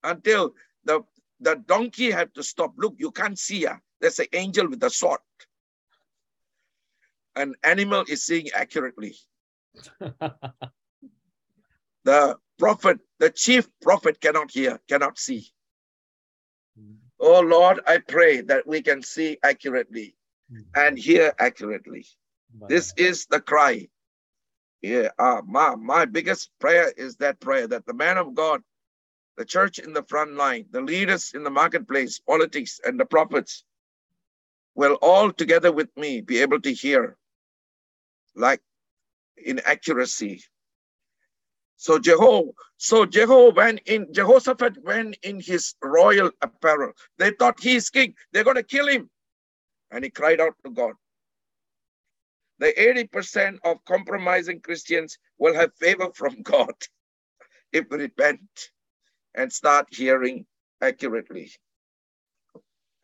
Until 0.05 0.55
the, 0.85 1.03
the 1.41 1.57
donkey 1.67 2.11
had 2.11 2.35
to 2.37 2.43
stop. 2.43 2.75
Look, 2.79 2.97
you 2.99 3.13
can't 3.13 3.39
see 3.39 3.65
her. 3.65 3.81
There's 4.01 4.19
an 4.21 4.27
angel 4.33 4.69
with 4.69 4.83
a 4.85 4.91
sword. 4.91 5.21
An 7.37 7.55
animal 7.65 8.05
is 8.09 8.25
seeing 8.25 8.51
accurately. 8.55 9.17
The 12.05 12.37
prophet, 12.59 13.01
the 13.19 13.31
chief 13.31 13.69
prophet 13.83 14.21
cannot 14.21 14.51
hear, 14.51 14.81
cannot 14.89 15.19
see. 15.19 15.49
Oh 17.21 17.41
Lord, 17.41 17.81
I 17.87 17.99
pray 17.99 18.43
that 18.43 18.67
we 18.67 18.83
can 18.83 19.03
see 19.03 19.39
accurately 19.43 20.17
and 20.77 20.99
hear 20.99 21.35
accurately. 21.39 22.07
This 22.69 22.93
is 22.97 23.27
the 23.27 23.41
cry. 23.41 23.89
Yeah, 24.83 25.11
uh, 25.19 25.43
my, 25.47 25.75
my 25.77 26.05
biggest 26.07 26.51
prayer 26.61 26.93
is 26.97 27.17
that 27.17 27.41
prayer 27.41 27.67
that 27.69 27.87
the 27.87 27.95
man 27.95 28.19
of 28.19 28.35
God, 28.35 28.63
the 29.37 29.45
church 29.45 29.79
in 29.79 29.93
the 29.93 30.05
front 30.05 30.35
line, 30.35 30.67
the 30.71 30.81
leaders 30.83 31.33
in 31.35 31.45
the 31.45 31.51
marketplace, 31.51 32.21
politics, 32.21 32.81
and 32.85 33.01
the 33.01 33.07
prophets 33.07 33.65
will 34.75 34.99
all 35.03 35.33
together 35.33 35.73
with 35.73 35.91
me 35.97 36.21
be 36.21 36.39
able 36.41 36.61
to 36.63 36.73
hear 36.73 37.17
like 38.37 38.61
in 39.37 39.61
accuracy. 39.65 40.43
So 41.77 41.99
Jehovah, 41.99 42.53
so 42.79 43.07
Jehovah 43.07 43.55
went 43.55 43.81
in, 43.87 44.13
Jehoshaphat 44.13 44.83
went 44.85 45.17
in 45.23 45.41
his 45.41 45.75
royal 45.83 46.31
apparel. 46.43 46.93
They 47.19 47.33
thought 47.33 47.61
he 47.61 47.77
is 47.77 47.91
king. 47.91 48.15
They're 48.33 48.45
going 48.45 48.57
to 48.57 48.63
kill 48.63 48.89
him. 48.89 49.11
And 49.91 50.05
he 50.05 50.11
cried 50.11 50.41
out 50.41 50.55
to 50.65 50.71
God. 50.71 50.95
The 52.59 52.73
80% 53.13 53.59
of 53.65 53.85
compromising 53.85 54.61
Christians 54.61 55.19
will 55.39 55.55
have 55.55 55.75
favor 55.75 56.09
from 56.15 56.43
God 56.43 56.75
if 57.73 57.87
we 57.91 57.99
repent 57.99 58.41
and 59.35 59.53
start 59.53 59.89
hearing 59.91 60.47
accurately. 60.81 61.53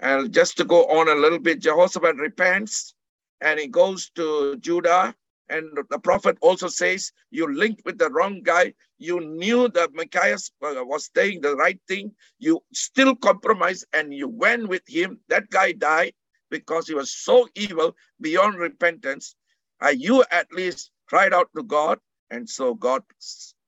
And 0.01 0.33
just 0.33 0.57
to 0.57 0.64
go 0.64 0.87
on 0.87 1.09
a 1.09 1.14
little 1.14 1.39
bit, 1.39 1.61
Jehoshaphat 1.61 2.16
repents 2.16 2.95
and 3.41 3.61
he 3.61 3.68
goes 3.68 4.11
to 4.16 4.57
Judah. 4.57 5.14
And 5.53 5.79
the 5.91 6.01
prophet 6.01 6.39
also 6.41 6.69
says, 6.69 7.13
You 7.31 7.53
linked 7.53 7.83
with 7.85 7.99
the 7.99 8.11
wrong 8.11 8.43
guy. 8.43 8.75
You 8.99 9.21
knew 9.21 9.69
that 9.71 9.95
Micaiah 9.95 10.39
was 10.63 11.11
saying 11.15 11.43
the 11.43 11.57
right 11.57 11.81
thing. 11.89 12.13
You 12.39 12.63
still 12.75 13.17
compromised 13.17 13.87
and 13.93 14.15
you 14.15 14.29
went 14.29 14.69
with 14.69 14.83
him. 14.89 15.21
That 15.29 15.51
guy 15.51 15.73
died 15.75 16.15
because 16.51 16.89
he 16.89 16.95
was 16.95 17.13
so 17.13 17.49
evil 17.55 17.97
beyond 18.23 18.57
repentance. 18.57 19.37
Uh, 19.85 19.91
you 19.91 20.25
at 20.33 20.53
least 20.53 20.91
cried 21.09 21.35
out 21.35 21.51
to 21.57 21.65
God, 21.65 21.99
and 22.31 22.49
so 22.49 22.75
God 22.75 23.03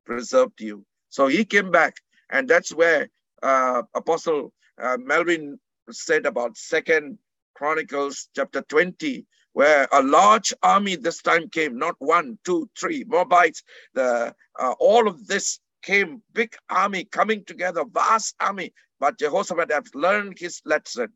preserved 0.06 0.60
you. 0.60 0.86
So 1.10 1.28
he 1.28 1.44
came 1.44 1.70
back, 1.70 1.96
and 2.30 2.48
that's 2.48 2.74
where 2.74 3.10
uh, 3.42 3.82
Apostle 3.94 4.52
uh, 4.82 4.96
Melvin 5.00 5.58
said 5.90 6.26
about 6.26 6.56
Second 6.56 7.18
Chronicles 7.54 8.30
chapter 8.34 8.62
20, 8.62 9.26
where 9.54 9.88
a 9.92 10.02
large 10.02 10.52
army 10.62 10.96
this 10.96 11.22
time 11.22 11.48
came, 11.48 11.78
not 11.78 11.96
one, 12.00 12.38
two, 12.44 12.68
three, 12.78 13.04
Moabites, 13.06 13.62
the 13.94 14.34
uh, 14.60 14.74
all 14.78 15.08
of 15.08 15.26
this 15.26 15.60
came, 15.82 16.22
big 16.32 16.54
army 16.68 17.04
coming 17.04 17.44
together, 17.44 17.84
vast 17.92 18.34
army. 18.40 18.72
But 19.00 19.18
Jehoshaphat 19.18 19.72
has 19.72 19.94
learned 19.94 20.38
his 20.38 20.60
lesson. 20.64 21.08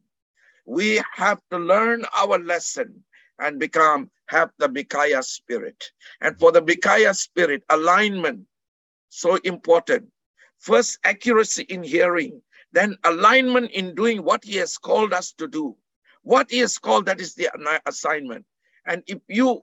We 0.66 1.00
have 1.14 1.40
to 1.50 1.58
learn 1.58 2.04
our 2.16 2.38
lesson 2.38 3.04
and 3.38 3.58
become 3.58 4.10
have 4.26 4.50
the 4.58 4.68
Micaiah 4.68 5.22
spirit. 5.22 5.90
And 6.20 6.38
for 6.38 6.52
the 6.52 6.62
Micaiah 6.62 7.14
spirit, 7.14 7.62
alignment, 7.70 8.46
so 9.08 9.36
important. 9.36 10.08
First, 10.58 10.98
accuracy 11.04 11.62
in 11.64 11.82
hearing, 11.82 12.42
then 12.72 12.96
alignment 13.04 13.70
in 13.70 13.94
doing 13.94 14.22
what 14.22 14.44
he 14.44 14.56
has 14.56 14.76
called 14.76 15.12
us 15.12 15.32
to 15.38 15.48
do. 15.48 15.76
What 16.28 16.52
has 16.52 16.76
called, 16.76 17.06
that 17.06 17.22
is 17.22 17.34
the 17.34 17.48
assignment. 17.86 18.44
And 18.84 19.02
if 19.06 19.18
you 19.28 19.62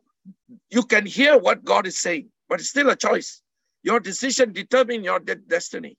you 0.72 0.82
can 0.82 1.05
hear 1.05 1.38
what 1.38 1.63
God 1.63 1.86
is 1.86 1.99
saying, 1.99 2.32
but 2.49 2.59
it's 2.59 2.70
still 2.72 2.89
a 2.89 2.95
choice. 2.95 3.43
Your 3.84 3.99
decision 3.99 4.51
determine 4.51 5.03
your 5.03 5.20
de- 5.20 5.36
destiny. 5.36 5.95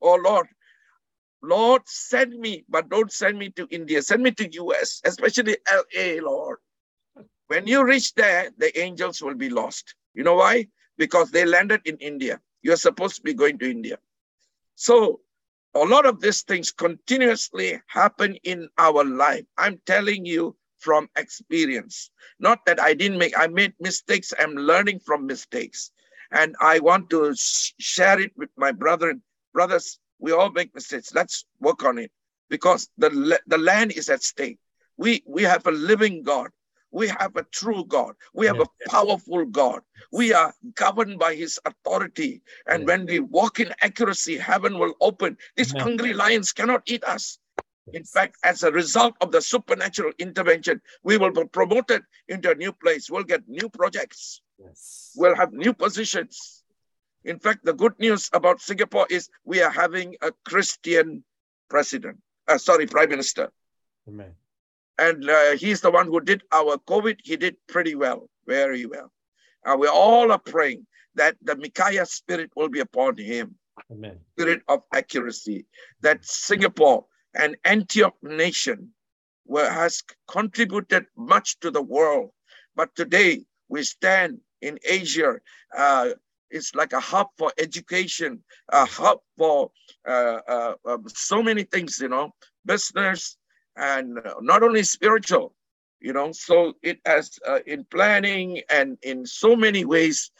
Oh 0.00 0.14
Lord, 0.14 0.46
Lord, 1.42 1.82
send 1.86 2.38
me, 2.38 2.64
but 2.68 2.88
don't 2.88 3.10
send 3.10 3.36
me 3.36 3.50
to 3.58 3.66
India. 3.68 4.00
Send 4.00 4.22
me 4.22 4.30
to 4.30 4.48
US, 4.62 5.00
especially 5.04 5.56
LA, 5.72 6.22
Lord. 6.22 6.58
When 7.48 7.66
you 7.66 7.84
reach 7.84 8.14
there, 8.14 8.52
the 8.56 8.78
angels 8.78 9.20
will 9.20 9.34
be 9.34 9.50
lost. 9.50 9.96
You 10.14 10.22
know 10.22 10.36
why? 10.36 10.68
Because 10.98 11.32
they 11.32 11.44
landed 11.44 11.80
in 11.84 11.96
India. 11.96 12.38
You're 12.62 12.76
supposed 12.76 13.16
to 13.16 13.22
be 13.22 13.34
going 13.34 13.58
to 13.58 13.68
India. 13.68 13.98
So 14.76 15.18
a 15.82 15.88
lot 15.88 16.06
of 16.06 16.20
these 16.20 16.42
things 16.42 16.70
continuously 16.70 17.80
happen 17.86 18.36
in 18.44 18.68
our 18.78 19.04
life. 19.04 19.44
I'm 19.58 19.80
telling 19.86 20.24
you 20.24 20.56
from 20.78 21.08
experience. 21.16 22.10
Not 22.38 22.64
that 22.66 22.80
I 22.80 22.94
didn't 22.94 23.18
make, 23.18 23.38
I 23.38 23.46
made 23.46 23.74
mistakes. 23.80 24.32
I'm 24.38 24.54
learning 24.54 25.00
from 25.00 25.26
mistakes. 25.26 25.90
And 26.30 26.54
I 26.60 26.78
want 26.80 27.10
to 27.10 27.34
sh- 27.34 27.72
share 27.78 28.20
it 28.20 28.32
with 28.36 28.50
my 28.56 28.72
brethren. 28.72 29.22
Brothers, 29.52 29.98
we 30.18 30.32
all 30.32 30.50
make 30.50 30.74
mistakes. 30.74 31.14
Let's 31.14 31.44
work 31.60 31.84
on 31.84 31.98
it 31.98 32.10
because 32.48 32.88
the, 32.98 33.38
the 33.46 33.58
land 33.58 33.92
is 33.92 34.08
at 34.08 34.22
stake. 34.22 34.58
We, 34.96 35.22
we 35.26 35.42
have 35.42 35.66
a 35.66 35.72
living 35.72 36.22
God. 36.22 36.50
We 36.96 37.08
have 37.08 37.36
a 37.36 37.44
true 37.52 37.84
God. 37.84 38.16
We 38.32 38.46
have 38.46 38.56
Yes. 38.56 38.68
a 38.72 38.88
powerful 38.88 39.44
God. 39.44 39.80
We 40.12 40.32
are 40.32 40.54
governed 40.74 41.18
by 41.18 41.34
his 41.34 41.60
authority. 41.68 42.40
And 42.66 42.80
Yes. 42.82 42.86
when 42.88 43.00
we 43.04 43.18
walk 43.20 43.60
in 43.60 43.74
accuracy, 43.82 44.38
heaven 44.38 44.78
will 44.78 44.94
open. 45.08 45.36
These 45.56 45.72
Amen. 45.72 45.82
hungry 45.86 46.12
lions 46.14 46.52
cannot 46.52 46.82
eat 46.86 47.04
us. 47.04 47.38
In 47.92 48.04
fact, 48.04 48.36
as 48.42 48.62
a 48.62 48.72
result 48.72 49.14
of 49.20 49.30
the 49.30 49.42
supernatural 49.42 50.12
intervention, 50.18 50.80
we 51.02 51.18
will 51.18 51.32
be 51.32 51.44
promoted 51.58 52.02
into 52.28 52.50
a 52.50 52.54
new 52.54 52.72
place. 52.72 53.10
We'll 53.10 53.28
get 53.34 53.46
new 53.46 53.68
projects. 53.68 54.40
Yes. 54.58 55.12
We'll 55.20 55.36
have 55.36 55.52
new 55.52 55.74
positions. 55.74 56.64
In 57.24 57.38
fact, 57.38 57.60
the 57.68 57.74
good 57.74 57.98
news 57.98 58.30
about 58.32 58.62
Singapore 58.62 59.06
is 59.10 59.28
we 59.44 59.60
are 59.60 59.70
having 59.70 60.16
a 60.22 60.32
Christian 60.48 61.24
president, 61.68 62.16
uh, 62.48 62.56
sorry, 62.56 62.86
prime 62.86 63.10
minister. 63.10 63.52
Amen. 64.08 64.34
And 64.98 65.28
uh, 65.28 65.52
he's 65.56 65.80
the 65.80 65.90
one 65.90 66.06
who 66.06 66.20
did 66.20 66.42
our 66.52 66.78
COVID. 66.78 67.18
He 67.22 67.36
did 67.36 67.56
pretty 67.68 67.94
well, 67.94 68.28
very 68.46 68.86
well. 68.86 69.12
And 69.64 69.80
we 69.80 69.88
all 69.88 70.32
are 70.32 70.38
praying 70.38 70.86
that 71.14 71.36
the 71.42 71.56
Micaiah 71.56 72.06
spirit 72.06 72.50
will 72.56 72.68
be 72.68 72.80
upon 72.80 73.16
him, 73.16 73.56
Amen. 73.90 74.20
spirit 74.34 74.62
of 74.68 74.82
accuracy, 74.94 75.66
that 76.00 76.24
Singapore 76.24 77.06
and 77.34 77.56
Antioch 77.64 78.14
nation 78.22 78.90
were, 79.46 79.68
has 79.68 80.02
contributed 80.28 81.06
much 81.16 81.58
to 81.60 81.70
the 81.70 81.82
world. 81.82 82.30
But 82.74 82.94
today 82.94 83.44
we 83.68 83.82
stand 83.82 84.38
in 84.62 84.78
Asia. 84.88 85.36
Uh, 85.76 86.10
it's 86.50 86.74
like 86.74 86.92
a 86.92 87.00
hub 87.00 87.28
for 87.36 87.52
education, 87.58 88.42
a 88.70 88.86
hub 88.86 89.18
for 89.36 89.70
uh, 90.06 90.38
uh, 90.48 90.74
um, 90.86 91.04
so 91.08 91.42
many 91.42 91.64
things, 91.64 91.98
you 92.00 92.08
know, 92.08 92.32
business 92.64 93.36
and 93.76 94.18
uh, 94.18 94.34
not 94.40 94.62
only 94.62 94.82
spiritual, 94.82 95.54
you 96.00 96.12
know. 96.12 96.32
So 96.32 96.74
it 96.82 97.00
has 97.04 97.38
uh, 97.46 97.60
in 97.66 97.84
planning 97.84 98.62
and 98.70 98.98
in 99.02 99.26
so 99.26 99.56
many 99.56 99.84
ways, 99.84 100.30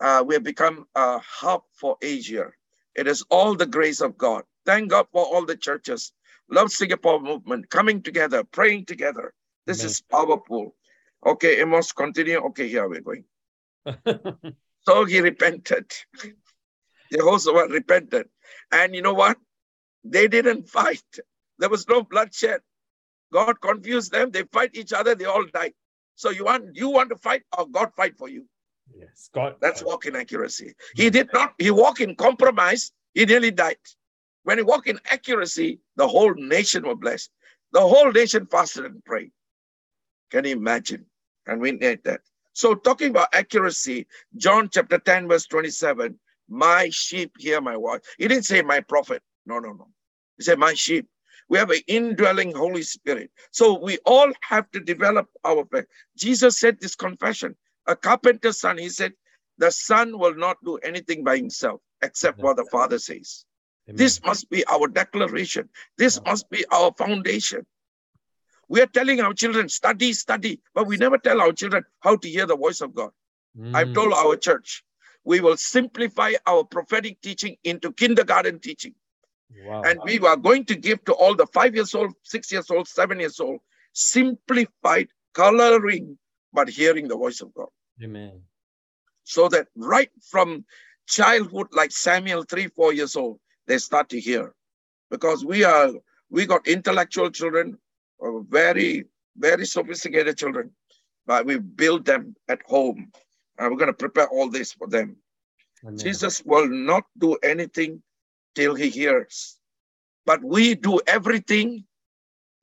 uh, 0.00 0.22
we 0.26 0.34
have 0.34 0.44
become 0.44 0.86
a 0.94 1.18
hub 1.18 1.62
for 1.72 1.96
Asia. 2.02 2.50
It 2.94 3.06
is 3.06 3.24
all 3.30 3.54
the 3.54 3.66
grace 3.66 4.00
of 4.00 4.16
God. 4.16 4.44
Thank 4.64 4.90
God 4.90 5.06
for 5.12 5.24
all 5.24 5.44
the 5.44 5.56
churches. 5.56 6.12
Love 6.50 6.70
Singapore 6.70 7.20
movement 7.20 7.68
coming 7.70 8.02
together, 8.02 8.44
praying 8.44 8.86
together. 8.86 9.32
This 9.66 9.80
Amen. 9.80 9.90
is 9.90 10.00
powerful. 10.00 10.74
Okay, 11.24 11.60
Amos, 11.60 11.92
continue. 11.92 12.38
Okay, 12.38 12.68
here 12.68 12.88
we're 12.88 13.00
going. 13.00 13.24
So 14.88 15.04
he 15.04 15.20
repented. 15.20 15.92
Jehoshaphat 17.12 17.70
repented. 17.70 18.28
And 18.70 18.94
you 18.94 19.02
know 19.02 19.14
what? 19.14 19.36
They 20.04 20.28
didn't 20.28 20.68
fight. 20.68 21.02
There 21.58 21.68
was 21.68 21.88
no 21.88 22.02
bloodshed. 22.02 22.60
God 23.36 23.60
confused 23.60 24.12
them. 24.12 24.30
They 24.30 24.44
fight 24.44 24.70
each 24.72 24.94
other. 24.94 25.14
They 25.14 25.26
all 25.26 25.44
die. 25.52 25.72
So 26.14 26.30
you 26.30 26.44
want 26.46 26.74
you 26.74 26.88
want 26.88 27.10
to 27.10 27.16
fight 27.16 27.42
or 27.56 27.68
God 27.68 27.90
fight 27.94 28.16
for 28.16 28.30
you? 28.30 28.46
yes. 28.98 29.28
God. 29.34 29.56
That's 29.60 29.82
walk 29.82 30.06
in 30.06 30.16
accuracy. 30.16 30.72
He 30.94 31.10
did 31.10 31.28
not. 31.34 31.52
He 31.58 31.70
walked 31.70 32.00
in 32.00 32.16
compromise. 32.16 32.92
He 33.12 33.26
nearly 33.26 33.50
died. 33.50 33.84
When 34.44 34.56
he 34.56 34.64
walked 34.64 34.88
in 34.88 34.98
accuracy, 35.10 35.80
the 35.96 36.08
whole 36.08 36.34
nation 36.34 36.86
was 36.86 36.96
blessed. 36.98 37.30
The 37.72 37.80
whole 37.80 38.10
nation 38.10 38.46
fasted 38.46 38.86
and 38.86 39.04
prayed. 39.04 39.32
Can 40.30 40.46
you 40.46 40.52
imagine? 40.52 41.04
And 41.46 41.60
we 41.60 41.72
need 41.72 42.04
that. 42.04 42.22
So 42.54 42.74
talking 42.74 43.10
about 43.10 43.28
accuracy, 43.34 44.06
John 44.38 44.70
chapter 44.72 44.98
10, 44.98 45.28
verse 45.28 45.46
27, 45.46 46.18
my 46.48 46.88
sheep 46.90 47.32
hear 47.38 47.60
my 47.60 47.74
voice. 47.74 48.00
He 48.16 48.28
didn't 48.28 48.46
say 48.46 48.62
my 48.62 48.80
prophet. 48.80 49.22
No, 49.44 49.58
no, 49.58 49.72
no. 49.72 49.88
He 50.38 50.44
said 50.44 50.58
my 50.58 50.72
sheep. 50.72 51.06
We 51.48 51.58
have 51.58 51.70
an 51.70 51.80
indwelling 51.86 52.54
Holy 52.54 52.82
Spirit. 52.82 53.30
So 53.50 53.78
we 53.78 53.98
all 54.04 54.32
have 54.40 54.70
to 54.72 54.80
develop 54.80 55.28
our 55.44 55.64
faith. 55.66 55.86
Jesus 56.16 56.58
said 56.58 56.80
this 56.80 56.96
confession. 56.96 57.56
A 57.86 57.94
carpenter's 57.94 58.58
son, 58.58 58.78
he 58.78 58.88
said, 58.88 59.12
the 59.58 59.70
son 59.70 60.18
will 60.18 60.34
not 60.34 60.56
do 60.64 60.76
anything 60.78 61.24
by 61.24 61.36
himself 61.36 61.80
except 62.02 62.40
what 62.40 62.56
the 62.56 62.66
father 62.66 62.98
says. 62.98 63.44
Amen. 63.88 63.96
This 63.96 64.20
must 64.22 64.50
be 64.50 64.66
our 64.66 64.88
declaration. 64.88 65.68
This 65.96 66.16
Yeah. 66.16 66.30
must 66.30 66.50
be 66.50 66.64
our 66.72 66.92
foundation. 66.92 67.64
We 68.68 68.82
are 68.82 68.86
telling 68.86 69.20
our 69.20 69.32
children, 69.32 69.68
study, 69.68 70.12
study, 70.12 70.60
but 70.74 70.88
we 70.88 70.96
never 70.96 71.18
tell 71.18 71.40
our 71.40 71.52
children 71.52 71.84
how 72.00 72.16
to 72.16 72.28
hear 72.28 72.46
the 72.46 72.56
voice 72.56 72.80
of 72.80 72.94
God. 72.94 73.12
I've 73.72 73.88
Mm. 73.88 73.94
told 73.94 74.12
our 74.12 74.36
church, 74.36 74.84
we 75.24 75.40
will 75.40 75.56
simplify 75.56 76.34
our 76.46 76.64
prophetic 76.64 77.20
teaching 77.20 77.56
into 77.62 77.92
kindergarten 77.92 78.58
teaching. 78.58 78.94
Wow. 79.64 79.82
And 79.82 80.00
we 80.04 80.18
were 80.18 80.36
going 80.36 80.64
to 80.66 80.74
give 80.74 81.04
to 81.04 81.12
all 81.12 81.34
the 81.34 81.46
five 81.46 81.74
years 81.74 81.94
old, 81.94 82.12
six 82.22 82.50
years 82.50 82.70
old, 82.70 82.88
seven 82.88 83.20
years 83.20 83.40
old, 83.40 83.60
simplified 83.92 85.08
coloring, 85.34 86.18
but 86.52 86.68
hearing 86.68 87.08
the 87.08 87.16
voice 87.16 87.40
of 87.40 87.54
God. 87.54 87.68
Amen. 88.02 88.42
So 89.24 89.48
that 89.48 89.68
right 89.76 90.10
from 90.30 90.64
childhood, 91.06 91.68
like 91.72 91.90
Samuel, 91.90 92.44
three, 92.44 92.68
four 92.68 92.92
years 92.92 93.16
old, 93.16 93.38
they 93.66 93.78
start 93.78 94.08
to 94.10 94.20
hear. 94.20 94.54
Because 95.10 95.44
we 95.44 95.64
are, 95.64 95.90
we 96.30 96.46
got 96.46 96.66
intellectual 96.66 97.30
children, 97.30 97.78
uh, 98.22 98.40
very, 98.40 99.04
very 99.36 99.66
sophisticated 99.66 100.36
children, 100.36 100.70
but 101.26 101.46
we 101.46 101.58
build 101.58 102.04
them 102.04 102.34
at 102.48 102.60
home. 102.66 103.12
And 103.58 103.70
we're 103.70 103.78
going 103.78 103.88
to 103.88 103.94
prepare 103.94 104.28
all 104.28 104.50
this 104.50 104.72
for 104.72 104.86
them. 104.88 105.16
Amen. 105.84 105.98
Jesus 105.98 106.42
will 106.44 106.68
not 106.68 107.04
do 107.16 107.36
anything 107.42 108.02
till 108.56 108.74
he 108.74 108.90
hears. 108.90 109.58
But 110.26 110.42
we 110.42 110.74
do 110.74 111.00
everything 111.06 111.84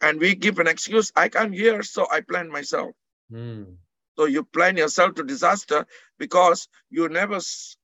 and 0.01 0.19
we 0.19 0.35
give 0.35 0.59
an 0.59 0.67
excuse. 0.67 1.11
I 1.15 1.29
can't 1.29 1.53
hear, 1.53 1.83
so 1.83 2.07
I 2.11 2.21
plan 2.21 2.49
myself. 2.51 2.91
Mm. 3.31 3.77
So 4.17 4.25
you 4.25 4.43
plan 4.43 4.77
yourself 4.77 5.15
to 5.15 5.23
disaster 5.23 5.85
because 6.19 6.67
you 6.89 7.09
never 7.09 7.39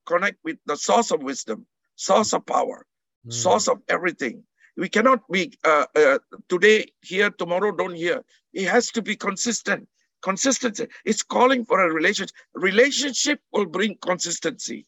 connect 0.06 0.38
with 0.44 0.58
the 0.66 0.76
source 0.76 1.10
of 1.10 1.22
wisdom, 1.22 1.66
source 1.96 2.34
of 2.34 2.46
power, 2.46 2.86
Mm. 3.26 3.32
source 3.32 3.68
of 3.68 3.82
everything. 3.88 4.44
We 4.76 4.88
cannot 4.88 5.28
be 5.30 5.58
uh, 5.64 5.86
uh, 5.96 6.18
today 6.48 6.86
here, 7.02 7.30
tomorrow 7.30 7.72
don't 7.72 7.94
hear. 7.94 8.22
It 8.52 8.68
has 8.68 8.90
to 8.92 9.02
be 9.02 9.16
consistent. 9.16 9.88
Consistency. 10.22 10.88
It's 11.04 11.22
calling 11.22 11.64
for 11.64 11.80
a 11.84 11.92
relationship. 11.92 12.34
Relationship 12.54 13.40
will 13.52 13.66
bring 13.66 13.96
consistency. 13.96 14.86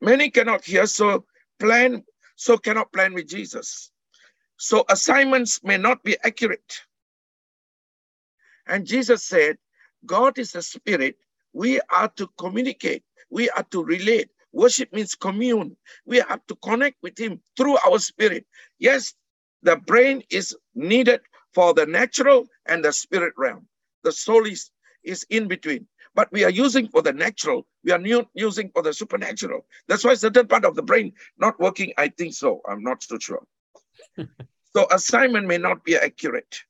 Many 0.00 0.30
cannot 0.30 0.64
hear, 0.64 0.86
so 0.86 1.24
plan, 1.62 2.04
so 2.36 2.58
cannot 2.58 2.92
plan 2.92 3.14
with 3.14 3.28
Jesus. 3.28 3.92
So 4.58 4.84
assignments 4.90 5.60
may 5.64 5.78
not 5.78 6.02
be 6.04 6.16
accurate. 6.24 6.82
And 8.68 8.86
Jesus 8.86 9.24
said, 9.24 9.58
God 10.06 10.38
is 10.38 10.56
a 10.56 10.62
spirit. 10.62 11.16
We 11.54 11.80
are 11.90 12.08
to 12.16 12.28
communicate. 12.38 13.04
We 13.30 13.50
are 13.50 13.64
to 13.72 13.84
relate. 13.84 14.30
Worship 14.52 14.92
means 14.94 15.16
commune. 15.16 15.76
We 16.06 16.18
have 16.18 16.46
to 16.48 16.56
connect 16.56 16.98
with 17.02 17.18
Him 17.18 17.40
through 17.58 17.78
our 17.86 18.00
spirit. 18.00 18.46
Yes, 18.80 19.14
the 19.62 19.76
brain 19.76 20.24
is 20.30 20.56
needed 20.76 21.22
for 21.54 21.74
the 21.74 21.86
natural 21.86 22.46
and 22.66 22.84
the 22.84 22.92
spirit 22.92 23.34
realm. 23.38 23.68
The 24.04 24.12
soul 24.12 24.46
is, 24.46 24.70
is 25.04 25.26
in 25.30 25.48
between. 25.48 25.88
But 26.14 26.30
we 26.32 26.44
are 26.44 26.50
using 26.50 26.88
for 26.88 27.02
the 27.02 27.12
natural. 27.12 27.66
We 27.84 27.92
are 27.92 27.98
new, 27.98 28.28
using 28.34 28.70
for 28.70 28.82
the 28.82 28.92
supernatural. 28.92 29.66
That's 29.88 30.04
why 30.04 30.14
certain 30.14 30.46
part 30.46 30.64
of 30.64 30.74
the 30.74 30.82
brain 30.82 31.14
not 31.38 31.58
working. 31.58 31.92
I 31.96 32.08
think 32.08 32.34
so. 32.34 32.60
I'm 32.68 32.82
not 32.82 33.02
so 33.02 33.18
sure. 33.18 33.44
so 34.74 34.86
assignment 34.90 35.46
may 35.46 35.58
not 35.58 35.84
be 35.84 35.96
accurate. 35.96 36.60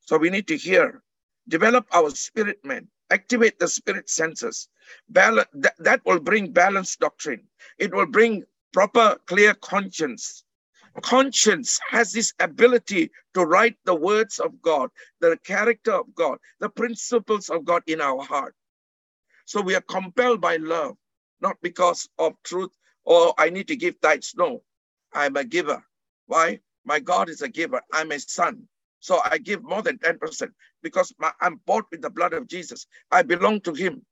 So 0.00 0.18
we 0.18 0.30
need 0.30 0.46
to 0.48 0.56
hear, 0.56 1.02
develop 1.48 1.86
our 1.92 2.10
spirit 2.10 2.64
man, 2.64 2.88
activate 3.10 3.58
the 3.58 3.68
spirit 3.68 4.08
senses. 4.08 4.68
Balance, 5.08 5.48
that, 5.54 5.74
that 5.78 6.00
will 6.04 6.20
bring 6.20 6.52
balanced 6.52 7.00
doctrine. 7.00 7.42
It 7.78 7.92
will 7.92 8.06
bring 8.06 8.44
proper, 8.72 9.18
clear 9.26 9.54
conscience. 9.54 10.44
Conscience 11.02 11.80
has 11.90 12.12
this 12.12 12.34
ability 12.40 13.10
to 13.34 13.44
write 13.44 13.76
the 13.84 13.94
words 13.94 14.38
of 14.38 14.60
God, 14.62 14.90
the 15.20 15.38
character 15.44 15.94
of 15.94 16.14
God, 16.14 16.38
the 16.60 16.68
principles 16.70 17.50
of 17.50 17.64
God 17.64 17.82
in 17.86 18.00
our 18.00 18.22
heart. 18.22 18.54
So 19.44 19.60
we 19.60 19.74
are 19.74 19.82
compelled 19.82 20.40
by 20.40 20.56
love, 20.56 20.96
not 21.40 21.56
because 21.62 22.08
of 22.18 22.34
truth 22.44 22.70
or 23.04 23.34
I 23.38 23.50
need 23.50 23.68
to 23.68 23.76
give 23.76 24.00
tithes. 24.00 24.34
No, 24.36 24.62
I'm 25.14 25.36
a 25.36 25.44
giver. 25.44 25.84
Why? 26.26 26.60
My 26.84 27.00
God 27.00 27.28
is 27.28 27.42
a 27.42 27.48
giver. 27.48 27.80
I'm 27.92 28.12
a 28.12 28.20
son. 28.20 28.68
So 29.00 29.20
I 29.24 29.38
give 29.38 29.62
more 29.62 29.82
than 29.82 29.98
10% 29.98 30.50
because 30.82 31.12
my, 31.18 31.32
I'm 31.40 31.60
bought 31.66 31.86
with 31.90 32.02
the 32.02 32.10
blood 32.10 32.32
of 32.32 32.48
Jesus. 32.48 32.86
I 33.10 33.22
belong 33.22 33.60
to 33.62 33.74
him. 33.74 34.04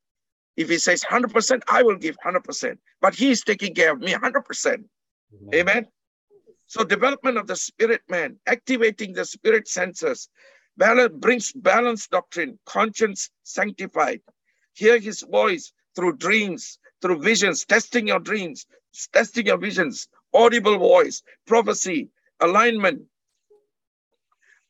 If 0.57 0.71
he 0.71 0.79
says 0.79 1.05
100%, 1.05 1.63
I 1.69 1.83
will 1.83 1.97
give 1.97 2.17
100%. 2.25 2.79
But 3.01 3.15
he 3.15 3.31
is 3.31 3.43
taking 3.43 3.75
care 3.75 3.93
of 3.93 4.01
me 4.01 4.13
100%. 4.13 4.85
Amen. 5.55 5.87
So 6.67 6.85
development 6.85 7.39
of 7.39 7.47
the 7.47 7.57
spirit 7.57 8.03
man, 8.09 8.39
activating 8.47 9.13
the 9.13 9.25
spirit 9.25 9.69
senses, 9.69 10.29
balance, 10.77 11.15
brings 11.19 11.53
balanced 11.53 12.11
doctrine, 12.11 12.59
conscience 12.67 13.31
sanctified. 13.45 14.21
Hear 14.75 14.99
his 14.99 15.23
voice 15.23 15.73
through 15.95 16.17
dreams, 16.17 16.79
through 17.03 17.21
visions, 17.23 17.65
testing 17.65 18.09
your 18.09 18.21
dreams, 18.21 18.67
testing 19.13 19.47
your 19.47 19.59
visions, 19.59 20.09
audible 20.33 20.79
voice, 20.79 21.23
prophecy, 21.47 22.11
alignment. 22.41 23.03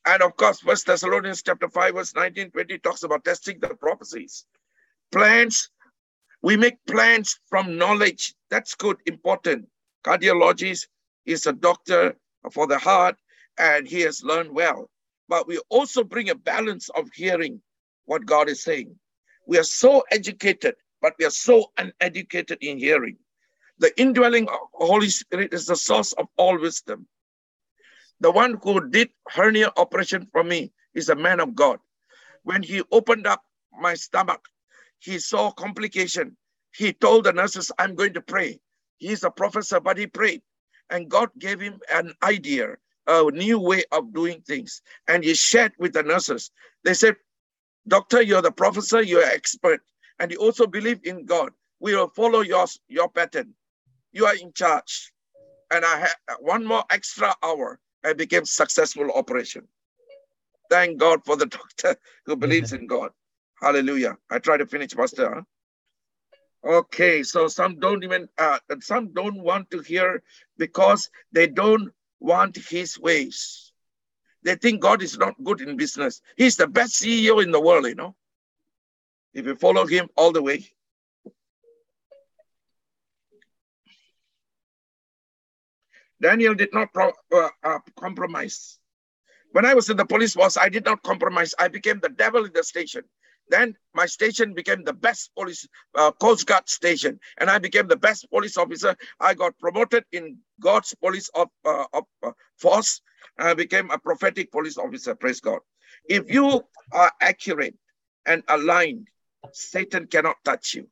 And 0.07 0.23
of 0.23 0.37
course, 0.37 0.61
First 0.61 0.87
Thessalonians 0.87 1.43
chapter 1.43 1.69
5, 1.69 1.95
verse 1.95 2.15
19, 2.15 2.51
20 2.51 2.79
talks 2.81 3.05
about 3.05 3.25
testing 3.25 3.61
the 3.61 3.69
prophecies. 3.69 4.47
Plans, 5.13 5.71
we 6.43 6.57
make 6.57 6.77
plans 6.87 7.41
from 7.49 7.79
knowledge. 7.79 8.35
That's 8.51 8.75
good, 8.75 8.99
important. 9.07 9.69
Cardiologist 10.05 10.87
is 11.27 11.47
a 11.47 11.53
doctor 11.53 12.17
for 12.53 12.67
the 12.67 12.79
heart, 12.79 13.17
and 13.59 13.87
he 13.87 14.01
has 14.03 14.23
learned 14.23 14.51
well. 14.51 14.91
But 15.29 15.47
we 15.47 15.59
also 15.69 16.05
bring 16.05 16.31
a 16.31 16.35
balance 16.35 16.89
of 16.91 17.09
hearing 17.15 17.63
what 18.05 18.27
God 18.27 18.49
is 18.49 18.63
saying. 18.63 18.99
We 19.47 19.59
are 19.59 19.65
so 19.65 20.05
educated, 20.11 20.77
but 21.01 21.15
we 21.19 21.25
are 21.25 21.31
so 21.31 21.71
uneducated 21.79 22.59
in 22.61 22.79
hearing. 22.79 23.17
The 23.79 23.99
indwelling 24.01 24.49
Holy 24.73 25.09
Spirit 25.09 25.53
is 25.53 25.67
the 25.67 25.77
source 25.77 26.13
of 26.13 26.27
all 26.37 26.59
wisdom. 26.59 27.07
The 28.21 28.31
one 28.31 28.59
who 28.63 28.89
did 28.89 29.11
hernia 29.29 29.73
operation 29.77 30.29
for 30.33 30.45
me 30.45 30.73
is 30.95 31.09
a 31.09 31.17
man 31.17 31.41
of 31.41 31.55
God. 31.55 31.79
When 32.43 32.63
he 32.63 32.83
opened 32.93 33.27
up 33.27 33.43
my 33.79 33.95
stomach, 33.95 34.47
he 34.99 35.19
saw 35.19 35.51
complication. 35.51 36.37
He 36.73 36.93
told 36.93 37.25
the 37.25 37.33
nurses, 37.33 37.73
I'm 37.79 37.95
going 37.95 38.15
to 38.15 38.21
pray. 38.21 38.61
He's 38.99 39.25
a 39.25 39.31
professor, 39.31 39.81
but 39.81 39.99
he 39.99 40.07
prayed. 40.07 40.43
And 40.95 41.11
God 41.11 41.31
gave 41.41 41.59
him 41.59 41.81
an 41.93 42.15
idea, 42.23 42.77
a 43.09 43.29
new 43.33 43.59
way 43.59 43.83
of 43.91 44.15
doing 44.15 44.43
things. 44.43 44.81
And 45.09 45.25
he 45.25 45.35
shared 45.35 45.73
with 45.77 45.93
the 45.93 46.05
nurses. 46.05 46.53
They 46.85 46.95
said, 46.95 47.17
Doctor, 47.89 48.23
you're 48.23 48.43
the 48.43 48.53
professor, 48.53 49.03
you're 49.03 49.25
expert. 49.25 49.81
And 50.21 50.31
you 50.31 50.39
also 50.39 50.69
believe 50.69 51.01
in 51.03 51.27
God. 51.27 51.51
We 51.81 51.97
will 51.97 52.11
follow 52.11 52.43
your, 52.43 52.67
your 52.87 53.09
pattern. 53.09 53.55
You 54.13 54.27
are 54.27 54.37
in 54.37 54.53
charge. 54.53 55.13
And 55.73 55.85
I 55.85 55.99
had 55.99 56.15
one 56.39 56.65
more 56.65 56.85
extra 56.91 57.35
hour. 57.43 57.81
I 58.05 58.13
became 58.13 58.45
successful 58.45 59.11
operation. 59.11 59.67
Thank 60.71 60.99
God 60.99 61.25
for 61.25 61.35
the 61.37 61.47
doctor 61.59 61.97
who 62.25 62.37
believes 62.37 62.73
in 62.79 62.87
God. 62.87 63.11
Hallelujah. 63.61 64.17
I 64.31 64.39
try 64.39 64.59
to 64.59 64.67
finish, 64.67 64.93
Pastor. 64.93 65.35
Huh? 65.35 65.43
Okay, 66.67 67.23
so 67.23 67.47
some 67.47 67.79
don't 67.79 68.03
even, 68.05 68.27
uh, 68.39 68.59
some 68.81 69.13
don't 69.13 69.43
want 69.43 69.71
to 69.71 69.81
hear 69.81 70.23
because 70.57 71.11
they 71.31 71.47
don't 71.47 71.93
want 72.21 72.57
his 72.57 72.99
ways. 72.99 73.73
They 74.45 74.55
think 74.57 74.81
God 74.81 75.03
is 75.03 75.19
not 75.19 75.35
good 75.45 75.61
in 75.61 75.77
business. 75.77 76.23
He's 76.37 76.57
the 76.57 76.67
best 76.67 76.95
CEO 76.95 77.43
in 77.43 77.51
the 77.51 77.61
world, 77.61 77.87
you 77.87 77.95
know. 77.95 78.15
If 79.35 79.47
you 79.47 79.57
follow 79.57 79.87
him 79.87 80.09
all 80.17 80.33
the 80.33 80.43
way. 80.43 80.71
Daniel 86.23 86.55
did 86.55 86.73
not 86.73 86.93
pro- 86.95 87.13
uh, 87.35 87.49
uh, 87.63 87.79
compromise. 87.99 88.79
When 89.53 89.67
I 89.67 89.75
was 89.75 89.91
in 89.91 89.97
the 89.97 90.07
police 90.07 90.35
force, 90.35 90.57
I 90.57 90.69
did 90.69 90.85
not 90.85 91.03
compromise. 91.03 91.55
I 91.59 91.69
became 91.69 92.01
the 92.01 92.09
devil 92.09 92.45
in 92.45 92.53
the 92.53 92.65
station. 92.65 93.03
Then 93.49 93.77
my 93.95 94.07
station 94.07 94.55
became 94.55 94.85
the 94.85 94.93
best 94.93 95.31
police 95.35 95.69
uh, 95.95 96.13
Coast 96.13 96.47
Guard 96.47 96.69
station, 96.69 97.21
and 97.39 97.51
I 97.51 97.59
became 97.59 97.89
the 97.89 97.97
best 97.97 98.29
police 98.31 98.57
officer. 98.57 98.97
I 99.21 99.35
got 99.35 99.59
promoted 99.59 100.05
in 100.13 100.39
God's 100.61 100.95
police 100.95 101.29
of, 101.35 101.49
uh, 101.65 101.85
of 101.93 102.05
uh, 102.23 102.33
force. 102.57 103.03
I 103.39 103.55
became 103.55 103.91
a 103.91 103.99
prophetic 103.99 104.51
police 104.51 104.79
officer. 104.79 105.15
Praise 105.15 105.41
God. 105.41 105.61
If 106.09 106.31
you 106.33 106.65
are 106.93 107.13
accurate 107.21 107.77
and 108.27 108.43
aligned, 108.49 109.09
Satan 109.53 110.07
cannot 110.07 110.37
touch 110.45 110.75
you. 110.75 110.89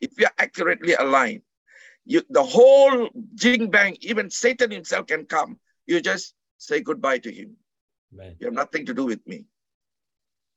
If 0.00 0.18
you 0.18 0.26
are 0.26 0.34
accurately 0.38 0.94
aligned, 0.94 1.42
you 2.04 2.22
the 2.28 2.42
whole 2.42 3.08
jing 3.34 3.70
bang, 3.70 3.96
even 4.00 4.30
Satan 4.30 4.70
himself 4.70 5.06
can 5.06 5.24
come. 5.24 5.58
You 5.86 6.00
just 6.00 6.34
say 6.58 6.80
goodbye 6.80 7.18
to 7.18 7.32
him. 7.32 7.56
Amen. 8.12 8.36
You 8.38 8.46
have 8.48 8.54
nothing 8.54 8.86
to 8.86 8.94
do 8.94 9.06
with 9.06 9.26
me. 9.26 9.46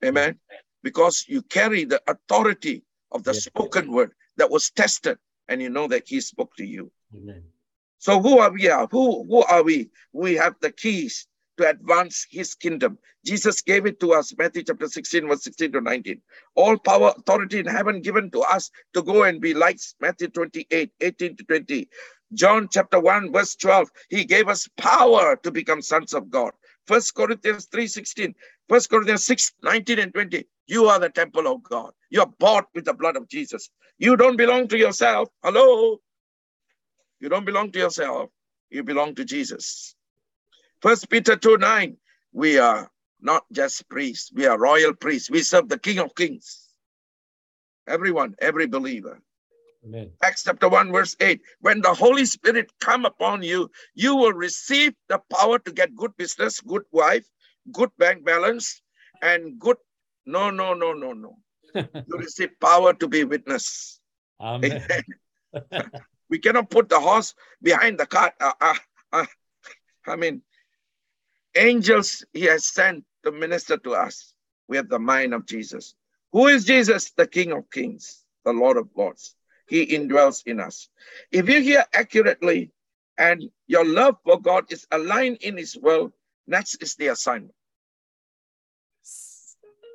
Amen. 0.04 0.40
Because 0.84 1.26
you 1.28 1.42
carry 1.42 1.84
the 1.86 2.02
authority 2.08 2.84
of 3.12 3.24
the 3.24 3.34
Yes. 3.34 3.44
spoken 3.44 3.92
word 3.92 4.14
that 4.38 4.50
was 4.50 4.72
tested, 4.72 5.18
and 5.48 5.62
you 5.62 5.70
know 5.70 5.88
that 5.88 6.08
he 6.08 6.22
spoke 6.22 6.56
to 6.56 6.66
you. 6.66 6.92
Amen. 7.16 7.44
So 7.98 8.22
who 8.22 8.40
are 8.40 8.52
we? 8.52 8.66
Who 8.92 9.24
who 9.26 9.44
are 9.44 9.64
we? 9.64 9.90
We 10.14 10.36
have 10.36 10.56
the 10.62 10.72
keys 10.72 11.28
to 11.58 11.70
advance 11.70 12.26
his 12.30 12.56
kingdom. 12.56 12.98
Jesus 13.26 13.62
gave 13.62 13.86
it 13.86 14.00
to 14.00 14.14
us, 14.14 14.34
Matthew 14.38 14.64
chapter 14.64 14.88
16, 14.88 15.28
verse 15.28 15.44
16 15.44 15.74
to 15.74 15.82
19. 15.82 16.22
All 16.56 16.78
power, 16.78 17.14
authority 17.18 17.60
in 17.60 17.66
heaven 17.66 18.02
given 18.02 18.32
to 18.32 18.40
us 18.40 18.72
to 18.94 19.04
go 19.04 19.24
and 19.24 19.42
be 19.42 19.54
lights, 19.54 19.96
Matthew 20.00 20.30
28, 20.30 20.92
18 21.02 21.36
to 21.36 21.44
20. 21.44 21.90
John 22.34 22.70
chapter 22.72 23.00
1, 23.00 23.34
verse 23.34 23.56
12. 23.58 23.90
He 24.10 24.24
gave 24.24 24.48
us 24.48 24.70
power 24.78 25.36
to 25.44 25.52
become 25.52 25.82
sons 25.82 26.14
of 26.14 26.30
God. 26.30 26.52
First 26.90 27.14
Corinthians 27.16 27.68
3, 27.68 27.88
16. 27.88 28.36
First 28.68 28.90
Corinthians 28.90 29.26
6, 29.26 29.54
19 29.64 30.00
and 30.00 30.14
20. 30.14 30.46
You 30.68 30.88
are 30.88 31.00
the 31.00 31.10
temple 31.10 31.48
of 31.48 31.64
God. 31.64 31.94
You 32.10 32.22
are 32.22 32.34
bought 32.40 32.66
with 32.76 32.86
the 32.86 32.96
blood 32.96 33.16
of 33.16 33.30
Jesus. 33.30 33.70
You 34.00 34.18
don't 34.18 34.38
belong 34.38 34.68
to 34.70 34.78
yourself. 34.78 35.30
Hello. 35.44 36.00
You 37.20 37.30
don't 37.30 37.46
belong 37.46 37.72
to 37.74 37.80
yourself. 37.80 38.32
You 38.72 38.84
belong 38.84 39.16
to 39.16 39.26
Jesus. 39.26 39.96
First 40.82 41.12
Peter 41.12 41.36
2 41.36 41.58
9, 41.60 41.98
we 42.34 42.58
are 42.58 42.90
not 43.22 43.44
just 43.52 43.88
priests, 43.90 44.32
we 44.34 44.48
are 44.48 44.58
royal 44.58 44.96
priests. 44.96 45.30
We 45.30 45.44
serve 45.44 45.70
the 45.70 45.80
King 45.80 46.00
of 46.00 46.16
Kings. 46.16 46.70
Everyone, 47.88 48.36
every 48.42 48.68
believer. 48.68 49.22
Amen. 49.86 50.12
Acts 50.22 50.44
chapter 50.44 50.68
1, 50.68 50.92
verse 50.92 51.16
8. 51.20 51.42
When 51.62 51.82
the 51.82 51.94
Holy 51.94 52.26
Spirit 52.26 52.72
come 52.80 53.06
upon 53.06 53.42
you, 53.44 53.72
you 53.96 54.16
will 54.16 54.34
receive 54.34 54.94
the 55.08 55.20
power 55.32 55.60
to 55.60 55.72
get 55.72 55.96
good 55.96 56.16
business, 56.18 56.60
good 56.60 56.84
wife, 56.92 57.26
good 57.72 57.90
bank 57.98 58.26
balance, 58.26 58.82
and 59.22 59.58
good. 59.60 59.78
No, 60.26 60.50
no, 60.50 60.74
no, 60.74 60.94
no, 60.94 61.14
no. 61.14 61.38
You 61.74 62.18
receive 62.18 62.60
power 62.60 62.94
to 62.94 63.08
be 63.08 63.24
witness. 63.24 64.00
Amen. 64.42 64.82
we 66.30 66.40
cannot 66.40 66.70
put 66.70 66.90
the 66.90 67.00
horse 67.00 67.34
behind 67.62 68.00
the 68.00 68.06
cart. 68.06 68.34
Uh, 68.40 68.54
uh, 68.60 68.76
uh, 69.14 69.26
I 70.08 70.16
mean, 70.16 70.42
angels 71.56 72.26
he 72.34 72.44
has 72.46 72.66
sent 72.66 73.06
to 73.24 73.32
minister 73.32 73.78
to 73.78 73.94
us. 73.94 74.34
We 74.68 74.78
have 74.78 74.90
the 74.90 75.00
mind 75.00 75.34
of 75.34 75.46
Jesus. 75.46 75.96
Who 76.32 76.48
is 76.48 76.66
Jesus? 76.66 77.12
The 77.12 77.28
King 77.28 77.52
of 77.52 77.70
Kings, 77.72 78.24
the 78.46 78.54
Lord 78.54 78.78
of 78.78 78.90
Lords. 78.96 79.36
He 79.70 79.86
indwells 79.86 80.44
in 80.46 80.60
us. 80.60 80.90
If 81.32 81.48
you 81.48 81.62
hear 81.62 81.86
accurately 81.94 82.72
and 83.18 83.50
your 83.68 83.86
love 83.86 84.18
for 84.24 84.42
God 84.42 84.72
is 84.72 84.88
aligned 84.92 85.38
in 85.38 85.58
His 85.58 85.78
will, 85.78 86.12
next 86.48 86.82
is 86.82 86.96
the 86.96 87.08
assignment. 87.08 87.54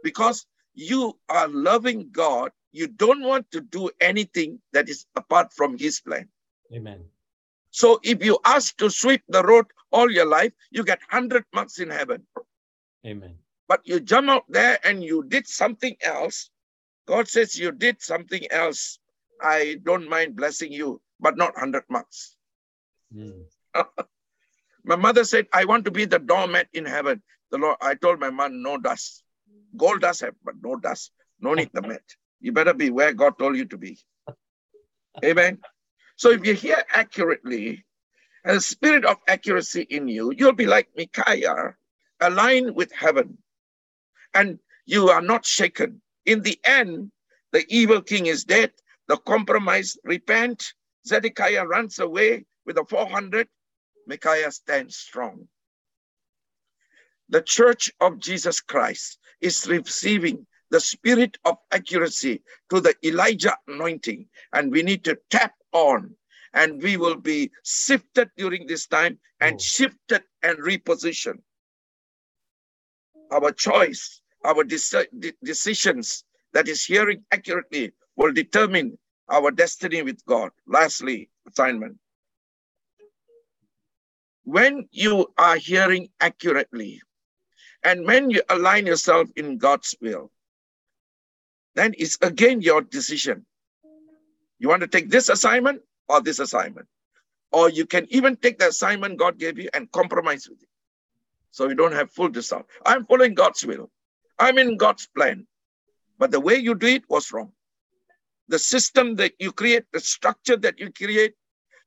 Because 0.02 0.46
you 0.74 1.18
are 1.28 1.48
loving 1.48 2.10
God, 2.12 2.52
you 2.72 2.86
don't 2.86 3.22
want 3.22 3.50
to 3.50 3.60
do 3.60 3.90
anything 4.00 4.60
that 4.72 4.88
is 4.88 5.06
apart 5.16 5.52
from 5.52 5.76
His 5.76 6.00
plan. 6.00 6.28
Amen. 6.72 7.04
So 7.70 7.98
if 8.04 8.24
you 8.24 8.38
ask 8.44 8.76
to 8.76 8.88
sweep 8.88 9.22
the 9.28 9.42
road 9.42 9.66
all 9.90 10.10
your 10.10 10.26
life, 10.26 10.52
you 10.70 10.84
get 10.84 11.00
100 11.10 11.44
marks 11.52 11.80
in 11.80 11.90
heaven. 11.90 12.22
Amen. 13.04 13.34
But 13.66 13.80
you 13.84 13.98
jump 13.98 14.28
out 14.28 14.44
there 14.48 14.78
and 14.84 15.02
you 15.02 15.24
did 15.24 15.48
something 15.48 15.96
else. 16.00 16.50
God 17.06 17.26
says 17.26 17.58
you 17.58 17.72
did 17.72 18.00
something 18.00 18.46
else. 18.50 18.98
I 19.44 19.76
don't 19.84 20.08
mind 20.08 20.36
blessing 20.36 20.72
you, 20.72 21.00
but 21.20 21.36
not 21.36 21.54
100 21.54 21.84
marks. 21.90 22.36
Mm. 23.14 23.44
My 24.84 24.96
mother 24.96 25.24
said, 25.24 25.46
I 25.52 25.64
want 25.64 25.84
to 25.84 25.90
be 25.90 26.04
the 26.04 26.18
doormat 26.18 26.68
in 26.72 26.84
heaven. 26.84 27.22
The 27.50 27.58
Lord, 27.58 27.76
I 27.80 27.94
told 27.94 28.20
my 28.20 28.30
mom, 28.30 28.62
no 28.62 28.76
dust. 28.78 29.22
Gold 29.76 30.00
dust 30.00 30.20
have, 30.20 30.34
but 30.44 30.54
no 30.62 30.76
dust. 30.76 31.10
No 31.40 31.54
need 31.54 31.70
the 31.72 31.82
mat. 31.82 32.02
You 32.40 32.52
better 32.52 32.74
be 32.74 32.90
where 32.90 33.12
God 33.12 33.38
told 33.38 33.56
you 33.56 33.64
to 33.66 33.78
be. 33.78 33.98
Amen. 35.24 35.58
So 36.16 36.30
if 36.30 36.46
you 36.46 36.54
hear 36.54 36.82
accurately, 36.90 37.84
and 38.44 38.56
the 38.56 38.60
spirit 38.60 39.04
of 39.04 39.16
accuracy 39.26 39.82
in 39.82 40.06
you, 40.08 40.32
you'll 40.36 40.52
be 40.52 40.66
like 40.66 40.88
Micaiah, 40.96 41.76
aligned 42.20 42.74
with 42.76 42.92
heaven. 42.92 43.38
And 44.34 44.58
you 44.84 45.08
are 45.08 45.22
not 45.22 45.46
shaken. 45.46 46.02
In 46.26 46.42
the 46.42 46.58
end, 46.64 47.10
the 47.52 47.64
evil 47.68 48.02
king 48.02 48.26
is 48.26 48.44
dead. 48.44 48.72
The 49.08 49.16
compromise 49.18 49.96
repent. 50.04 50.72
Zedekiah 51.06 51.66
runs 51.66 51.98
away 51.98 52.46
with 52.64 52.76
the 52.76 52.84
400. 52.84 53.48
Micaiah 54.06 54.50
stands 54.52 54.96
strong. 54.96 55.48
The 57.28 57.42
church 57.42 57.90
of 58.00 58.18
Jesus 58.18 58.60
Christ 58.60 59.18
is 59.40 59.66
receiving 59.66 60.46
the 60.70 60.80
spirit 60.80 61.36
of 61.44 61.56
accuracy 61.70 62.42
to 62.70 62.80
the 62.80 62.94
Elijah 63.04 63.56
anointing, 63.66 64.28
and 64.52 64.70
we 64.72 64.82
need 64.82 65.04
to 65.04 65.18
tap 65.30 65.54
on, 65.72 66.16
and 66.52 66.82
we 66.82 66.96
will 66.96 67.16
be 67.16 67.50
sifted 67.62 68.30
during 68.36 68.66
this 68.66 68.86
time 68.86 69.18
and 69.40 69.56
Oh. 69.56 69.58
shifted 69.58 70.22
and 70.42 70.58
repositioned. 70.58 71.42
Our 73.30 73.52
choice, 73.52 74.20
our 74.44 74.64
deci- 74.64 75.08
de- 75.18 75.34
decisions 75.42 76.24
that 76.52 76.68
is 76.68 76.84
hearing 76.84 77.24
accurately 77.32 77.92
will 78.16 78.32
determine 78.32 78.98
our 79.28 79.50
destiny 79.50 80.02
with 80.02 80.24
God. 80.26 80.50
Lastly, 80.66 81.30
assignment. 81.48 81.98
When 84.44 84.88
you 84.90 85.32
are 85.38 85.56
hearing 85.56 86.08
accurately, 86.20 87.00
and 87.82 88.06
when 88.06 88.30
you 88.30 88.42
align 88.48 88.86
yourself 88.86 89.28
in 89.36 89.58
God's 89.58 89.94
will, 90.00 90.30
then 91.74 91.94
it's 91.98 92.18
again 92.22 92.60
your 92.60 92.82
decision. 92.82 93.46
You 94.58 94.68
want 94.68 94.82
to 94.82 94.88
take 94.88 95.10
this 95.10 95.28
assignment 95.28 95.82
or 96.08 96.20
this 96.20 96.38
assignment? 96.38 96.86
Or 97.52 97.68
you 97.70 97.86
can 97.86 98.06
even 98.10 98.36
take 98.36 98.58
the 98.58 98.68
assignment 98.68 99.18
God 99.18 99.38
gave 99.38 99.58
you 99.58 99.68
and 99.74 99.90
compromise 99.92 100.48
with 100.48 100.62
it. 100.62 100.68
So 101.50 101.68
you 101.68 101.74
don't 101.74 101.92
have 101.92 102.10
full 102.10 102.28
discount. 102.28 102.66
I'm 102.84 103.06
following 103.06 103.34
God's 103.34 103.64
will. 103.64 103.90
I'm 104.38 104.58
in 104.58 104.76
God's 104.76 105.06
plan. 105.06 105.46
But 106.18 106.30
the 106.30 106.40
way 106.40 106.56
you 106.56 106.74
do 106.74 106.86
it 106.86 107.04
was 107.08 107.32
wrong. 107.32 107.52
The 108.48 108.58
system 108.58 109.16
that 109.16 109.32
you 109.38 109.52
create, 109.52 109.84
the 109.92 110.00
structure 110.00 110.56
that 110.56 110.78
you 110.78 110.90
create, 110.92 111.34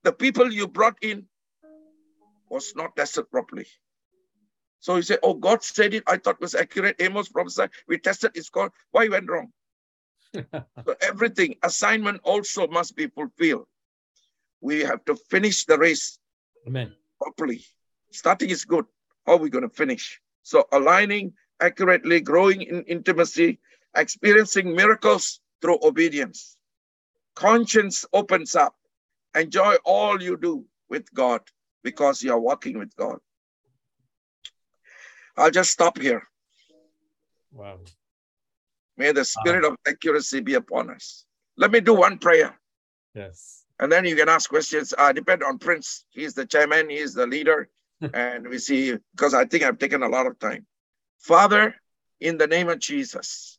the 0.02 0.12
people 0.12 0.52
you 0.52 0.66
brought 0.66 0.96
in 1.02 1.26
was 2.50 2.74
not 2.74 2.96
tested 2.96 3.30
properly. 3.30 3.66
So 4.80 4.96
you 4.96 5.02
say, 5.02 5.18
Oh, 5.22 5.34
God 5.34 5.62
said 5.62 5.94
it. 5.94 6.04
I 6.06 6.16
thought 6.18 6.36
it 6.36 6.40
was 6.40 6.54
accurate. 6.54 6.96
Amos 7.00 7.28
prophesied. 7.28 7.70
We 7.86 7.98
tested 7.98 8.32
it's 8.34 8.48
called. 8.48 8.70
Why 8.92 9.08
went 9.08 9.28
wrong? 9.28 9.52
so 10.34 10.94
everything, 11.00 11.56
assignment 11.62 12.20
also 12.22 12.66
must 12.68 12.96
be 12.96 13.08
fulfilled. 13.08 13.66
We 14.60 14.80
have 14.80 15.04
to 15.06 15.16
finish 15.30 15.64
the 15.64 15.78
race 15.78 16.18
Amen. 16.66 16.92
properly. 17.20 17.64
Starting 18.12 18.50
is 18.50 18.64
good. 18.64 18.84
How 19.26 19.34
are 19.34 19.38
we 19.38 19.50
going 19.50 19.68
to 19.68 19.74
finish? 19.74 20.20
So 20.42 20.66
aligning 20.72 21.34
accurately, 21.60 22.20
growing 22.20 22.62
in 22.62 22.82
intimacy, 22.84 23.58
experiencing 23.96 24.74
miracles 24.74 25.40
through 25.60 25.78
obedience. 25.82 26.56
Conscience 27.34 28.04
opens 28.12 28.54
up. 28.56 28.74
Enjoy 29.34 29.76
all 29.84 30.20
you 30.20 30.36
do 30.36 30.64
with 30.88 31.12
God 31.14 31.40
because 31.82 32.22
you 32.22 32.32
are 32.32 32.40
walking 32.40 32.78
with 32.78 32.94
God. 32.96 33.18
I'll 35.36 35.50
just 35.50 35.70
stop 35.70 35.98
here. 35.98 36.22
Wow. 37.52 37.78
May 38.96 39.12
the 39.12 39.24
spirit 39.24 39.64
of 39.64 39.76
accuracy 39.86 40.40
be 40.40 40.54
upon 40.54 40.90
us. 40.90 41.24
Let 41.56 41.70
me 41.70 41.80
do 41.80 41.94
one 41.94 42.18
prayer. 42.18 42.58
Yes. 43.14 43.64
And 43.78 43.90
then 43.90 44.04
you 44.04 44.16
can 44.16 44.28
ask 44.28 44.50
questions. 44.50 44.92
Uh, 44.96 45.12
depend 45.12 45.44
on 45.44 45.58
Prince. 45.58 46.04
He's 46.10 46.34
the 46.34 46.44
chairman, 46.44 46.90
he's 46.90 47.14
the 47.14 47.26
leader. 47.26 47.68
and 48.14 48.48
we 48.48 48.58
see, 48.58 48.96
because 49.14 49.34
I 49.34 49.44
think 49.44 49.64
I've 49.64 49.78
taken 49.78 50.02
a 50.02 50.08
lot 50.08 50.26
of 50.26 50.38
time. 50.38 50.66
Father, 51.18 51.74
in 52.20 52.38
the 52.38 52.46
name 52.46 52.68
of 52.68 52.78
Jesus, 52.78 53.57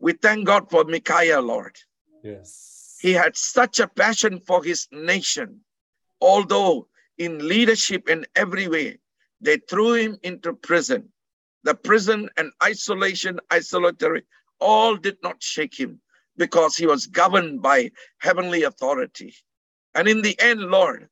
we 0.00 0.14
thank 0.14 0.46
God 0.46 0.70
for 0.70 0.84
Micaiah, 0.84 1.40
Lord. 1.40 1.76
Yes. 2.22 2.98
He 3.00 3.12
had 3.12 3.36
such 3.36 3.80
a 3.80 3.88
passion 3.88 4.40
for 4.40 4.64
his 4.64 4.88
nation, 4.90 5.60
although 6.20 6.88
in 7.18 7.46
leadership 7.46 8.08
in 8.08 8.26
every 8.34 8.66
way, 8.66 8.98
they 9.40 9.58
threw 9.58 9.94
him 9.94 10.18
into 10.22 10.54
prison. 10.54 11.10
The 11.64 11.74
prison 11.74 12.30
and 12.38 12.50
isolation, 12.62 13.40
isolatory, 13.50 14.24
all 14.58 14.96
did 14.96 15.18
not 15.22 15.42
shake 15.42 15.78
him 15.78 16.00
because 16.36 16.76
he 16.76 16.86
was 16.86 17.06
governed 17.06 17.60
by 17.60 17.90
heavenly 18.18 18.62
authority. 18.62 19.34
And 19.94 20.08
in 20.08 20.22
the 20.22 20.38
end, 20.40 20.60
Lord, 20.60 21.08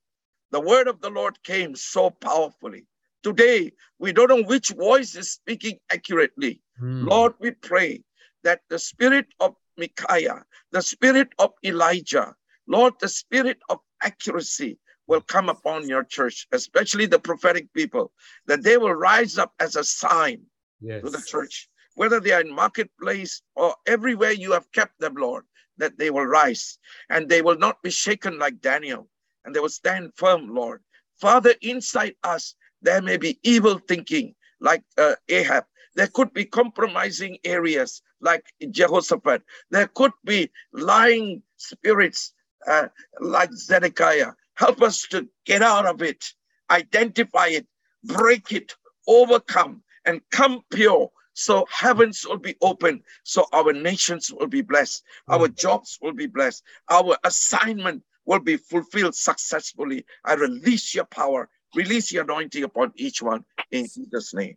the 0.50 0.60
word 0.60 0.88
of 0.88 1.00
the 1.00 1.10
Lord 1.10 1.42
came 1.42 1.74
so 1.76 2.08
powerfully. 2.08 2.86
Today, 3.22 3.72
we 3.98 4.12
don't 4.12 4.28
know 4.28 4.42
which 4.42 4.70
voice 4.70 5.14
is 5.14 5.32
speaking 5.32 5.78
accurately. 5.92 6.62
Mm. 6.80 7.08
Lord, 7.08 7.34
we 7.40 7.50
pray 7.50 8.02
that 8.48 8.62
the 8.70 8.78
spirit 8.78 9.26
of 9.40 9.54
Micaiah, 9.76 10.42
the 10.72 10.80
spirit 10.80 11.28
of 11.38 11.50
Elijah, 11.62 12.34
Lord, 12.66 12.94
the 12.98 13.08
spirit 13.22 13.58
of 13.68 13.80
accuracy 14.02 14.78
will 15.06 15.20
come 15.20 15.50
upon 15.50 15.86
your 15.86 16.02
church, 16.02 16.46
especially 16.52 17.04
the 17.04 17.18
prophetic 17.18 17.70
people, 17.74 18.10
that 18.46 18.62
they 18.62 18.78
will 18.78 18.94
rise 18.94 19.36
up 19.36 19.52
as 19.60 19.76
a 19.76 19.84
sign 19.84 20.40
yes. 20.80 21.04
to 21.04 21.10
the 21.10 21.20
church, 21.20 21.68
whether 21.94 22.20
they 22.20 22.32
are 22.32 22.40
in 22.40 22.50
marketplace 22.50 23.42
or 23.54 23.74
everywhere 23.86 24.32
you 24.32 24.52
have 24.52 24.72
kept 24.72 24.98
them, 24.98 25.16
Lord, 25.18 25.44
that 25.76 25.98
they 25.98 26.08
will 26.08 26.24
rise 26.24 26.78
and 27.10 27.28
they 27.28 27.42
will 27.42 27.58
not 27.58 27.82
be 27.82 27.90
shaken 27.90 28.38
like 28.38 28.62
Daniel 28.62 29.10
and 29.44 29.54
they 29.54 29.60
will 29.60 29.68
stand 29.68 30.12
firm, 30.16 30.54
Lord. 30.54 30.80
Father, 31.20 31.52
inside 31.60 32.14
us, 32.24 32.54
there 32.80 33.02
may 33.02 33.18
be 33.18 33.38
evil 33.42 33.76
thinking 33.76 34.34
like 34.58 34.84
uh, 34.96 35.16
Ahab. 35.28 35.64
There 35.98 36.06
could 36.06 36.32
be 36.32 36.44
compromising 36.44 37.38
areas 37.42 38.02
like 38.20 38.44
Jehoshaphat. 38.70 39.42
There 39.72 39.88
could 39.88 40.12
be 40.24 40.48
lying 40.72 41.42
spirits 41.56 42.34
uh, 42.68 42.86
like 43.18 43.52
Zedekiah. 43.52 44.30
Help 44.54 44.80
us 44.80 45.08
to 45.08 45.28
get 45.44 45.60
out 45.60 45.86
of 45.86 46.00
it, 46.00 46.24
identify 46.70 47.48
it, 47.48 47.66
break 48.04 48.52
it, 48.52 48.76
overcome, 49.08 49.82
and 50.04 50.20
come 50.30 50.60
pure. 50.70 51.10
So 51.34 51.66
heavens 51.68 52.24
will 52.24 52.38
be 52.38 52.54
open. 52.62 53.02
So 53.24 53.46
our 53.52 53.72
nations 53.72 54.32
will 54.32 54.46
be 54.46 54.62
blessed. 54.62 55.02
Our 55.26 55.48
jobs 55.48 55.98
will 56.00 56.14
be 56.14 56.28
blessed. 56.28 56.62
Our 56.88 57.16
assignment 57.24 58.04
will 58.24 58.38
be 58.38 58.56
fulfilled 58.56 59.16
successfully. 59.16 60.06
I 60.24 60.34
release 60.34 60.94
your 60.94 61.06
power, 61.06 61.48
release 61.74 62.12
your 62.12 62.22
anointing 62.22 62.62
upon 62.62 62.92
each 62.94 63.20
one 63.20 63.44
in 63.72 63.88
Jesus' 63.92 64.32
name. 64.32 64.56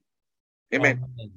Amen. 0.73 0.99
Amen. 1.19 1.31